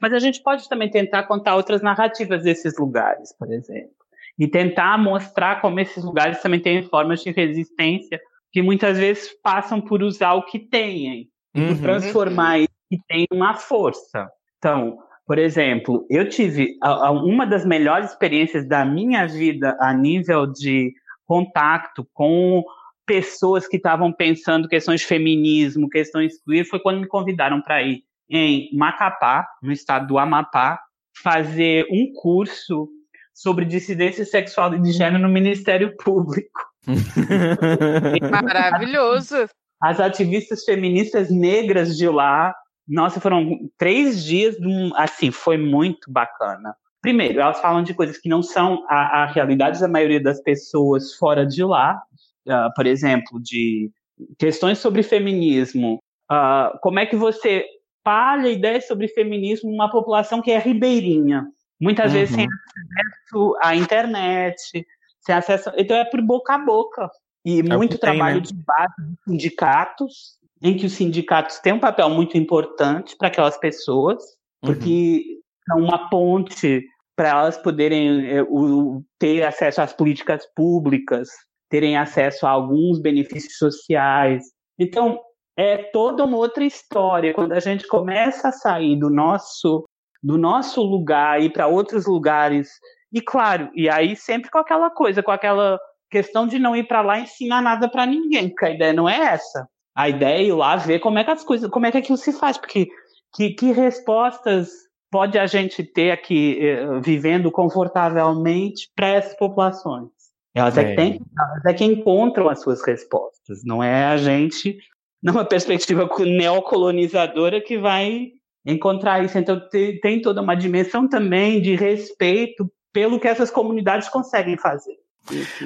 Mas 0.00 0.12
a 0.12 0.18
gente 0.18 0.42
pode 0.42 0.68
também 0.68 0.90
tentar 0.90 1.24
contar 1.24 1.54
outras 1.54 1.80
narrativas 1.80 2.42
desses 2.42 2.76
lugares, 2.76 3.32
por 3.38 3.52
exemplo. 3.52 3.92
E 4.36 4.48
tentar 4.48 4.98
mostrar 4.98 5.60
como 5.60 5.78
esses 5.78 6.02
lugares 6.02 6.42
também 6.42 6.58
têm 6.58 6.82
formas 6.88 7.22
de 7.22 7.30
resistência 7.30 8.20
que 8.52 8.62
muitas 8.62 8.98
vezes 8.98 9.30
passam 9.42 9.80
por 9.80 10.02
usar 10.02 10.34
o 10.34 10.44
que 10.44 10.58
têm, 10.58 11.30
uhum. 11.54 11.68
por 11.68 11.82
transformar 11.82 12.58
isso 12.58 12.75
que 12.88 12.98
tem 13.08 13.26
uma 13.32 13.54
força. 13.54 14.28
Então, 14.58 14.98
por 15.26 15.38
exemplo, 15.38 16.06
eu 16.08 16.28
tive 16.28 16.78
uma 17.24 17.46
das 17.46 17.64
melhores 17.64 18.10
experiências 18.10 18.66
da 18.68 18.84
minha 18.84 19.26
vida 19.26 19.76
a 19.80 19.92
nível 19.92 20.46
de 20.46 20.92
contato 21.26 22.08
com 22.12 22.64
pessoas 23.04 23.66
que 23.66 23.76
estavam 23.76 24.12
pensando 24.12 24.68
questões 24.68 25.00
de 25.00 25.06
feminismo, 25.06 25.88
questões 25.88 26.40
queer, 26.42 26.64
foi 26.64 26.80
quando 26.80 27.00
me 27.00 27.06
convidaram 27.06 27.60
para 27.60 27.82
ir 27.82 28.02
em 28.28 28.68
Macapá, 28.76 29.46
no 29.62 29.72
estado 29.72 30.08
do 30.08 30.18
Amapá, 30.18 30.80
fazer 31.22 31.86
um 31.90 32.12
curso 32.12 32.88
sobre 33.32 33.64
dissidência 33.64 34.24
sexual 34.24 34.74
e 34.74 34.80
de 34.80 34.92
gênero 34.92 35.22
no 35.22 35.28
Ministério 35.28 35.96
Público. 35.96 36.60
Maravilhoso! 38.30 39.48
As 39.80 40.00
ativistas 40.00 40.64
feministas 40.64 41.30
negras 41.30 41.96
de 41.96 42.08
lá 42.08 42.54
nossa, 42.88 43.20
foram 43.20 43.68
três 43.76 44.24
dias, 44.24 44.56
assim, 44.94 45.30
foi 45.30 45.58
muito 45.58 46.10
bacana. 46.10 46.74
Primeiro, 47.02 47.40
elas 47.40 47.60
falam 47.60 47.82
de 47.82 47.94
coisas 47.94 48.18
que 48.18 48.28
não 48.28 48.42
são 48.42 48.84
a, 48.88 49.22
a 49.22 49.26
realidade 49.26 49.80
da 49.80 49.88
maioria 49.88 50.22
das 50.22 50.40
pessoas 50.40 51.14
fora 51.14 51.44
de 51.44 51.64
lá. 51.64 52.00
Uh, 52.46 52.72
por 52.74 52.86
exemplo, 52.86 53.40
de 53.42 53.90
questões 54.38 54.78
sobre 54.78 55.02
feminismo. 55.02 56.00
Uh, 56.30 56.78
como 56.80 56.98
é 57.00 57.06
que 57.06 57.16
você 57.16 57.64
palha 58.04 58.48
ideias 58.48 58.86
sobre 58.86 59.08
feminismo 59.08 59.70
numa 59.70 59.90
população 59.90 60.40
que 60.40 60.52
é 60.52 60.58
ribeirinha? 60.58 61.46
Muitas 61.80 62.12
uhum. 62.12 62.18
vezes 62.18 62.34
sem 62.34 62.46
acesso 62.46 63.56
à 63.60 63.74
internet, 63.74 64.86
sem 65.20 65.34
acesso. 65.34 65.70
Então 65.76 65.96
é 65.96 66.04
por 66.04 66.22
boca 66.22 66.54
a 66.54 66.58
boca. 66.58 67.10
E 67.44 67.60
é 67.60 67.76
muito 67.76 67.98
trabalho 67.98 68.42
tem, 68.42 68.56
né? 68.56 68.58
de 68.58 68.64
base 68.64 68.94
de 68.98 69.16
sindicatos 69.24 70.36
em 70.62 70.76
que 70.76 70.86
os 70.86 70.92
sindicatos 70.92 71.58
têm 71.58 71.74
um 71.74 71.80
papel 71.80 72.08
muito 72.10 72.36
importante 72.36 73.16
para 73.16 73.28
aquelas 73.28 73.58
pessoas, 73.58 74.22
porque 74.60 75.24
uhum. 75.68 75.78
são 75.78 75.84
uma 75.84 76.08
ponte 76.08 76.84
para 77.14 77.30
elas 77.30 77.56
poderem 77.56 78.30
é, 78.30 78.42
o, 78.42 79.02
ter 79.18 79.42
acesso 79.42 79.80
às 79.80 79.92
políticas 79.92 80.46
públicas, 80.54 81.28
terem 81.70 81.96
acesso 81.96 82.46
a 82.46 82.50
alguns 82.50 83.00
benefícios 83.00 83.56
sociais. 83.56 84.44
Então, 84.78 85.18
é 85.56 85.78
toda 85.78 86.24
uma 86.24 86.36
outra 86.36 86.64
história. 86.64 87.32
Quando 87.32 87.52
a 87.52 87.60
gente 87.60 87.86
começa 87.86 88.48
a 88.48 88.52
sair 88.52 88.96
do 88.96 89.10
nosso 89.10 89.84
do 90.22 90.36
nosso 90.36 90.82
lugar 90.82 91.40
e 91.40 91.48
para 91.48 91.68
outros 91.68 92.04
lugares, 92.04 92.68
e 93.12 93.20
claro, 93.20 93.70
e 93.74 93.88
aí 93.88 94.16
sempre 94.16 94.50
com 94.50 94.58
aquela 94.58 94.90
coisa, 94.90 95.22
com 95.22 95.30
aquela 95.30 95.78
questão 96.10 96.48
de 96.48 96.58
não 96.58 96.74
ir 96.74 96.88
para 96.88 97.00
lá 97.00 97.20
ensinar 97.20 97.62
nada 97.62 97.88
para 97.88 98.06
ninguém, 98.06 98.48
porque 98.48 98.64
a 98.64 98.70
ideia 98.70 98.92
não 98.92 99.08
é 99.08 99.18
essa 99.18 99.68
a 99.96 100.10
ideia 100.10 100.42
é 100.42 100.44
ir 100.44 100.52
lá 100.52 100.76
ver 100.76 100.98
como 100.98 101.18
é 101.18 101.24
que 101.24 101.30
as 101.30 101.42
coisas, 101.42 101.70
como 101.70 101.86
é 101.86 101.90
que 101.90 101.96
aquilo 101.96 102.18
se 102.18 102.32
faz, 102.32 102.58
porque 102.58 102.88
que, 103.34 103.50
que 103.50 103.72
respostas 103.72 104.68
pode 105.10 105.38
a 105.38 105.46
gente 105.46 105.82
ter 105.82 106.10
aqui 106.10 106.58
eh, 106.60 107.00
vivendo 107.00 107.50
confortavelmente 107.50 108.90
para 108.94 109.08
essas 109.08 109.34
populações? 109.38 110.10
Elas 110.54 110.76
é. 110.76 110.82
é, 110.82 110.84
que 110.90 110.96
tem, 110.96 111.20
elas 111.38 111.64
é 111.64 111.72
que 111.72 111.84
encontram 111.84 112.48
as 112.48 112.60
suas 112.60 112.84
respostas, 112.84 113.64
não 113.64 113.82
é 113.82 114.04
a 114.04 114.18
gente, 114.18 114.78
numa 115.22 115.44
perspectiva 115.44 116.08
neocolonizadora, 116.18 117.60
que 117.60 117.78
vai 117.78 118.32
encontrar 118.66 119.24
isso. 119.24 119.38
Então, 119.38 119.60
tem 119.70 120.20
toda 120.20 120.42
uma 120.42 120.54
dimensão 120.54 121.08
também 121.08 121.62
de 121.62 121.74
respeito 121.74 122.70
pelo 122.92 123.18
que 123.18 123.28
essas 123.28 123.50
comunidades 123.50 124.08
conseguem 124.08 124.58
fazer. 124.58 124.96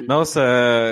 Nossa, 0.07 0.41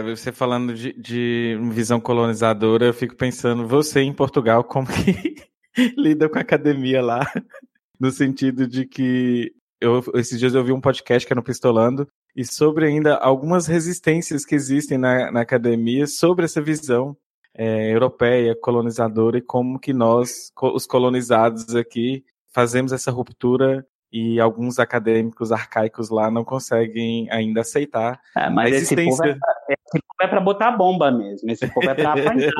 você 0.03 0.31
falando 0.31 0.73
de, 0.73 0.93
de 0.93 1.57
visão 1.71 1.99
colonizadora, 1.99 2.85
eu 2.85 2.93
fico 2.93 3.15
pensando, 3.15 3.67
você 3.67 4.01
em 4.01 4.13
Portugal, 4.13 4.63
como 4.63 4.87
que 4.87 5.35
lida 5.97 6.29
com 6.29 6.37
a 6.37 6.41
academia 6.41 7.01
lá? 7.01 7.19
No 8.01 8.11
sentido 8.11 8.65
de 8.65 8.85
que 8.85 9.51
eu, 9.81 10.01
esses 10.15 10.39
dias 10.39 10.55
eu 10.55 10.63
vi 10.63 10.71
um 10.71 10.79
podcast 10.79 11.27
que 11.27 11.33
é 11.33 11.35
no 11.35 11.43
Pistolando, 11.43 12.07
e 12.33 12.45
sobre 12.45 12.85
ainda 12.85 13.15
algumas 13.15 13.67
resistências 13.67 14.45
que 14.45 14.55
existem 14.55 14.97
na, 14.97 15.29
na 15.29 15.41
academia 15.41 16.07
sobre 16.07 16.45
essa 16.45 16.61
visão 16.61 17.17
é, 17.53 17.91
europeia, 17.93 18.55
colonizadora, 18.55 19.37
e 19.37 19.41
como 19.41 19.77
que 19.77 19.91
nós, 19.91 20.49
os 20.61 20.85
colonizados 20.85 21.75
aqui, 21.75 22.23
fazemos 22.53 22.93
essa 22.93 23.11
ruptura 23.11 23.85
e 24.11 24.39
alguns 24.39 24.79
acadêmicos 24.79 25.51
arcaicos 25.51 26.09
lá 26.09 26.31
não 26.31 26.43
conseguem 26.43 27.29
ainda 27.31 27.61
aceitar 27.61 28.19
é, 28.35 28.49
mas 28.49 28.73
a 28.73 28.75
existência. 28.75 29.23
Esse 29.23 29.39
povo 29.39 29.45
é, 29.69 29.75
povo 29.91 30.21
é 30.21 30.27
para 30.27 30.41
botar 30.41 30.71
bomba 30.71 31.11
mesmo, 31.11 31.49
esse 31.49 31.67
povo 31.67 31.89
é 31.89 31.93
para 31.93 32.13
apanhar. 32.13 32.51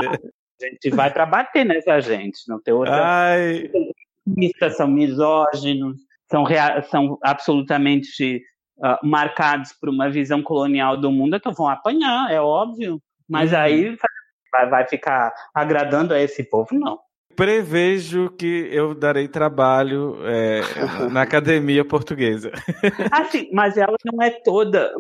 a 0.62 0.66
gente 0.66 0.90
vai 0.92 1.12
para 1.12 1.26
bater 1.26 1.66
nessa 1.66 2.00
gente, 2.00 2.48
não 2.48 2.62
tem 2.62 2.74
outra. 2.74 3.00
Ai. 3.04 3.70
São 4.76 4.88
misóginos, 4.88 5.98
são, 6.30 6.46
são 6.90 7.18
absolutamente 7.24 8.42
uh, 8.78 9.08
marcados 9.08 9.74
por 9.74 9.90
uma 9.90 10.10
visão 10.10 10.44
colonial 10.44 10.96
do 10.96 11.12
mundo, 11.12 11.36
então 11.36 11.54
vão 11.54 11.68
apanhar, 11.68 12.32
é 12.32 12.40
óbvio. 12.40 13.02
Mas 13.28 13.54
uhum. 13.54 13.60
aí 13.60 13.98
vai, 14.52 14.70
vai 14.70 14.88
ficar 14.88 15.34
agradando 15.54 16.14
a 16.14 16.20
esse 16.20 16.44
povo, 16.44 16.70
não 16.74 17.00
prevejo 17.40 18.30
que 18.32 18.68
eu 18.70 18.94
darei 18.94 19.26
trabalho 19.26 20.18
é, 20.26 20.60
na 21.10 21.22
academia 21.22 21.86
portuguesa. 21.86 22.52
Assim, 23.14 23.50
mas 23.54 23.78
ela 23.78 23.96
não 24.04 24.22
é 24.22 24.30
toda. 24.30 24.92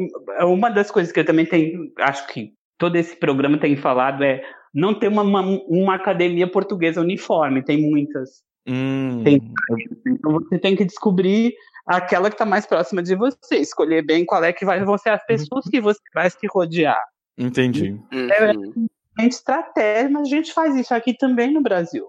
Uma 0.43 0.69
das 0.69 0.89
coisas 0.89 1.11
que 1.11 1.19
eu 1.19 1.25
também 1.25 1.45
tenho, 1.45 1.91
acho 1.99 2.25
que 2.27 2.53
todo 2.77 2.95
esse 2.95 3.13
programa 3.17 3.59
tem 3.59 3.75
falado 3.75 4.23
é 4.23 4.41
não 4.73 4.97
ter 4.97 5.09
uma, 5.09 5.21
uma, 5.21 5.41
uma 5.67 5.95
academia 5.95 6.49
portuguesa 6.49 7.01
uniforme, 7.01 7.61
tem 7.61 7.81
muitas. 7.81 8.41
Hum. 8.65 9.21
Tem, 9.21 9.41
então 10.07 10.31
você 10.31 10.57
tem 10.57 10.77
que 10.77 10.85
descobrir 10.85 11.53
aquela 11.85 12.29
que 12.29 12.35
está 12.35 12.45
mais 12.45 12.65
próxima 12.65 13.03
de 13.03 13.15
você, 13.15 13.57
escolher 13.57 14.05
bem 14.05 14.25
qual 14.25 14.45
é 14.45 14.53
que 14.53 14.63
vai 14.63 14.79
ser 14.97 15.09
as 15.09 15.25
pessoas 15.25 15.65
que 15.69 15.81
você 15.81 15.99
vai 16.15 16.29
se 16.29 16.47
rodear. 16.47 17.03
Entendi. 17.37 17.99
É, 18.13 19.23
é 19.23 19.27
estratégia, 19.27 20.09
mas 20.09 20.21
a 20.21 20.29
gente 20.29 20.53
faz 20.53 20.73
isso 20.77 20.93
aqui 20.93 21.13
também 21.13 21.51
no 21.51 21.61
Brasil. 21.61 22.07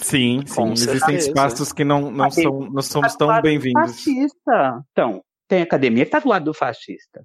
Sim, 0.00 0.42
sim. 0.46 0.72
Existem 0.72 1.16
espaços 1.16 1.72
que 1.72 1.84
não, 1.84 2.10
não, 2.10 2.30
são, 2.30 2.60
não 2.70 2.82
somos 2.82 3.14
tão 3.16 3.40
bem-vindos. 3.42 3.92
Fascista. 3.92 4.82
Então, 4.92 5.22
tem 5.48 5.62
academia 5.62 6.04
que 6.04 6.08
está 6.08 6.18
do 6.18 6.28
lado 6.28 6.44
do 6.46 6.54
fascista. 6.54 7.22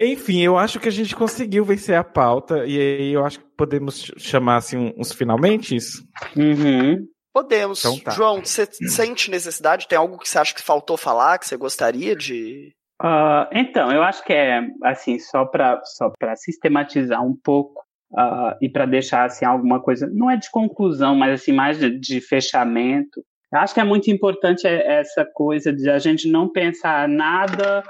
Enfim, 0.00 0.42
eu 0.42 0.56
acho 0.56 0.78
que 0.78 0.86
a 0.86 0.92
gente 0.92 1.16
conseguiu 1.16 1.64
vencer 1.64 1.96
a 1.96 2.04
pauta 2.04 2.64
e 2.64 2.78
aí 2.78 3.12
eu 3.12 3.24
acho 3.24 3.40
que 3.40 3.46
podemos 3.56 4.12
chamar 4.16 4.56
assim 4.56 4.94
uns 4.96 5.12
finalmente 5.12 5.74
isso. 5.74 6.04
Uhum. 6.36 7.04
Podemos. 7.34 7.80
Então, 7.80 7.98
tá. 7.98 8.12
João, 8.12 8.44
você 8.44 8.66
sente 8.88 9.28
necessidade? 9.30 9.88
Tem 9.88 9.98
algo 9.98 10.18
que 10.18 10.28
você 10.28 10.38
acha 10.38 10.54
que 10.54 10.62
faltou 10.62 10.96
falar, 10.96 11.38
que 11.38 11.46
você 11.46 11.56
gostaria 11.56 12.14
de 12.14 12.72
Uh, 13.00 13.46
então, 13.52 13.92
eu 13.92 14.02
acho 14.02 14.24
que 14.24 14.32
é 14.32 14.66
assim, 14.82 15.18
só 15.18 15.44
para 15.44 15.80
só 15.84 16.12
sistematizar 16.36 17.24
um 17.24 17.36
pouco 17.36 17.80
uh, 18.12 18.56
e 18.60 18.68
para 18.68 18.86
deixar 18.86 19.24
assim 19.24 19.44
alguma 19.44 19.80
coisa, 19.80 20.08
não 20.12 20.30
é 20.30 20.36
de 20.36 20.50
conclusão, 20.50 21.14
mas 21.14 21.40
assim 21.40 21.52
mais 21.52 21.78
de, 21.78 21.98
de 21.98 22.20
fechamento. 22.20 23.22
Eu 23.52 23.60
acho 23.60 23.72
que 23.72 23.80
é 23.80 23.84
muito 23.84 24.10
importante 24.10 24.66
essa 24.66 25.24
coisa 25.24 25.72
de 25.72 25.88
a 25.88 25.98
gente 25.98 26.28
não 26.28 26.48
pensar 26.48 27.08
nada 27.08 27.82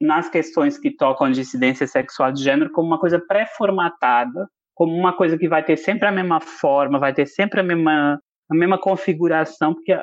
nas 0.00 0.28
questões 0.28 0.78
que 0.78 0.90
tocam 0.90 1.30
dissidência 1.30 1.86
sexual 1.86 2.32
de 2.32 2.42
gênero 2.42 2.72
como 2.72 2.88
uma 2.88 2.98
coisa 2.98 3.20
pré-formatada, 3.20 4.48
como 4.74 4.94
uma 4.96 5.12
coisa 5.12 5.36
que 5.36 5.48
vai 5.48 5.62
ter 5.62 5.76
sempre 5.76 6.08
a 6.08 6.12
mesma 6.12 6.40
forma, 6.40 6.98
vai 6.98 7.12
ter 7.12 7.26
sempre 7.26 7.60
a 7.60 7.62
mesma 7.62 8.20
a 8.50 8.54
mesma 8.54 8.78
configuração, 8.78 9.72
porque 9.72 9.96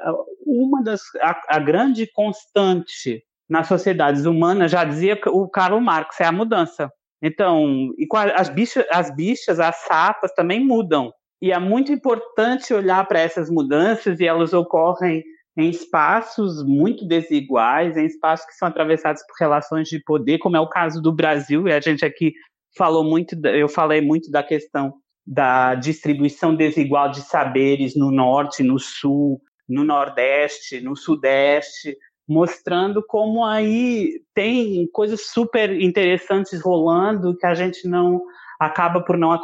uma 0.43 0.81
das 0.81 1.01
a, 1.21 1.39
a 1.49 1.59
grande 1.59 2.09
constante 2.11 3.23
nas 3.49 3.67
sociedades 3.67 4.25
humanas, 4.25 4.71
já 4.71 4.83
dizia 4.83 5.19
o 5.27 5.49
Karl 5.49 5.79
Marx, 5.79 6.19
é 6.21 6.25
a 6.25 6.31
mudança. 6.31 6.91
Então, 7.21 7.91
e 7.97 8.07
as 8.35 8.49
bichas, 8.49 8.85
as 8.91 9.13
bichas, 9.13 9.59
as 9.59 9.75
sapas 9.77 10.31
também 10.33 10.63
mudam. 10.63 11.11
E 11.41 11.51
é 11.51 11.59
muito 11.59 11.91
importante 11.91 12.73
olhar 12.73 13.05
para 13.07 13.19
essas 13.19 13.49
mudanças 13.49 14.19
e 14.19 14.25
elas 14.25 14.53
ocorrem 14.53 15.23
em 15.57 15.69
espaços 15.69 16.63
muito 16.63 17.05
desiguais, 17.05 17.97
em 17.97 18.05
espaços 18.05 18.45
que 18.45 18.53
são 18.53 18.67
atravessados 18.67 19.21
por 19.23 19.35
relações 19.39 19.89
de 19.89 20.01
poder, 20.03 20.37
como 20.37 20.55
é 20.55 20.59
o 20.59 20.69
caso 20.69 21.01
do 21.01 21.13
Brasil, 21.13 21.67
e 21.67 21.73
a 21.73 21.81
gente 21.81 22.05
aqui 22.05 22.33
falou 22.77 23.03
muito, 23.03 23.35
eu 23.47 23.67
falei 23.67 23.99
muito 23.99 24.31
da 24.31 24.43
questão 24.43 24.93
da 25.25 25.75
distribuição 25.75 26.55
desigual 26.55 27.11
de 27.11 27.21
saberes 27.21 27.95
no 27.95 28.09
norte, 28.09 28.63
no 28.63 28.79
sul, 28.79 29.41
no 29.67 29.83
nordeste, 29.83 30.81
no 30.81 30.95
sudeste, 30.95 31.95
mostrando 32.29 33.03
como 33.05 33.43
aí 33.43 34.21
tem 34.35 34.87
coisas 34.93 35.25
super 35.25 35.81
interessantes 35.81 36.61
rolando 36.61 37.35
que 37.35 37.45
a 37.45 37.55
gente 37.55 37.87
não 37.87 38.21
acaba 38.59 39.01
por 39.01 39.17
não, 39.17 39.35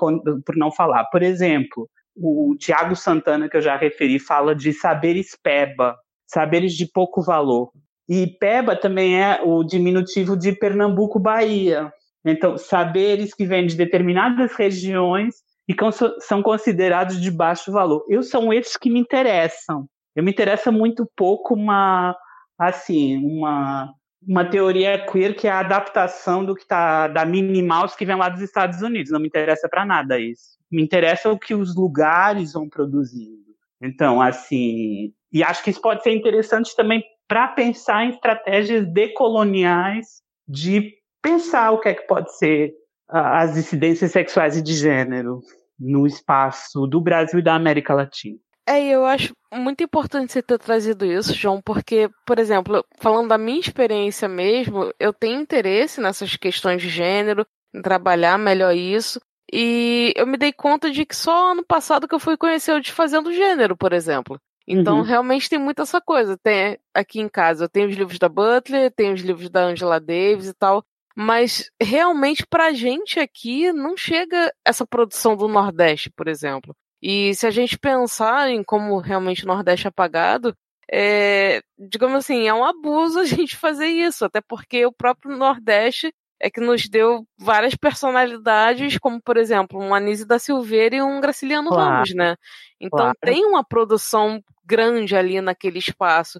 por 0.46 0.56
não 0.56 0.72
falar. 0.72 1.06
Por 1.06 1.24
exemplo, 1.24 1.90
o 2.16 2.56
Tiago 2.60 2.96
Santana, 2.96 3.50
que 3.50 3.58
eu 3.58 3.62
já 3.62 3.76
referi, 3.76 4.20
fala 4.20 4.54
de 4.54 4.72
saberes 4.72 5.36
PEBA, 5.42 5.98
saberes 6.28 6.74
de 6.74 6.86
pouco 6.86 7.24
valor. 7.24 7.72
E 8.08 8.28
PEBA 8.28 8.76
também 8.76 9.20
é 9.20 9.42
o 9.44 9.64
diminutivo 9.64 10.38
de 10.38 10.52
Pernambuco, 10.52 11.20
Bahia. 11.20 11.92
Então, 12.24 12.56
saberes 12.56 13.34
que 13.34 13.48
vêm 13.48 13.66
de 13.66 13.76
determinadas 13.76 14.54
regiões 14.54 15.38
e 15.68 15.76
são 16.20 16.44
considerados 16.44 17.20
de 17.20 17.32
baixo 17.32 17.72
valor. 17.72 18.06
Eu 18.08 18.22
são 18.22 18.54
esses 18.54 18.78
que 18.78 18.92
me 18.92 19.00
interessam. 19.00 19.88
Eu 20.16 20.24
me 20.24 20.32
interessa 20.32 20.72
muito 20.72 21.10
pouco 21.16 21.56
uma 21.56 22.16
assim, 22.58 23.18
uma, 23.18 23.94
uma 24.28 24.46
teoria 24.46 25.06
queer 25.06 25.36
que 25.36 25.48
é 25.48 25.52
a 25.52 25.60
adaptação 25.60 26.44
do 26.44 26.56
que 26.56 26.66
tá 26.68 27.08
da 27.08 27.26
Minnie 27.26 27.62
Mouse 27.62 27.96
que 27.96 28.06
vem 28.06 28.16
lá 28.16 28.30
dos 28.30 28.42
Estados 28.42 28.82
Unidos. 28.82 29.12
Não 29.12 29.20
me 29.20 29.28
interessa 29.28 29.70
para 29.70 29.86
nada 29.86 30.20
isso. 30.20 30.58
Me 30.72 30.82
interessa 30.82 31.32
o 31.32 31.40
que 31.40 31.54
os 31.54 31.76
lugares 31.76 32.54
vão 32.54 32.68
produzindo. 32.68 33.46
Então, 33.82 34.22
assim, 34.22 35.14
e 35.32 35.44
acho 35.44 35.64
que 35.64 35.70
isso 35.70 35.82
pode 35.82 36.02
ser 36.02 36.12
interessante 36.12 36.76
também 36.76 37.04
para 37.28 37.48
pensar 37.50 38.06
em 38.06 38.10
estratégias 38.10 38.88
decoloniais 38.92 40.22
de 40.48 40.94
pensar 41.22 41.72
o 41.72 41.80
que 41.80 41.90
é 41.90 41.94
que 41.94 42.08
pode 42.08 42.36
ser 42.38 42.74
as 43.08 43.54
dissidências 43.54 44.12
sexuais 44.12 44.58
e 44.58 44.62
de 44.62 44.74
gênero 44.74 45.42
no 45.80 46.08
espaço 46.08 46.88
do 46.88 47.02
Brasil 47.02 47.40
e 47.40 47.44
da 47.44 47.56
América 47.56 47.94
Latina. 47.94 48.40
É, 48.68 48.84
eu 48.84 49.06
acho 49.06 49.36
muito 49.54 49.84
importante 49.84 50.34
você 50.34 50.42
ter 50.42 50.58
trazido 50.58 51.06
isso, 51.06 51.34
João, 51.34 51.62
porque, 51.62 52.10
por 52.26 52.40
exemplo, 52.40 52.84
falando 52.98 53.30
da 53.30 53.38
minha 53.38 53.60
experiência 53.60 54.28
mesmo, 54.28 54.92
eu 55.00 55.14
tenho 55.14 55.40
interesse 55.40 56.02
nessas 56.02 56.36
questões 56.36 56.82
de 56.82 56.90
gênero, 56.90 57.46
em 57.74 57.82
trabalhar 57.82 58.40
melhor 58.40 58.76
isso, 58.76 59.22
e 59.54 60.12
eu 60.16 60.26
me 60.26 60.38
dei 60.38 60.52
conta 60.52 60.90
de 60.90 61.06
que 61.06 61.16
só 61.16 61.52
ano 61.52 61.64
passado 61.64 62.08
que 62.08 62.16
eu 62.16 62.20
fui 62.20 62.36
conhecer 62.36 62.74
o 62.74 62.82
Desfazendo 62.82 63.32
Gênero, 63.32 63.78
por 63.78 63.94
exemplo. 63.94 64.40
Então, 64.68 64.98
uhum. 64.98 65.04
realmente 65.04 65.48
tem 65.48 65.60
muita 65.60 65.84
essa 65.84 66.02
coisa. 66.02 66.36
Tem 66.38 66.80
aqui 66.94 67.20
em 67.20 67.30
casa, 67.30 67.66
eu 67.66 67.70
tenho 67.70 67.88
os 67.88 67.96
livros 67.96 68.18
da 68.18 68.28
Butler, 68.28 68.92
tenho 68.92 69.14
os 69.14 69.22
livros 69.22 69.50
da 69.50 69.66
Angela 69.66 70.00
Davis 70.00 70.48
e 70.48 70.54
tal, 70.54 70.84
mas 71.16 71.70
realmente 71.82 72.46
pra 72.48 72.74
gente 72.74 73.20
aqui 73.20 73.72
não 73.72 73.96
chega 73.96 74.52
essa 74.66 74.86
produção 74.86 75.36
do 75.36 75.48
Nordeste, 75.48 76.10
por 76.10 76.28
exemplo. 76.28 76.76
E 77.02 77.34
se 77.36 77.46
a 77.46 77.52
gente 77.52 77.78
pensar 77.78 78.50
em 78.50 78.64
como 78.64 78.98
realmente 79.00 79.44
o 79.44 79.48
Nordeste 79.48 79.88
é 79.88 79.90
apagado, 79.90 80.56
é, 80.92 81.62
digamos 81.78 82.18
assim, 82.18 82.48
é 82.48 82.54
um 82.54 82.64
abuso 82.64 83.20
a 83.22 83.26
gente 83.26 83.56
fazer 83.56 83.88
isso, 83.88 84.26
até 84.26 84.42
porque 84.42 84.86
o 84.86 84.92
próprio 84.92 85.36
Nordeste 85.38 86.14
é 86.40 86.50
que 86.50 86.60
nos 86.60 86.88
deu 86.90 87.26
várias 87.38 87.76
personalidades, 87.76 88.98
como 88.98 89.22
por 89.22 89.38
exemplo, 89.38 89.80
um 89.80 89.96
Anísio 89.96 90.28
da 90.28 90.38
Silveira 90.38 90.98
e 90.98 91.02
um 91.02 91.22
Graciliano 91.22 91.70
claro. 91.70 91.96
Ramos, 91.96 92.14
né? 92.14 92.36
Então 92.80 93.00
claro. 93.00 93.18
tem 93.22 93.46
uma 93.46 93.64
produção 93.64 94.44
grande 94.66 95.16
ali 95.16 95.40
naquele 95.40 95.80
espaço. 95.80 96.40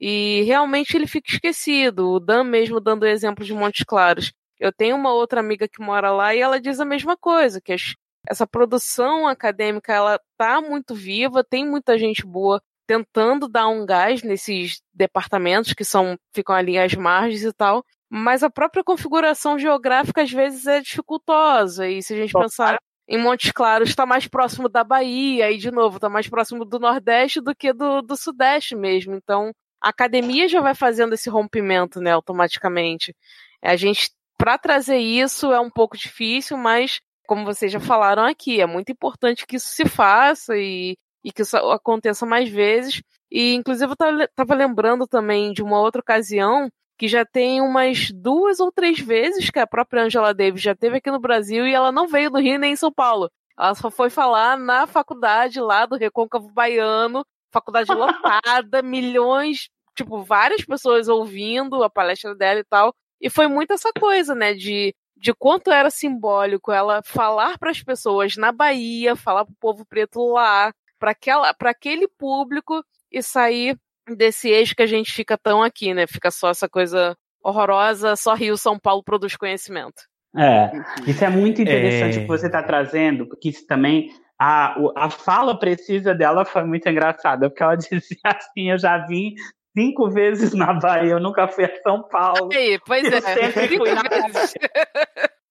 E 0.00 0.42
realmente 0.42 0.96
ele 0.96 1.06
fica 1.06 1.30
esquecido. 1.32 2.10
O 2.10 2.20
Dan 2.20 2.44
mesmo 2.44 2.80
dando 2.80 3.06
exemplo 3.06 3.44
de 3.44 3.52
Montes 3.52 3.84
Claros. 3.86 4.32
Eu 4.58 4.72
tenho 4.72 4.96
uma 4.96 5.12
outra 5.12 5.40
amiga 5.40 5.68
que 5.68 5.82
mora 5.82 6.10
lá 6.10 6.34
e 6.34 6.40
ela 6.40 6.60
diz 6.60 6.80
a 6.80 6.84
mesma 6.84 7.16
coisa, 7.16 7.60
que 7.60 7.72
as 7.72 7.94
essa 8.28 8.46
produção 8.46 9.26
acadêmica 9.28 9.92
ela 9.92 10.20
tá 10.36 10.60
muito 10.60 10.94
viva, 10.94 11.44
tem 11.44 11.66
muita 11.66 11.98
gente 11.98 12.24
boa 12.26 12.62
tentando 12.86 13.48
dar 13.48 13.68
um 13.68 13.86
gás 13.86 14.22
nesses 14.22 14.82
departamentos 14.92 15.72
que 15.72 15.84
são 15.84 16.18
ficam 16.34 16.54
ali 16.54 16.78
às 16.78 16.94
margens 16.94 17.42
e 17.42 17.52
tal, 17.52 17.84
mas 18.10 18.42
a 18.42 18.50
própria 18.50 18.84
configuração 18.84 19.58
geográfica 19.58 20.22
às 20.22 20.30
vezes 20.30 20.66
é 20.66 20.80
dificultosa. 20.80 21.88
E 21.88 22.02
se 22.02 22.14
a 22.14 22.16
gente 22.16 22.32
pensar 22.32 22.78
em 23.08 23.18
Montes 23.18 23.52
Claros, 23.52 23.88
está 23.88 24.06
mais 24.06 24.26
próximo 24.28 24.68
da 24.68 24.82
Bahia, 24.82 25.50
e 25.50 25.58
de 25.58 25.70
novo, 25.70 25.96
está 25.96 26.08
mais 26.08 26.28
próximo 26.28 26.64
do 26.64 26.78
Nordeste 26.78 27.40
do 27.40 27.54
que 27.54 27.72
do, 27.72 28.00
do 28.02 28.16
Sudeste 28.16 28.74
mesmo. 28.74 29.14
Então, 29.14 29.52
a 29.80 29.90
academia 29.90 30.48
já 30.48 30.60
vai 30.60 30.74
fazendo 30.74 31.14
esse 31.14 31.28
rompimento, 31.28 32.00
né, 32.00 32.12
automaticamente. 32.12 33.14
A 33.62 33.76
gente, 33.76 34.10
para 34.38 34.56
trazer 34.56 34.98
isso, 34.98 35.52
é 35.52 35.60
um 35.60 35.70
pouco 35.70 35.96
difícil, 35.96 36.56
mas 36.56 37.00
como 37.26 37.44
vocês 37.44 37.72
já 37.72 37.80
falaram 37.80 38.24
aqui, 38.24 38.60
é 38.60 38.66
muito 38.66 38.92
importante 38.92 39.46
que 39.46 39.56
isso 39.56 39.68
se 39.68 39.88
faça 39.88 40.56
e, 40.56 40.96
e 41.24 41.32
que 41.32 41.42
isso 41.42 41.56
aconteça 41.56 42.26
mais 42.26 42.48
vezes. 42.48 43.02
E, 43.30 43.54
inclusive, 43.54 43.92
eu 43.98 44.24
estava 44.24 44.54
lembrando 44.54 45.06
também 45.06 45.52
de 45.52 45.62
uma 45.62 45.80
outra 45.80 46.00
ocasião 46.00 46.70
que 46.96 47.08
já 47.08 47.24
tem 47.24 47.60
umas 47.60 48.10
duas 48.12 48.60
ou 48.60 48.70
três 48.70 49.00
vezes 49.00 49.50
que 49.50 49.58
a 49.58 49.66
própria 49.66 50.04
Angela 50.04 50.32
Davis 50.32 50.62
já 50.62 50.74
teve 50.74 50.98
aqui 50.98 51.10
no 51.10 51.18
Brasil 51.18 51.66
e 51.66 51.74
ela 51.74 51.90
não 51.90 52.06
veio 52.06 52.30
do 52.30 52.38
Rio 52.38 52.58
nem 52.58 52.72
em 52.74 52.76
São 52.76 52.92
Paulo. 52.92 53.30
Ela 53.58 53.74
só 53.74 53.90
foi 53.90 54.10
falar 54.10 54.56
na 54.56 54.86
faculdade 54.86 55.60
lá 55.60 55.86
do 55.86 55.96
Recôncavo 55.96 56.48
Baiano, 56.52 57.24
faculdade 57.52 57.90
lotada, 57.94 58.82
milhões, 58.82 59.68
tipo, 59.96 60.22
várias 60.22 60.64
pessoas 60.64 61.08
ouvindo 61.08 61.82
a 61.82 61.90
palestra 61.90 62.34
dela 62.34 62.60
e 62.60 62.64
tal. 62.64 62.94
E 63.20 63.30
foi 63.30 63.48
muito 63.48 63.72
essa 63.72 63.90
coisa, 63.98 64.34
né, 64.34 64.54
de, 64.54 64.94
de 65.24 65.32
quanto 65.32 65.72
era 65.72 65.88
simbólico 65.88 66.70
ela 66.70 67.00
falar 67.02 67.58
para 67.58 67.70
as 67.70 67.82
pessoas 67.82 68.36
na 68.36 68.52
Bahia, 68.52 69.16
falar 69.16 69.46
para 69.46 69.52
o 69.52 69.58
povo 69.58 69.86
preto 69.86 70.22
lá, 70.34 70.70
para 70.98 71.70
aquele 71.70 72.06
público 72.06 72.84
e 73.10 73.22
sair 73.22 73.74
desse 74.14 74.50
eixo 74.50 74.76
que 74.76 74.82
a 74.82 74.86
gente 74.86 75.10
fica 75.10 75.38
tão 75.38 75.62
aqui, 75.62 75.94
né? 75.94 76.06
Fica 76.06 76.30
só 76.30 76.50
essa 76.50 76.68
coisa 76.68 77.16
horrorosa, 77.42 78.16
só 78.16 78.34
Rio, 78.34 78.58
São 78.58 78.78
Paulo 78.78 79.02
produz 79.02 79.34
conhecimento. 79.34 80.02
É, 80.36 80.70
isso 81.06 81.24
é 81.24 81.30
muito 81.30 81.62
interessante 81.62 82.18
é... 82.18 82.20
que 82.20 82.26
você 82.26 82.44
está 82.44 82.62
trazendo, 82.62 83.26
porque 83.26 83.48
isso 83.48 83.66
também 83.66 84.10
a, 84.38 84.76
a 84.94 85.08
fala 85.08 85.58
precisa 85.58 86.14
dela 86.14 86.44
foi 86.44 86.64
muito 86.64 86.86
engraçada, 86.86 87.48
porque 87.48 87.62
ela 87.62 87.76
dizia 87.78 88.18
assim: 88.24 88.70
Eu 88.70 88.76
já 88.76 88.98
vim 89.06 89.32
cinco 89.76 90.08
vezes 90.08 90.54
na 90.54 90.72
Bahia, 90.72 91.12
eu 91.12 91.20
nunca 91.20 91.46
fui 91.48 91.64
a 91.64 91.82
São 91.82 92.02
Paulo. 92.08 92.48
Aí, 92.52 92.78
pois 92.86 93.04
eu 93.04 93.18
é, 93.18 93.20
sempre 93.20 93.76
fui 93.76 93.92
na 93.92 94.02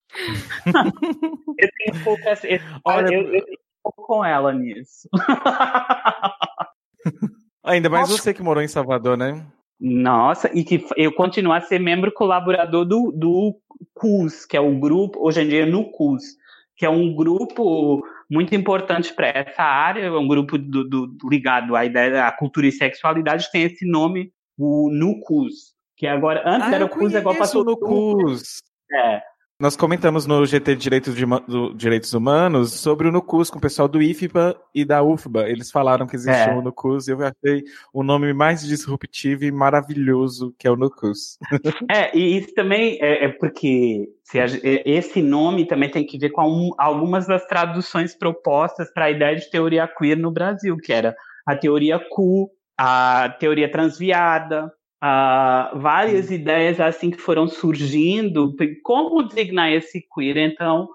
eu 0.66 1.68
tenho 1.76 1.94
um 1.94 2.04
pouco 2.04 2.28
essa, 2.28 2.46
Olha, 2.84 3.14
eu, 3.14 3.34
eu, 3.34 3.44
tenho 3.44 3.58
um 3.58 3.82
pouco 3.82 4.06
com 4.06 4.24
ela 4.24 4.52
nisso. 4.52 5.08
Ainda 7.64 7.90
mais 7.90 8.08
Nossa. 8.08 8.22
você 8.22 8.34
que 8.34 8.42
morou 8.42 8.62
em 8.62 8.68
Salvador, 8.68 9.16
né? 9.16 9.44
Nossa, 9.80 10.48
e 10.54 10.62
que 10.62 10.86
eu 10.96 11.12
continuo 11.12 11.52
a 11.52 11.60
ser 11.60 11.80
membro 11.80 12.12
colaborador 12.12 12.84
do, 12.84 13.10
do 13.10 13.58
CUS, 13.92 14.46
que 14.46 14.56
é 14.56 14.60
o 14.60 14.78
grupo, 14.78 15.26
hoje 15.26 15.42
em 15.42 15.48
dia 15.48 15.64
é 15.64 15.66
no 15.66 15.90
CUS, 15.90 16.22
que 16.76 16.86
é 16.86 16.90
um 16.90 17.12
grupo 17.14 18.04
muito 18.30 18.54
importante 18.54 19.12
para 19.12 19.28
essa 19.28 19.62
área, 19.62 20.02
é 20.02 20.10
um 20.10 20.26
grupo 20.26 20.58
do, 20.58 20.84
do, 20.88 21.16
ligado 21.28 21.76
à 21.76 21.84
ideia 21.84 22.26
à 22.26 22.32
cultura 22.32 22.66
e 22.66 22.72
sexualidade, 22.72 23.50
tem 23.50 23.62
esse 23.62 23.86
nome, 23.86 24.32
o 24.56 24.90
NUCUS, 24.90 25.74
que 25.96 26.06
agora, 26.06 26.42
antes 26.46 26.68
ah, 26.68 26.74
era 26.74 26.84
o 26.84 26.88
CUS, 26.88 27.14
agora 27.14 27.38
passou 27.38 27.62
o 27.62 27.64
NUCUS. 27.64 28.58
É, 28.92 29.22
nós 29.58 29.76
comentamos 29.76 30.26
no 30.26 30.44
GT 30.44 30.74
Direitos, 30.74 31.14
de, 31.14 31.24
do, 31.46 31.72
Direitos 31.74 32.12
Humanos 32.12 32.72
sobre 32.72 33.06
o 33.06 33.12
NUCUS 33.12 33.50
com 33.50 33.58
o 33.58 33.60
pessoal 33.60 33.86
do 33.86 34.02
IFBA 34.02 34.60
e 34.74 34.84
da 34.84 35.00
UFBA. 35.02 35.48
Eles 35.48 35.70
falaram 35.70 36.08
que 36.08 36.16
existia 36.16 36.52
é. 36.52 36.56
o 36.56 36.60
NUCUS 36.60 37.06
e 37.06 37.12
eu 37.12 37.18
achei 37.22 37.62
o 37.92 38.02
nome 38.02 38.32
mais 38.32 38.66
disruptivo 38.66 39.44
e 39.44 39.52
maravilhoso 39.52 40.52
que 40.58 40.66
é 40.66 40.70
o 40.70 40.76
NUCUS. 40.76 41.38
É, 41.90 42.16
e 42.16 42.38
isso 42.38 42.54
também 42.54 42.98
é, 43.00 43.26
é 43.26 43.28
porque 43.28 44.08
a, 44.34 44.44
esse 44.84 45.22
nome 45.22 45.66
também 45.66 45.90
tem 45.90 46.04
que 46.04 46.18
ver 46.18 46.30
com 46.30 46.42
um, 46.42 46.70
algumas 46.78 47.26
das 47.26 47.46
traduções 47.46 48.16
propostas 48.16 48.92
para 48.92 49.06
a 49.06 49.10
ideia 49.10 49.36
de 49.36 49.50
teoria 49.50 49.86
queer 49.86 50.16
no 50.16 50.30
Brasil, 50.30 50.76
que 50.76 50.92
era 50.92 51.14
a 51.46 51.54
teoria 51.54 51.98
Q, 51.98 52.48
a 52.78 53.28
teoria 53.38 53.70
transviada, 53.70 54.72
uh, 55.04 55.78
várias 55.78 56.30
hum. 56.30 56.34
ideias 56.34 56.80
assim 56.80 57.10
que 57.10 57.18
foram 57.18 57.46
surgindo, 57.46 58.54
como 58.82 59.22
designar 59.22 59.70
esse 59.70 60.04
queer. 60.14 60.38
Então, 60.38 60.88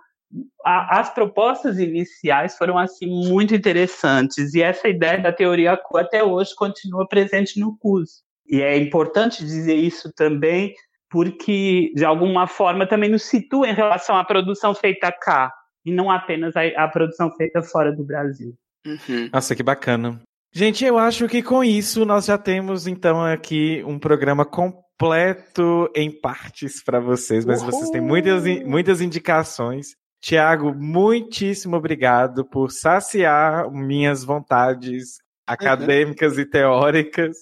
a, 0.66 1.00
as 1.00 1.14
propostas 1.14 1.78
iniciais 1.78 2.58
foram 2.58 2.78
assim 2.78 3.08
muito 3.30 3.54
interessantes 3.54 4.54
e 4.56 4.62
essa 4.62 4.88
ideia 4.88 5.20
da 5.20 5.32
teoria 5.32 5.78
Q 5.78 5.98
até 5.98 6.24
hoje 6.24 6.56
continua 6.56 7.08
presente 7.08 7.60
no 7.60 7.78
curso. 7.78 8.24
E 8.48 8.62
é 8.62 8.78
importante 8.78 9.46
dizer 9.46 9.76
isso 9.76 10.12
também 10.16 10.74
porque 11.10 11.92
de 11.96 12.06
alguma 12.06 12.48
forma 12.48 12.88
também 12.88 13.10
nos 13.10 13.24
situa 13.24 13.68
em 13.68 13.74
relação 13.74 14.16
à 14.16 14.24
produção 14.24 14.74
feita 14.76 15.12
cá 15.12 15.52
e 15.86 15.92
não 15.92 16.10
apenas 16.10 16.56
a, 16.56 16.62
a 16.84 16.88
produção 16.88 17.32
feita 17.32 17.62
fora 17.62 17.92
do 17.92 18.04
Brasil. 18.04 18.56
Uhum. 18.86 19.30
Nossa, 19.34 19.56
que 19.56 19.64
bacana. 19.64 20.22
Gente, 20.52 20.84
eu 20.84 20.98
acho 20.98 21.28
que 21.28 21.44
com 21.44 21.64
isso 21.64 22.06
nós 22.06 22.26
já 22.26 22.38
temos 22.38 22.88
então 22.88 23.24
aqui 23.24 23.84
um 23.86 24.00
programa 24.00 24.44
completo 24.44 25.90
em 25.96 26.10
partes 26.12 26.84
para 26.84 27.00
vocês, 27.00 27.46
mas 27.46 27.62
Uhul. 27.62 27.72
vocês 27.72 27.90
têm 27.92 28.02
muitas, 28.02 28.44
muitas 28.66 29.00
indicações. 29.00 29.96
Tiago, 30.22 30.74
muitíssimo 30.74 31.78
obrigado 31.78 32.44
por 32.44 32.72
saciar 32.72 33.72
minhas 33.72 34.24
vontades 34.24 35.20
acadêmicas 35.48 36.36
uhum. 36.36 36.42
e 36.42 36.46
teóricas. 36.46 37.38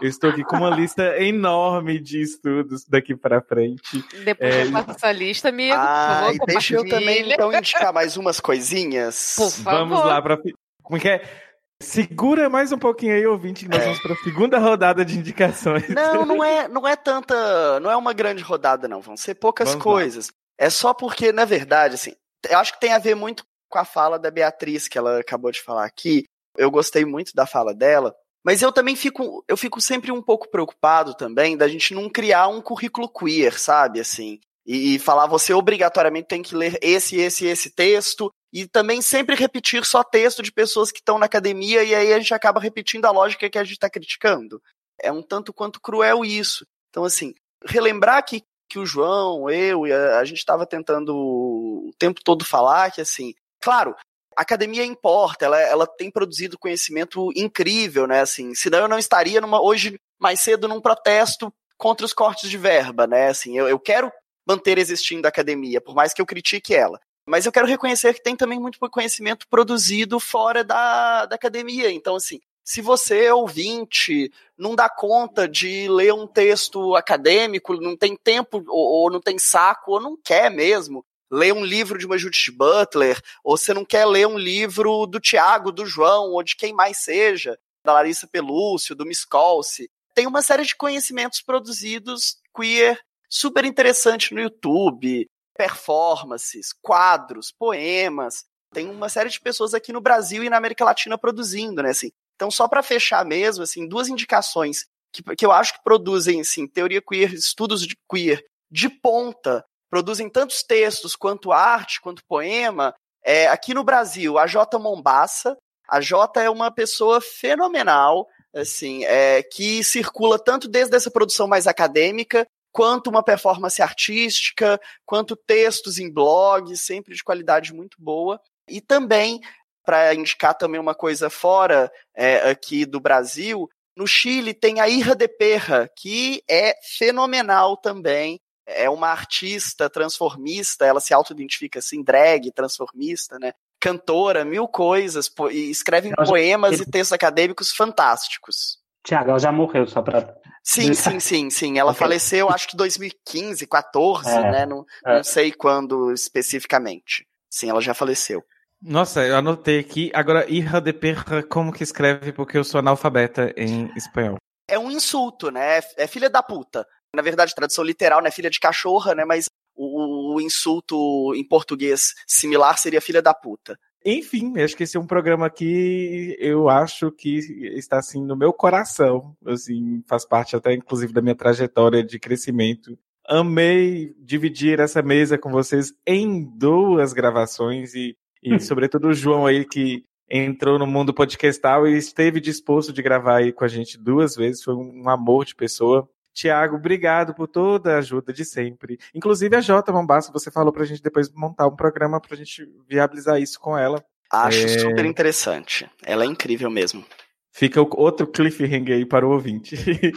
Eu 0.00 0.08
estou 0.08 0.30
aqui 0.30 0.42
com 0.44 0.56
uma 0.56 0.70
lista 0.74 1.22
enorme 1.22 2.00
de 2.00 2.22
estudos 2.22 2.84
daqui 2.88 3.14
para 3.14 3.42
frente. 3.42 4.02
Depois 4.24 4.54
é... 4.54 4.62
eu 4.64 4.72
faço 4.72 4.90
essa 4.92 5.12
lista, 5.12 5.48
amigo. 5.48 5.74
Ah, 5.76 6.30
favor, 6.32 6.46
deixa 6.46 6.74
eu 6.74 6.88
também 6.88 7.30
então 7.32 7.52
indicar 7.52 7.92
mais 7.92 8.16
umas 8.16 8.40
coisinhas. 8.40 9.34
Por 9.36 9.50
favor. 9.50 9.78
Vamos 9.78 10.04
lá 10.04 10.22
para 10.22 10.38
como 10.82 10.96
é 10.96 11.00
que 11.00 11.08
é? 11.08 11.51
Segura 11.82 12.48
mais 12.48 12.70
um 12.72 12.78
pouquinho 12.78 13.14
aí, 13.14 13.26
ouvinte, 13.26 13.64
que 13.64 13.70
nós 13.70 13.82
é. 13.82 13.84
vamos 13.84 14.00
para 14.00 14.14
a 14.14 14.18
segunda 14.18 14.58
rodada 14.58 15.04
de 15.04 15.18
indicações. 15.18 15.88
Não, 15.88 16.24
não 16.24 16.44
é, 16.44 16.68
não 16.68 16.86
é 16.86 16.96
tanta, 16.96 17.80
não 17.80 17.90
é 17.90 17.96
uma 17.96 18.12
grande 18.12 18.42
rodada 18.42 18.86
não, 18.88 19.00
vão 19.00 19.16
ser 19.16 19.34
poucas 19.34 19.70
vamos 19.70 19.82
coisas. 19.82 20.28
Lá. 20.28 20.32
É 20.66 20.70
só 20.70 20.94
porque, 20.94 21.32
na 21.32 21.44
verdade, 21.44 21.96
assim, 21.96 22.12
eu 22.48 22.58
acho 22.58 22.72
que 22.72 22.80
tem 22.80 22.92
a 22.92 22.98
ver 22.98 23.16
muito 23.16 23.44
com 23.68 23.78
a 23.78 23.84
fala 23.84 24.18
da 24.18 24.30
Beatriz 24.30 24.86
que 24.86 24.96
ela 24.96 25.18
acabou 25.18 25.50
de 25.50 25.60
falar 25.60 25.84
aqui. 25.84 26.24
Eu 26.56 26.70
gostei 26.70 27.04
muito 27.04 27.32
da 27.34 27.46
fala 27.46 27.74
dela, 27.74 28.14
mas 28.44 28.62
eu 28.62 28.70
também 28.70 28.94
fico, 28.94 29.44
eu 29.48 29.56
fico 29.56 29.80
sempre 29.80 30.12
um 30.12 30.22
pouco 30.22 30.50
preocupado 30.50 31.14
também 31.14 31.56
da 31.56 31.66
gente 31.66 31.94
não 31.94 32.08
criar 32.08 32.48
um 32.48 32.60
currículo 32.60 33.08
queer, 33.08 33.58
sabe, 33.58 34.00
assim, 34.00 34.38
e, 34.66 34.94
e 34.94 34.98
falar 34.98 35.26
você 35.26 35.52
obrigatoriamente 35.52 36.28
tem 36.28 36.42
que 36.42 36.54
ler 36.54 36.78
esse, 36.80 37.16
esse, 37.16 37.46
esse 37.46 37.70
texto 37.70 38.30
e 38.52 38.66
também 38.66 39.00
sempre 39.00 39.34
repetir 39.34 39.84
só 39.84 40.04
texto 40.04 40.42
de 40.42 40.52
pessoas 40.52 40.92
que 40.92 40.98
estão 40.98 41.18
na 41.18 41.26
academia 41.26 41.82
e 41.82 41.94
aí 41.94 42.12
a 42.12 42.18
gente 42.18 42.34
acaba 42.34 42.60
repetindo 42.60 43.06
a 43.06 43.10
lógica 43.10 43.48
que 43.48 43.58
a 43.58 43.64
gente 43.64 43.74
está 43.74 43.88
criticando. 43.88 44.62
É 45.00 45.10
um 45.10 45.22
tanto 45.22 45.52
quanto 45.52 45.80
cruel 45.80 46.24
isso. 46.24 46.66
Então, 46.90 47.04
assim, 47.04 47.34
relembrar 47.64 48.24
que, 48.24 48.44
que 48.68 48.78
o 48.78 48.84
João, 48.84 49.48
eu 49.48 49.86
e 49.86 49.92
a, 49.92 50.18
a 50.18 50.24
gente 50.24 50.38
estava 50.38 50.66
tentando 50.66 51.16
o 51.16 51.90
tempo 51.98 52.20
todo 52.22 52.44
falar 52.44 52.90
que, 52.90 53.00
assim, 53.00 53.34
claro, 53.60 53.96
a 54.36 54.42
academia 54.42 54.84
importa, 54.84 55.46
ela, 55.46 55.60
ela 55.60 55.86
tem 55.86 56.10
produzido 56.10 56.58
conhecimento 56.58 57.30
incrível, 57.34 58.06
né? 58.06 58.20
Assim, 58.20 58.54
senão 58.54 58.80
eu 58.80 58.88
não 58.88 58.98
estaria 58.98 59.40
numa, 59.40 59.62
hoje 59.62 59.98
mais 60.20 60.40
cedo 60.40 60.68
num 60.68 60.80
protesto 60.80 61.52
contra 61.78 62.04
os 62.04 62.12
cortes 62.12 62.50
de 62.50 62.58
verba, 62.58 63.06
né? 63.06 63.28
Assim, 63.28 63.56
eu, 63.58 63.66
eu 63.66 63.78
quero 63.78 64.12
manter 64.46 64.76
existindo 64.76 65.26
a 65.26 65.30
academia, 65.30 65.80
por 65.80 65.94
mais 65.94 66.12
que 66.12 66.20
eu 66.20 66.26
critique 66.26 66.74
ela. 66.74 67.00
Mas 67.32 67.46
eu 67.46 67.52
quero 67.52 67.66
reconhecer 67.66 68.12
que 68.12 68.22
tem 68.22 68.36
também 68.36 68.60
muito 68.60 68.78
conhecimento 68.90 69.48
produzido 69.48 70.20
fora 70.20 70.62
da, 70.62 71.24
da 71.24 71.34
academia. 71.34 71.90
Então, 71.90 72.16
assim, 72.16 72.38
se 72.62 72.82
você, 72.82 73.30
ouvinte, 73.30 74.30
não 74.54 74.74
dá 74.74 74.86
conta 74.86 75.48
de 75.48 75.88
ler 75.88 76.12
um 76.12 76.26
texto 76.26 76.94
acadêmico, 76.94 77.80
não 77.80 77.96
tem 77.96 78.14
tempo, 78.14 78.62
ou, 78.68 79.04
ou 79.04 79.10
não 79.10 79.18
tem 79.18 79.38
saco, 79.38 79.92
ou 79.92 79.98
não 79.98 80.14
quer 80.14 80.50
mesmo 80.50 81.02
ler 81.30 81.54
um 81.54 81.64
livro 81.64 81.98
de 81.98 82.04
uma 82.04 82.18
Judith 82.18 82.52
Butler, 82.54 83.18
ou 83.42 83.56
você 83.56 83.72
não 83.72 83.86
quer 83.86 84.04
ler 84.04 84.26
um 84.26 84.36
livro 84.36 85.06
do 85.06 85.18
Tiago, 85.18 85.72
do 85.72 85.86
João, 85.86 86.32
ou 86.32 86.42
de 86.42 86.54
quem 86.54 86.74
mais 86.74 86.98
seja, 86.98 87.58
da 87.82 87.94
Larissa 87.94 88.26
Pelúcio, 88.26 88.94
do 88.94 89.06
Miscolce. 89.06 89.90
Tem 90.14 90.26
uma 90.26 90.42
série 90.42 90.66
de 90.66 90.76
conhecimentos 90.76 91.40
produzidos 91.40 92.36
queer 92.54 93.00
super 93.26 93.64
interessante 93.64 94.34
no 94.34 94.40
YouTube, 94.42 95.30
performances, 95.56 96.72
quadros, 96.82 97.52
poemas. 97.52 98.44
Tem 98.72 98.88
uma 98.88 99.08
série 99.08 99.28
de 99.28 99.40
pessoas 99.40 99.74
aqui 99.74 99.92
no 99.92 100.00
Brasil 100.00 100.42
e 100.42 100.50
na 100.50 100.56
América 100.56 100.84
Latina 100.84 101.18
produzindo, 101.18 101.82
né? 101.82 101.90
Assim. 101.90 102.10
Então, 102.34 102.50
só 102.50 102.66
para 102.66 102.82
fechar 102.82 103.24
mesmo, 103.24 103.62
assim, 103.62 103.86
duas 103.86 104.08
indicações 104.08 104.86
que, 105.12 105.22
que 105.36 105.44
eu 105.44 105.52
acho 105.52 105.74
que 105.74 105.84
produzem, 105.84 106.40
assim, 106.40 106.66
teoria 106.66 107.02
queer, 107.02 107.34
estudos 107.34 107.86
de 107.86 107.96
queer 108.10 108.42
de 108.70 108.88
ponta, 108.88 109.64
produzem 109.90 110.30
tantos 110.30 110.62
textos 110.62 111.14
quanto 111.14 111.52
arte, 111.52 112.00
quanto 112.00 112.24
poema. 112.24 112.94
É, 113.22 113.46
aqui 113.48 113.74
no 113.74 113.84
Brasil, 113.84 114.38
a 114.38 114.46
J. 114.46 114.78
Mombassa. 114.78 115.56
A 115.86 116.00
J 116.00 116.40
é 116.40 116.48
uma 116.48 116.70
pessoa 116.70 117.20
fenomenal, 117.20 118.26
assim, 118.54 119.04
é, 119.04 119.42
que 119.42 119.84
circula 119.84 120.38
tanto 120.38 120.66
desde 120.66 120.96
essa 120.96 121.10
produção 121.10 121.46
mais 121.46 121.66
acadêmica 121.66 122.46
quanto 122.72 123.10
uma 123.10 123.22
performance 123.22 123.80
artística, 123.82 124.80
quanto 125.04 125.36
textos 125.36 125.98
em 125.98 126.10
blogs, 126.10 126.80
sempre 126.80 127.14
de 127.14 127.22
qualidade 127.22 127.72
muito 127.72 127.96
boa. 128.00 128.40
E 128.68 128.80
também, 128.80 129.40
para 129.84 130.14
indicar 130.14 130.56
também 130.56 130.80
uma 130.80 130.94
coisa 130.94 131.28
fora 131.28 131.92
é, 132.16 132.50
aqui 132.50 132.86
do 132.86 132.98
Brasil, 132.98 133.68
no 133.94 134.06
Chile 134.06 134.54
tem 134.54 134.80
a 134.80 134.88
Irra 134.88 135.14
de 135.14 135.28
Perra, 135.28 135.90
que 135.96 136.42
é 136.48 136.74
fenomenal 136.98 137.76
também. 137.76 138.40
É 138.66 138.88
uma 138.88 139.08
artista 139.08 139.90
transformista, 139.90 140.86
ela 140.86 141.00
se 141.00 141.12
auto-identifica 141.12 141.80
assim, 141.80 142.02
drag, 142.02 142.50
transformista, 142.52 143.38
né? 143.38 143.52
Cantora, 143.78 144.44
mil 144.44 144.68
coisas, 144.68 145.30
e 145.50 145.68
escreve 145.68 146.12
poemas 146.14 146.80
e 146.80 146.88
textos 146.88 147.12
acadêmicos 147.12 147.72
fantásticos. 147.72 148.81
Tiago, 149.04 149.30
ela 149.30 149.38
já 149.38 149.50
morreu, 149.50 149.86
só 149.86 150.00
pra. 150.00 150.34
Sim, 150.62 150.94
sim, 150.94 151.18
sim, 151.18 151.50
sim. 151.50 151.78
Ela 151.78 151.90
okay. 151.90 151.98
faleceu, 151.98 152.48
acho 152.48 152.68
que 152.68 152.76
2015, 152.76 153.66
14, 153.66 154.30
é, 154.30 154.50
né? 154.50 154.66
Não, 154.66 154.84
é. 155.04 155.16
não 155.16 155.24
sei 155.24 155.52
quando 155.52 156.12
especificamente. 156.12 157.26
Sim, 157.50 157.70
ela 157.70 157.80
já 157.80 157.94
faleceu. 157.94 158.42
Nossa, 158.80 159.24
eu 159.24 159.36
anotei 159.36 159.78
aqui. 159.78 160.10
Agora, 160.14 160.48
hija 160.50 160.80
de 160.80 160.92
perra, 160.92 161.42
como 161.42 161.72
que 161.72 161.82
escreve? 161.82 162.32
Porque 162.32 162.56
eu 162.56 162.64
sou 162.64 162.78
analfabeta 162.78 163.52
em 163.56 163.92
espanhol. 163.96 164.36
É 164.68 164.78
um 164.78 164.90
insulto, 164.90 165.50
né? 165.50 165.80
É 165.96 166.06
filha 166.06 166.30
da 166.30 166.42
puta. 166.42 166.86
Na 167.14 167.22
verdade, 167.22 167.54
tradução 167.54 167.84
literal, 167.84 168.22
né? 168.22 168.30
Filha 168.30 168.50
de 168.50 168.58
cachorra, 168.58 169.14
né? 169.14 169.24
Mas 169.24 169.46
o, 169.74 170.34
o 170.34 170.40
insulto 170.40 171.34
em 171.34 171.46
português 171.46 172.14
similar 172.26 172.78
seria 172.78 173.00
filha 173.00 173.22
da 173.22 173.34
puta. 173.34 173.78
Enfim, 174.04 174.58
acho 174.58 174.76
que 174.76 174.82
esse 174.82 174.96
é 174.96 175.00
um 175.00 175.06
programa 175.06 175.48
que 175.48 176.36
eu 176.40 176.68
acho 176.68 177.10
que 177.10 177.38
está 177.76 177.98
assim 177.98 178.24
no 178.24 178.36
meu 178.36 178.52
coração, 178.52 179.36
assim, 179.46 180.02
faz 180.06 180.24
parte 180.24 180.56
até 180.56 180.74
inclusive 180.74 181.12
da 181.12 181.22
minha 181.22 181.34
trajetória 181.34 182.02
de 182.02 182.18
crescimento. 182.18 182.98
Amei 183.26 184.14
dividir 184.18 184.80
essa 184.80 185.00
mesa 185.00 185.38
com 185.38 185.50
vocês 185.50 185.92
em 186.06 186.44
duas 186.58 187.12
gravações 187.12 187.94
e, 187.94 188.16
e 188.42 188.58
sobretudo 188.60 189.08
o 189.08 189.14
João 189.14 189.46
aí 189.46 189.64
que 189.64 190.04
entrou 190.28 190.78
no 190.78 190.86
mundo 190.86 191.12
podcastal 191.12 191.86
e 191.86 191.96
esteve 191.96 192.40
disposto 192.40 192.92
de 192.92 193.02
gravar 193.02 193.36
aí 193.36 193.52
com 193.52 193.64
a 193.64 193.68
gente 193.68 193.98
duas 193.98 194.34
vezes, 194.34 194.62
foi 194.62 194.74
um 194.74 195.08
amor 195.08 195.44
de 195.44 195.54
pessoa. 195.54 196.08
Tiago, 196.32 196.76
obrigado 196.76 197.34
por 197.34 197.46
toda 197.46 197.94
a 197.94 197.98
ajuda 197.98 198.32
de 198.32 198.44
sempre. 198.44 198.98
Inclusive 199.14 199.56
a 199.56 199.60
Jota 199.60 199.92
Mombassa, 199.92 200.32
você 200.32 200.50
falou 200.50 200.72
pra 200.72 200.84
gente 200.84 201.02
depois 201.02 201.30
montar 201.32 201.66
um 201.66 201.76
programa 201.76 202.20
pra 202.20 202.36
gente 202.36 202.66
viabilizar 202.88 203.40
isso 203.40 203.60
com 203.60 203.76
ela. 203.76 204.02
Acho 204.30 204.64
é... 204.64 204.78
super 204.78 205.04
interessante. 205.04 205.88
Ela 206.02 206.24
é 206.24 206.26
incrível 206.26 206.70
mesmo. 206.70 207.04
Fica 207.50 207.82
outro 207.82 208.26
cliffhanger 208.26 208.96
aí 208.96 209.04
para 209.04 209.26
o 209.26 209.30
ouvinte. 209.30 209.76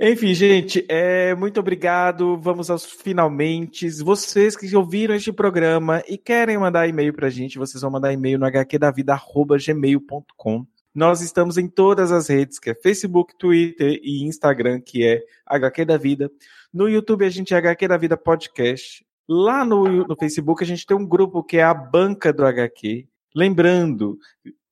Enfim, 0.00 0.32
gente, 0.32 0.86
é, 0.88 1.34
muito 1.34 1.58
obrigado. 1.58 2.38
Vamos 2.38 2.70
aos 2.70 2.84
finalmente. 2.84 3.90
Vocês 4.00 4.56
que 4.56 4.76
ouviram 4.76 5.16
este 5.16 5.32
programa 5.32 6.04
e 6.06 6.16
querem 6.16 6.56
mandar 6.56 6.86
e-mail 6.86 7.12
pra 7.12 7.28
gente, 7.28 7.58
vocês 7.58 7.82
vão 7.82 7.90
mandar 7.90 8.12
e-mail 8.12 8.38
no 8.38 8.46
hqdavida.gmail.com. 8.46 10.64
Nós 10.94 11.20
estamos 11.20 11.58
em 11.58 11.68
todas 11.68 12.10
as 12.10 12.28
redes, 12.28 12.58
que 12.58 12.70
é 12.70 12.74
Facebook, 12.74 13.34
Twitter 13.38 14.00
e 14.02 14.24
Instagram, 14.24 14.80
que 14.80 15.06
é 15.06 15.22
HQ 15.46 15.84
da 15.84 15.96
Vida. 15.96 16.30
No 16.72 16.88
YouTube 16.88 17.24
a 17.24 17.30
gente 17.30 17.54
é 17.54 17.56
HQ 17.58 17.88
da 17.88 17.96
Vida 17.96 18.16
Podcast. 18.16 19.04
Lá 19.28 19.64
no, 19.64 20.06
no 20.06 20.16
Facebook 20.16 20.62
a 20.62 20.66
gente 20.66 20.86
tem 20.86 20.96
um 20.96 21.06
grupo 21.06 21.44
que 21.44 21.58
é 21.58 21.62
a 21.62 21.74
Banca 21.74 22.32
do 22.32 22.44
HQ. 22.44 23.06
Lembrando, 23.34 24.18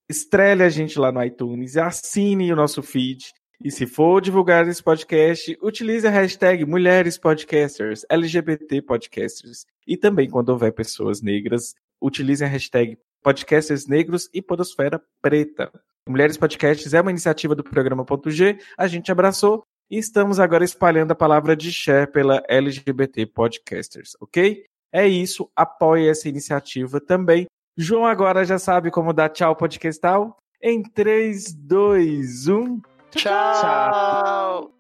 estrele 0.09 0.63
a 0.63 0.69
gente 0.69 0.99
lá 0.99 1.13
no 1.13 1.23
iTunes, 1.23 1.77
assine 1.77 2.53
o 2.53 2.57
nosso 2.57 2.83
feed. 2.83 3.33
E 3.63 3.71
se 3.71 3.87
for 3.87 4.21
divulgar 4.21 4.67
esse 4.69 4.83
podcast, 4.83 5.57
utilize 5.63 6.07
a 6.07 6.11
hashtag 6.11 6.65
Mulheres 6.65 7.17
Podcasters, 7.17 8.05
LGBT 8.09 8.83
Podcasters. 8.83 9.65
E 9.87 9.97
também, 9.97 10.29
quando 10.29 10.51
houver 10.51 10.73
pessoas 10.73 11.23
negras, 11.23 11.75
utilize 12.01 12.45
a 12.45 12.47
hashtag 12.47 12.99
Podcasters 13.23 13.87
Negros 13.87 14.29
e 14.33 14.43
Podosfera 14.43 15.03
Preta. 15.23 15.73
Mulheres 16.09 16.37
Podcasts 16.37 16.95
é 16.95 17.01
uma 17.01 17.11
iniciativa 17.11 17.53
do 17.53 17.65
programa 17.65 18.05
Ponto 18.05 18.31
G, 18.31 18.59
a 18.79 18.87
gente 18.87 19.11
abraçou 19.11 19.65
e 19.91 19.99
estamos 19.99 20.39
agora 20.39 20.65
espalhando 20.65 21.11
a 21.11 21.17
palavra 21.17 21.57
de 21.57 21.73
share 21.73 22.11
pela 22.11 22.41
LGBT 22.49 23.27
Podcasters, 23.27 24.13
ok? 24.21 24.65
É 24.93 25.09
isso, 25.09 25.51
apoie 25.57 26.09
essa 26.09 26.29
iniciativa 26.29 27.01
também. 27.01 27.47
João 27.77 28.07
agora 28.07 28.45
já 28.45 28.57
sabe 28.57 28.89
como 28.89 29.13
dar 29.13 29.31
tchau 29.31 29.57
podcastal. 29.57 30.37
Em 30.63 30.81
3, 30.81 31.53
2, 31.53 32.49
1. 32.49 32.81
Tchau! 33.11 33.61
tchau. 33.61 34.73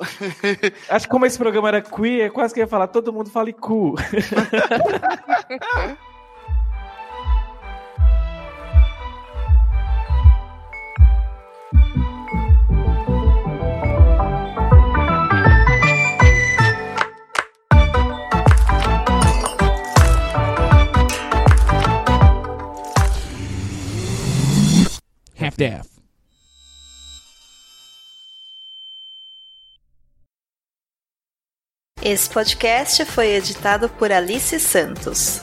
Acho 0.88 1.06
que 1.06 1.10
como 1.10 1.26
esse 1.26 1.36
programa 1.36 1.68
era 1.68 1.82
queer, 1.82 2.32
quase 2.32 2.54
que 2.54 2.60
ia 2.60 2.66
falar 2.66 2.88
todo 2.88 3.12
mundo 3.12 3.30
fale 3.30 3.52
cu. 3.52 3.96
half-deaf. 25.60 25.86
Esse 32.02 32.30
podcast 32.30 33.04
foi 33.04 33.34
editado 33.34 33.88
por 33.90 34.10
Alice 34.10 34.58
Santos. 34.58 35.38